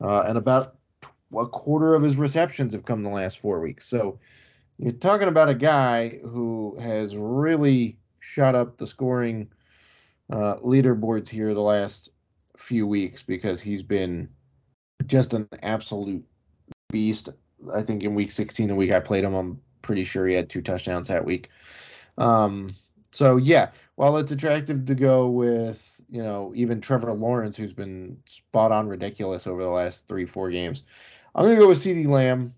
Uh, 0.00 0.22
and 0.22 0.38
about 0.38 0.76
a 1.36 1.46
quarter 1.46 1.94
of 1.94 2.02
his 2.02 2.16
receptions 2.16 2.72
have 2.72 2.86
come 2.86 3.00
in 3.00 3.04
the 3.04 3.10
last 3.10 3.38
4 3.38 3.60
weeks. 3.60 3.86
So 3.86 4.18
you're 4.78 4.92
talking 4.92 5.28
about 5.28 5.50
a 5.50 5.54
guy 5.54 6.18
who 6.22 6.78
has 6.80 7.14
really 7.14 7.98
shot 8.20 8.54
up 8.54 8.78
the 8.78 8.86
scoring 8.86 9.50
uh, 10.30 10.56
leaderboards 10.56 11.28
here 11.28 11.52
the 11.52 11.60
last 11.60 12.08
few 12.56 12.86
weeks 12.86 13.22
because 13.22 13.60
he's 13.60 13.82
been 13.82 14.30
just 15.06 15.34
an 15.34 15.48
absolute 15.62 16.24
beast. 16.90 17.28
I 17.74 17.82
think 17.82 18.02
in 18.02 18.14
week 18.14 18.30
16, 18.30 18.68
the 18.68 18.74
week 18.74 18.92
I 18.92 19.00
played 19.00 19.24
him, 19.24 19.34
I'm 19.34 19.60
pretty 19.82 20.04
sure 20.04 20.26
he 20.26 20.34
had 20.34 20.48
two 20.48 20.62
touchdowns 20.62 21.08
that 21.08 21.24
week. 21.24 21.50
Um, 22.18 22.74
so 23.12 23.36
yeah, 23.36 23.70
while 23.96 24.16
it's 24.16 24.32
attractive 24.32 24.86
to 24.86 24.94
go 24.94 25.28
with 25.28 25.96
you 26.08 26.22
know, 26.22 26.52
even 26.54 26.80
Trevor 26.80 27.12
Lawrence, 27.12 27.56
who's 27.56 27.72
been 27.72 28.18
spot 28.26 28.72
on 28.72 28.88
ridiculous 28.88 29.46
over 29.46 29.62
the 29.62 29.68
last 29.68 30.06
three, 30.06 30.26
four 30.26 30.50
games. 30.50 30.84
I'm 31.34 31.44
going 31.44 31.56
to 31.56 31.60
go 31.60 31.68
with 31.68 31.78
CeeDee 31.78 32.06
Lamb 32.06 32.54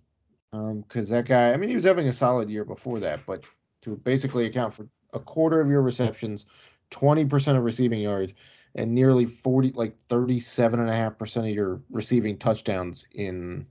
because 0.51 1.11
um, 1.11 1.17
that 1.17 1.27
guy, 1.27 1.53
I 1.53 1.57
mean, 1.57 1.69
he 1.69 1.77
was 1.77 1.85
having 1.85 2.09
a 2.09 2.13
solid 2.13 2.51
year 2.51 2.65
before 2.65 3.01
that, 3.01 3.21
but 3.27 3.45
to 3.83 3.97
basically 3.97 4.47
account 4.47 4.75
for 4.75 4.87
a 5.13 5.19
quarter 5.19 5.61
of 5.61 5.69
your 5.69 5.83
receptions, 5.83 6.47
20% 6.91 7.57
of 7.57 7.65
receiving 7.65 8.01
yards, 8.01 8.35
and 8.79 8.95
nearly 8.95 9.27
40, 9.27 9.73
like 9.73 9.95
37.5% 10.09 11.37
of 11.37 11.47
your 11.49 11.81
receiving 11.91 12.39
touchdowns 12.39 13.07
in 13.13 13.67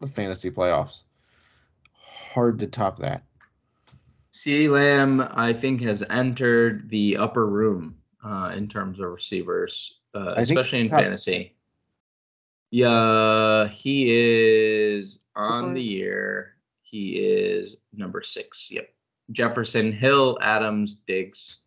the 0.00 0.06
fantasy 0.06 0.50
playoffs. 0.50 1.04
Hard 1.94 2.58
to 2.58 2.66
top 2.66 2.98
that. 2.98 3.24
CeeDee 4.34 4.70
Lamb, 4.70 5.26
I 5.32 5.54
think, 5.54 5.80
has 5.80 6.04
entered 6.10 6.88
the 6.90 7.16
upper 7.16 7.46
room 7.46 7.96
uh, 8.22 8.52
in 8.54 8.68
terms 8.68 9.00
of 9.00 9.10
receivers, 9.10 10.00
uh, 10.14 10.34
especially 10.36 10.82
in 10.82 10.88
fantasy. 10.88 11.54
Yeah, 12.70 13.68
he 13.68 14.10
is 14.10 15.18
on 15.34 15.72
the 15.72 15.82
year. 15.82 16.56
He 16.82 17.12
is 17.16 17.78
number 17.94 18.22
six. 18.22 18.70
Yep. 18.70 18.88
Jefferson, 19.30 19.92
Hill, 19.92 20.38
Adams, 20.42 21.02
Diggs, 21.06 21.60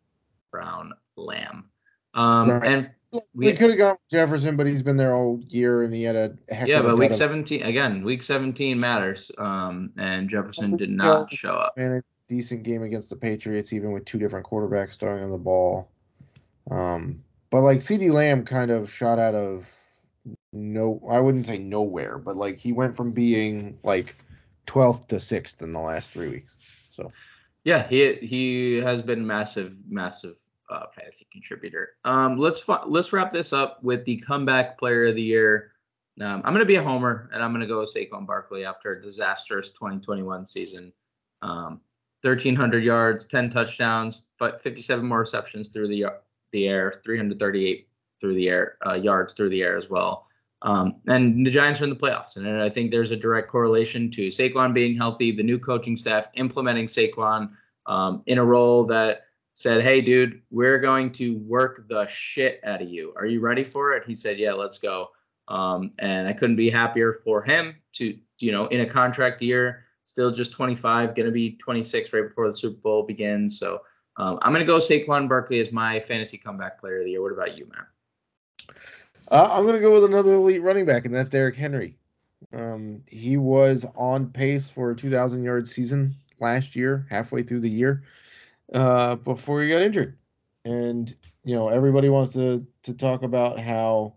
Brown, 0.52 0.94
Lamb. 1.16 1.70
Um, 2.16 2.50
right. 2.50 2.64
And 2.64 2.90
we, 3.34 3.48
we 3.48 3.54
could 3.54 3.70
have 3.70 3.78
gone 3.78 3.98
Jefferson, 4.12 4.56
but 4.56 4.66
he's 4.66 4.82
been 4.82 4.98
there 4.98 5.14
all 5.14 5.40
year 5.48 5.84
and 5.84 5.94
he 5.94 6.04
had 6.04 6.16
a 6.16 6.36
heck 6.50 6.68
yeah. 6.68 6.82
but 6.82 6.98
week 6.98 7.14
17 7.14 7.62
again, 7.64 8.04
week 8.04 8.24
17 8.24 8.80
matters. 8.80 9.32
Um, 9.38 9.92
and 9.98 10.30
Jefferson 10.30 10.76
did 10.76 10.90
not 10.90 11.32
show 11.32 11.54
up. 11.54 11.78
Man, 11.78 11.92
a 11.92 12.04
decent 12.28 12.64
game 12.64 12.84
against 12.84 13.10
the 13.10 13.16
Patriots, 13.16 13.74
even 13.74 13.92
with 13.92 14.06
two 14.06 14.18
different 14.18 14.46
quarterbacks 14.46 14.98
throwing 14.98 15.24
on 15.24 15.32
the 15.32 15.38
ball. 15.38 15.90
Um, 16.72 17.24
but 17.52 17.62
like 17.62 17.78
CeeDee 17.78 18.12
Lamb 18.12 18.44
kind 18.44 18.72
of 18.72 18.92
shot 18.92 19.20
out 19.20 19.36
of 19.36 19.70
no, 20.52 21.02
I 21.10 21.20
wouldn't 21.20 21.46
say 21.46 21.58
nowhere, 21.58 22.18
but 22.18 22.36
like 22.36 22.58
he 22.58 22.72
went 22.72 22.98
from 22.98 23.12
being 23.12 23.78
like 23.84 24.16
12th 24.68 25.08
to 25.10 25.18
6th 25.18 25.62
in 25.62 25.72
the 25.72 25.80
last 25.80 26.12
three 26.12 26.30
weeks. 26.30 26.56
So 26.92 27.12
yeah, 27.64 27.88
he 27.88 28.14
he 28.16 28.78
has 28.78 29.02
been 29.02 29.26
massive, 29.26 29.76
massive 29.88 30.40
uh, 30.70 30.86
fantasy 30.96 31.28
contributor. 31.32 31.96
Um, 32.06 32.38
let's 32.38 32.68
let's 32.88 33.14
wrap 33.14 33.32
this 33.32 33.54
up 33.54 33.84
with 33.84 34.06
the 34.06 34.18
comeback 34.18 34.78
player 34.78 35.08
of 35.08 35.16
the 35.16 35.22
year. 35.22 35.72
Um, 36.22 36.42
I'm 36.46 36.54
gonna 36.54 36.66
be 36.66 36.76
a 36.76 36.84
homer, 36.84 37.30
and 37.34 37.44
I'm 37.44 37.52
gonna 37.52 37.68
go 37.68 37.82
with 37.82 37.94
Saquon 37.94 38.26
Barkley 38.26 38.66
after 38.66 38.94
a 38.94 39.02
disastrous 39.02 39.72
2021 39.72 40.46
season. 40.46 40.94
Um, 41.42 41.82
1,300 42.22 42.84
yards, 42.84 43.28
10 43.28 43.52
touchdowns, 43.52 44.24
but 44.40 44.62
57 44.62 45.06
more 45.06 45.20
receptions 45.20 45.70
through 45.70 45.88
the 45.88 46.06
the 46.52 46.68
air, 46.68 47.02
338 47.04 47.88
through 48.20 48.36
the 48.36 48.48
air 48.48 48.78
uh, 48.86 48.94
yards 48.94 49.34
through 49.34 49.50
the 49.50 49.62
air 49.62 49.78
as 49.78 49.90
well. 49.90 50.28
Um, 50.62 50.96
and 51.08 51.46
the 51.46 51.52
Giants 51.52 51.82
are 51.82 51.84
in 51.84 51.90
the 51.92 51.96
playoffs, 51.96 52.38
and 52.38 52.48
I 52.48 52.70
think 52.70 52.90
there's 52.90 53.12
a 53.12 53.16
direct 53.16 53.50
correlation 53.50 54.10
to 54.12 54.30
Saquon 54.30 54.74
being 54.74 54.96
healthy, 54.96 55.32
the 55.32 55.44
new 55.44 55.60
coaching 55.60 55.98
staff 55.98 56.30
implementing 56.34 56.88
Saquon 56.88 57.52
um, 57.86 58.24
in 58.26 58.40
a 58.40 58.46
role 58.46 58.86
that 58.86 59.25
said, 59.56 59.82
"Hey, 59.82 60.02
dude, 60.02 60.42
we're 60.52 60.78
going 60.78 61.12
to 61.14 61.38
work 61.40 61.88
the 61.90 62.06
shit 62.08 62.62
out 62.64 62.82
of 62.82 62.90
you. 62.90 63.14
Are 63.16 63.26
you 63.26 63.40
ready 63.40 63.64
for 63.64 63.94
it?" 63.94 64.06
He 64.06 64.16
said, 64.16 64.38
"Yeah, 64.38 64.54
let's 64.54 64.78
go." 64.78 65.10
Um, 65.48 65.92
and 66.00 66.28
I 66.28 66.34
couldn't 66.34 66.56
be 66.56 66.70
happier 66.70 67.14
for 67.14 67.42
him 67.42 67.76
to, 67.94 68.18
you 68.40 68.52
know, 68.52 68.68
in 68.68 68.82
a 68.82 68.86
contract 68.86 69.42
year, 69.42 69.86
still 70.06 70.32
just 70.32 70.52
25, 70.54 71.16
going 71.16 71.26
to 71.26 71.32
be 71.32 71.56
26 71.58 72.14
right 72.14 72.28
before 72.28 72.48
the 72.48 72.58
Super 72.58 72.80
Bowl 72.82 73.04
begins. 73.04 73.60
So 73.60 73.82
um, 74.18 74.40
I'm 74.42 74.54
going 74.54 74.66
to 74.66 74.68
go 74.68 74.78
Saquon 74.78 75.28
Barkley 75.28 75.60
as 75.60 75.72
my 75.72 76.00
fantasy 76.00 76.38
comeback 76.38 76.80
player 76.80 77.00
of 77.00 77.06
the 77.06 77.12
year. 77.12 77.22
What 77.22 77.32
about 77.32 77.58
you, 77.58 77.68
Matt? 77.68 78.76
Uh, 79.30 79.50
I'm 79.52 79.64
going 79.64 79.76
to 79.76 79.82
go 79.82 79.94
with 79.94 80.06
another 80.06 80.34
elite 80.34 80.62
running 80.62 80.86
back, 80.86 81.06
and 81.06 81.14
that's 81.14 81.30
Derrick 81.30 81.56
Henry. 81.56 81.98
Um, 82.54 83.02
he 83.08 83.38
was 83.38 83.86
on 83.96 84.30
pace 84.30 84.70
for 84.70 84.92
a 84.92 84.96
2,000 84.96 85.44
yard 85.44 85.68
season 85.68 86.16
last 86.40 86.76
year, 86.76 87.06
halfway 87.10 87.42
through 87.44 87.62
the 87.62 87.70
year, 87.70 88.04
uh, 88.74 89.16
before 89.16 89.62
he 89.62 89.70
got 89.70 89.82
injured. 89.82 90.18
And 90.64 91.14
you 91.44 91.56
know, 91.56 91.70
everybody 91.70 92.10
wants 92.10 92.34
to 92.34 92.66
to 92.84 92.94
talk 92.94 93.24
about 93.24 93.60
how 93.60 94.16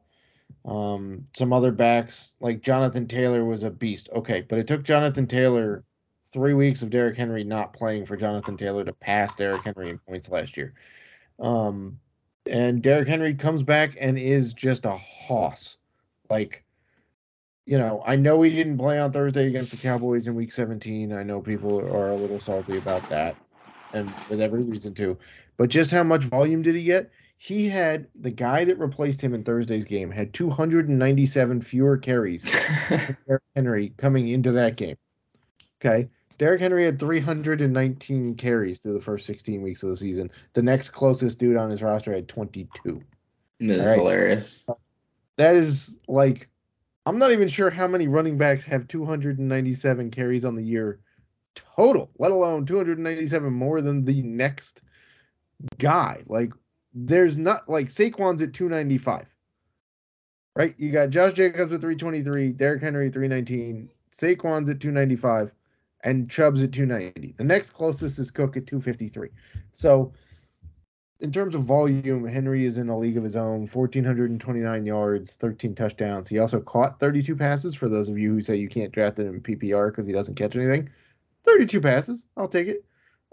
um, 0.64 1.24
some 1.36 1.52
other 1.52 1.72
backs 1.72 2.34
like 2.40 2.62
Jonathan 2.62 3.06
Taylor 3.06 3.44
was 3.44 3.62
a 3.62 3.70
beast. 3.70 4.08
Okay, 4.14 4.42
but 4.48 4.58
it 4.58 4.66
took 4.66 4.82
Jonathan 4.82 5.26
Taylor 5.26 5.84
three 6.32 6.54
weeks 6.54 6.82
of 6.82 6.90
Derrick 6.90 7.16
Henry 7.16 7.44
not 7.44 7.72
playing 7.72 8.06
for 8.06 8.16
Jonathan 8.16 8.56
Taylor 8.56 8.84
to 8.84 8.92
pass 8.92 9.34
Derrick 9.34 9.62
Henry 9.62 9.90
in 9.90 9.98
points 9.98 10.28
last 10.28 10.56
year. 10.56 10.74
Um, 11.38 11.98
and 12.46 12.82
Derrick 12.82 13.08
Henry 13.08 13.34
comes 13.34 13.62
back 13.62 13.96
and 13.98 14.18
is 14.18 14.52
just 14.52 14.84
a 14.84 14.96
hoss. 14.96 15.76
Like, 16.28 16.64
you 17.66 17.78
know, 17.78 18.02
I 18.06 18.16
know 18.16 18.42
he 18.42 18.50
didn't 18.50 18.78
play 18.78 18.98
on 18.98 19.12
Thursday 19.12 19.46
against 19.46 19.70
the 19.70 19.76
Cowboys 19.76 20.26
in 20.26 20.34
Week 20.34 20.52
17. 20.52 21.12
I 21.12 21.22
know 21.22 21.40
people 21.40 21.78
are 21.78 22.10
a 22.10 22.16
little 22.16 22.40
salty 22.40 22.78
about 22.78 23.08
that, 23.10 23.36
and 23.92 24.06
with 24.28 24.40
every 24.40 24.62
reason 24.62 24.94
to. 24.94 25.16
But 25.56 25.70
just 25.70 25.90
how 25.90 26.02
much 26.02 26.24
volume 26.24 26.62
did 26.62 26.74
he 26.74 26.84
get? 26.84 27.10
He 27.36 27.68
had 27.68 28.08
the 28.16 28.30
guy 28.30 28.64
that 28.64 28.78
replaced 28.78 29.20
him 29.20 29.32
in 29.32 29.44
Thursday's 29.44 29.84
game 29.84 30.10
had 30.10 30.32
297 30.34 31.62
fewer 31.62 31.96
carries 31.96 32.42
Derrick 32.88 33.42
Henry 33.54 33.92
coming 33.96 34.28
into 34.28 34.52
that 34.52 34.76
game. 34.76 34.96
Okay. 35.80 36.08
Derrick 36.38 36.60
Henry 36.60 36.84
had 36.84 37.00
319 37.00 38.34
carries 38.36 38.80
through 38.80 38.94
the 38.94 39.00
first 39.00 39.26
16 39.26 39.62
weeks 39.62 39.82
of 39.82 39.88
the 39.88 39.96
season. 39.96 40.30
The 40.54 40.62
next 40.62 40.90
closest 40.90 41.38
dude 41.38 41.56
on 41.56 41.70
his 41.70 41.82
roster 41.82 42.12
had 42.12 42.28
22. 42.28 43.02
That's 43.60 43.78
right? 43.78 43.98
hilarious. 43.98 44.64
That 45.36 45.56
is 45.56 45.96
like, 46.06 46.48
I'm 47.06 47.18
not 47.18 47.32
even 47.32 47.48
sure 47.48 47.70
how 47.70 47.88
many 47.88 48.06
running 48.06 48.38
backs 48.38 48.64
have 48.64 48.86
297 48.86 50.10
carries 50.10 50.44
on 50.44 50.54
the 50.54 50.62
year 50.62 51.00
total, 51.76 52.10
let 52.18 52.32
alone 52.32 52.66
297 52.66 53.52
more 53.52 53.80
than 53.80 54.04
the 54.04 54.22
next 54.22 54.82
guy. 55.78 56.22
Like, 56.26 56.52
there's 56.94 57.38
not 57.38 57.68
like 57.68 57.86
Saquon's 57.86 58.42
at 58.42 58.54
295. 58.54 59.26
Right? 60.56 60.74
You 60.76 60.90
got 60.90 61.10
Josh 61.10 61.34
Jacobs 61.34 61.72
at 61.72 61.80
323, 61.80 62.52
Derrick 62.52 62.82
Henry 62.82 63.10
319, 63.10 63.88
Saquon's 64.10 64.68
at 64.68 64.80
295 64.80 65.52
and 66.04 66.28
Chubb's 66.28 66.62
at 66.62 66.72
290. 66.72 67.34
The 67.36 67.44
next 67.44 67.70
closest 67.70 68.18
is 68.18 68.30
Cook 68.30 68.56
at 68.56 68.66
253. 68.66 69.28
So, 69.72 70.12
in 71.20 71.32
terms 71.32 71.56
of 71.56 71.62
volume, 71.62 72.24
Henry 72.24 72.64
is 72.64 72.78
in 72.78 72.88
a 72.88 72.98
league 72.98 73.16
of 73.16 73.24
his 73.24 73.34
own 73.34 73.66
1,429 73.66 74.86
yards, 74.86 75.34
13 75.34 75.74
touchdowns. 75.74 76.28
He 76.28 76.38
also 76.38 76.60
caught 76.60 77.00
32 77.00 77.34
passes 77.34 77.74
for 77.74 77.88
those 77.88 78.08
of 78.08 78.18
you 78.18 78.34
who 78.34 78.40
say 78.40 78.54
you 78.56 78.68
can't 78.68 78.92
draft 78.92 79.18
him 79.18 79.34
in 79.34 79.40
PPR 79.40 79.90
because 79.90 80.06
he 80.06 80.12
doesn't 80.12 80.36
catch 80.36 80.54
anything. 80.54 80.88
32 81.44 81.80
passes. 81.80 82.26
I'll 82.36 82.48
take 82.48 82.68
it. 82.68 82.84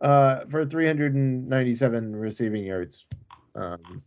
Uh, 0.02 0.46
for 0.50 0.66
397 0.66 2.16
receiving 2.16 2.66
yards. 2.66 3.06
Um, 3.56 4.04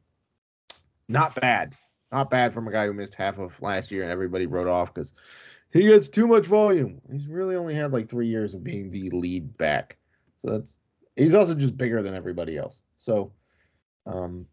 not 1.08 1.34
bad. 1.34 1.74
Not 2.12 2.30
bad 2.30 2.52
from 2.52 2.68
a 2.68 2.72
guy 2.72 2.86
who 2.86 2.92
missed 2.92 3.14
half 3.14 3.38
of 3.38 3.60
last 3.62 3.90
year 3.90 4.02
and 4.02 4.12
everybody 4.12 4.46
wrote 4.46 4.66
off 4.66 4.92
because 4.92 5.12
he 5.72 5.82
gets 5.82 6.08
too 6.08 6.26
much 6.26 6.46
volume. 6.46 7.00
He's 7.10 7.26
really 7.26 7.56
only 7.56 7.74
had 7.74 7.92
like 7.92 8.08
three 8.08 8.28
years 8.28 8.54
of 8.54 8.64
being 8.64 8.90
the 8.90 9.10
lead 9.10 9.56
back. 9.58 9.96
So 10.42 10.52
that's 10.52 10.74
he's 11.16 11.34
also 11.34 11.54
just 11.54 11.76
bigger 11.76 12.02
than 12.02 12.14
everybody 12.14 12.56
else. 12.56 12.82
So 12.96 13.32
um 14.06 14.46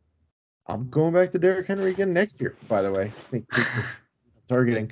I'm 0.68 0.90
going 0.90 1.14
back 1.14 1.32
to 1.32 1.40
Derrick 1.40 1.68
Henry 1.68 1.92
again 1.92 2.12
next 2.12 2.42
year, 2.42 2.56
by 2.68 2.82
the 2.82 2.92
way. 2.92 3.12
targeting. 4.48 4.92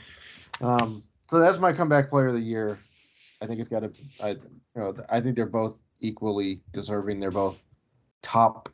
Um 0.62 1.04
so 1.28 1.40
that's 1.40 1.60
my 1.60 1.74
comeback 1.74 2.10
player 2.10 2.28
of 2.28 2.36
the 2.36 2.42
year. 2.42 2.78
I 3.44 3.46
think 3.46 3.60
it's 3.60 3.70
got 3.70 3.82
to 3.82 3.92
I 4.22 4.30
you 4.30 4.40
know 4.76 4.96
I 5.10 5.20
think 5.20 5.36
they're 5.36 5.46
both 5.46 5.78
equally 6.00 6.62
deserving. 6.72 7.20
They're 7.20 7.30
both 7.30 7.62
top 8.22 8.70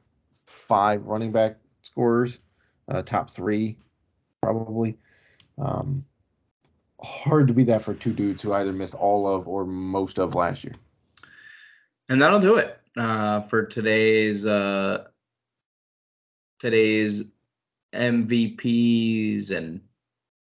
five 0.45 1.05
running 1.05 1.31
back 1.31 1.57
scorers, 1.81 2.39
uh, 2.87 3.01
top 3.01 3.31
three 3.31 3.77
probably. 4.41 4.97
Um, 5.57 6.05
hard 7.01 7.47
to 7.47 7.53
be 7.53 7.63
that 7.65 7.81
for 7.81 7.93
two 7.93 8.13
dudes 8.13 8.41
who 8.41 8.53
either 8.53 8.71
missed 8.71 8.93
all 8.93 9.27
of 9.27 9.47
or 9.47 9.65
most 9.65 10.19
of 10.19 10.35
last 10.35 10.63
year. 10.63 10.75
And 12.09 12.21
that'll 12.21 12.39
do 12.39 12.57
it 12.57 12.79
uh, 12.95 13.41
for 13.41 13.65
today's 13.65 14.45
uh, 14.45 15.05
today's 16.59 17.23
MVPs 17.93 19.51
and 19.51 19.81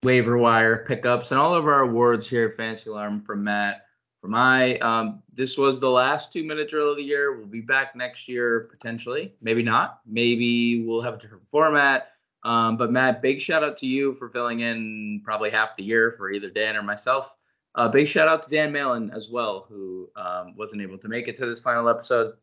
waiver 0.02 0.36
wire 0.36 0.84
pickups 0.86 1.30
and 1.30 1.40
all 1.40 1.54
of 1.54 1.66
our 1.66 1.80
awards 1.80 2.28
here 2.28 2.48
at 2.48 2.56
Fantasy 2.56 2.90
Alarm 2.90 3.22
from 3.22 3.44
Matt. 3.44 3.87
From 4.20 4.32
my 4.32 4.78
um, 4.78 5.22
this 5.32 5.56
was 5.56 5.78
the 5.78 5.90
last 5.90 6.32
two 6.32 6.42
minute 6.42 6.68
drill 6.68 6.90
of 6.90 6.96
the 6.96 7.02
year. 7.02 7.36
We'll 7.36 7.46
be 7.46 7.60
back 7.60 7.94
next 7.94 8.28
year 8.28 8.66
potentially, 8.70 9.34
maybe 9.40 9.62
not. 9.62 10.00
Maybe 10.06 10.84
we'll 10.84 11.02
have 11.02 11.14
a 11.14 11.18
different 11.18 11.48
format. 11.48 12.12
Um, 12.44 12.76
but 12.76 12.90
Matt, 12.90 13.22
big 13.22 13.40
shout 13.40 13.62
out 13.62 13.76
to 13.78 13.86
you 13.86 14.14
for 14.14 14.28
filling 14.28 14.60
in 14.60 15.20
probably 15.24 15.50
half 15.50 15.76
the 15.76 15.84
year 15.84 16.12
for 16.12 16.30
either 16.30 16.50
Dan 16.50 16.76
or 16.76 16.82
myself. 16.82 17.36
Uh, 17.74 17.88
big 17.88 18.08
shout 18.08 18.28
out 18.28 18.42
to 18.42 18.50
Dan 18.50 18.72
Malin 18.72 19.10
as 19.12 19.28
well, 19.30 19.66
who 19.68 20.08
um, 20.16 20.54
wasn't 20.56 20.82
able 20.82 20.98
to 20.98 21.08
make 21.08 21.28
it 21.28 21.36
to 21.36 21.46
this 21.46 21.60
final 21.60 21.88
episode. 21.88 22.34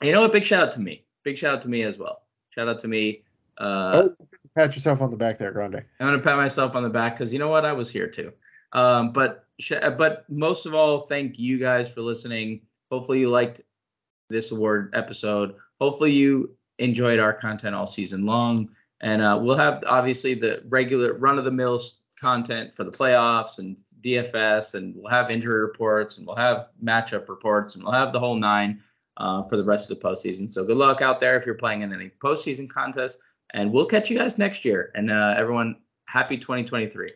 And 0.00 0.08
you 0.08 0.12
know 0.12 0.22
what? 0.22 0.32
Big 0.32 0.44
shout 0.44 0.62
out 0.62 0.72
to 0.72 0.80
me. 0.80 1.04
Big 1.22 1.38
shout 1.38 1.54
out 1.54 1.62
to 1.62 1.68
me 1.68 1.82
as 1.82 1.96
well. 1.96 2.22
Shout 2.50 2.68
out 2.68 2.80
to 2.80 2.88
me. 2.88 3.22
Uh, 3.58 4.02
oh, 4.04 4.16
pat 4.56 4.74
yourself 4.74 5.00
on 5.00 5.10
the 5.10 5.16
back 5.16 5.38
there, 5.38 5.52
Grande. 5.52 5.76
I'm 6.00 6.06
gonna 6.06 6.18
pat 6.18 6.36
myself 6.36 6.74
on 6.74 6.82
the 6.82 6.90
back 6.90 7.16
because 7.16 7.32
you 7.32 7.38
know 7.38 7.48
what, 7.48 7.64
I 7.64 7.72
was 7.72 7.88
here 7.88 8.08
too. 8.08 8.32
Um, 8.74 9.12
but 9.12 9.46
but 9.96 10.24
most 10.28 10.66
of 10.66 10.74
all, 10.74 11.00
thank 11.00 11.38
you 11.38 11.58
guys 11.58 11.92
for 11.92 12.00
listening. 12.00 12.62
Hopefully 12.90 13.20
you 13.20 13.30
liked 13.30 13.60
this 14.28 14.50
award 14.50 14.92
episode. 14.94 15.54
Hopefully 15.80 16.12
you 16.12 16.56
enjoyed 16.78 17.20
our 17.20 17.32
content 17.32 17.74
all 17.74 17.86
season 17.86 18.26
long. 18.26 18.68
And 19.00 19.22
uh, 19.22 19.38
we'll 19.40 19.56
have 19.56 19.82
obviously 19.86 20.34
the 20.34 20.62
regular 20.68 21.14
run 21.14 21.38
of 21.38 21.44
the 21.44 21.50
mill 21.50 21.80
content 22.20 22.74
for 22.74 22.84
the 22.84 22.90
playoffs 22.90 23.58
and 23.58 23.76
DFS, 24.00 24.74
and 24.74 24.94
we'll 24.96 25.10
have 25.10 25.30
injury 25.30 25.60
reports 25.60 26.18
and 26.18 26.26
we'll 26.26 26.36
have 26.36 26.68
matchup 26.82 27.28
reports 27.28 27.74
and 27.74 27.84
we'll 27.84 27.92
have 27.92 28.12
the 28.12 28.20
whole 28.20 28.36
nine 28.36 28.80
uh, 29.18 29.42
for 29.44 29.56
the 29.56 29.64
rest 29.64 29.90
of 29.90 30.00
the 30.00 30.08
postseason. 30.08 30.50
So 30.50 30.64
good 30.64 30.76
luck 30.76 31.02
out 31.02 31.20
there 31.20 31.36
if 31.36 31.46
you're 31.46 31.54
playing 31.54 31.82
in 31.82 31.92
any 31.92 32.10
postseason 32.22 32.68
contests. 32.68 33.18
And 33.52 33.72
we'll 33.72 33.86
catch 33.86 34.10
you 34.10 34.18
guys 34.18 34.36
next 34.36 34.64
year. 34.64 34.90
And 34.94 35.10
uh, 35.10 35.34
everyone, 35.36 35.76
happy 36.06 36.36
2023. 36.36 37.12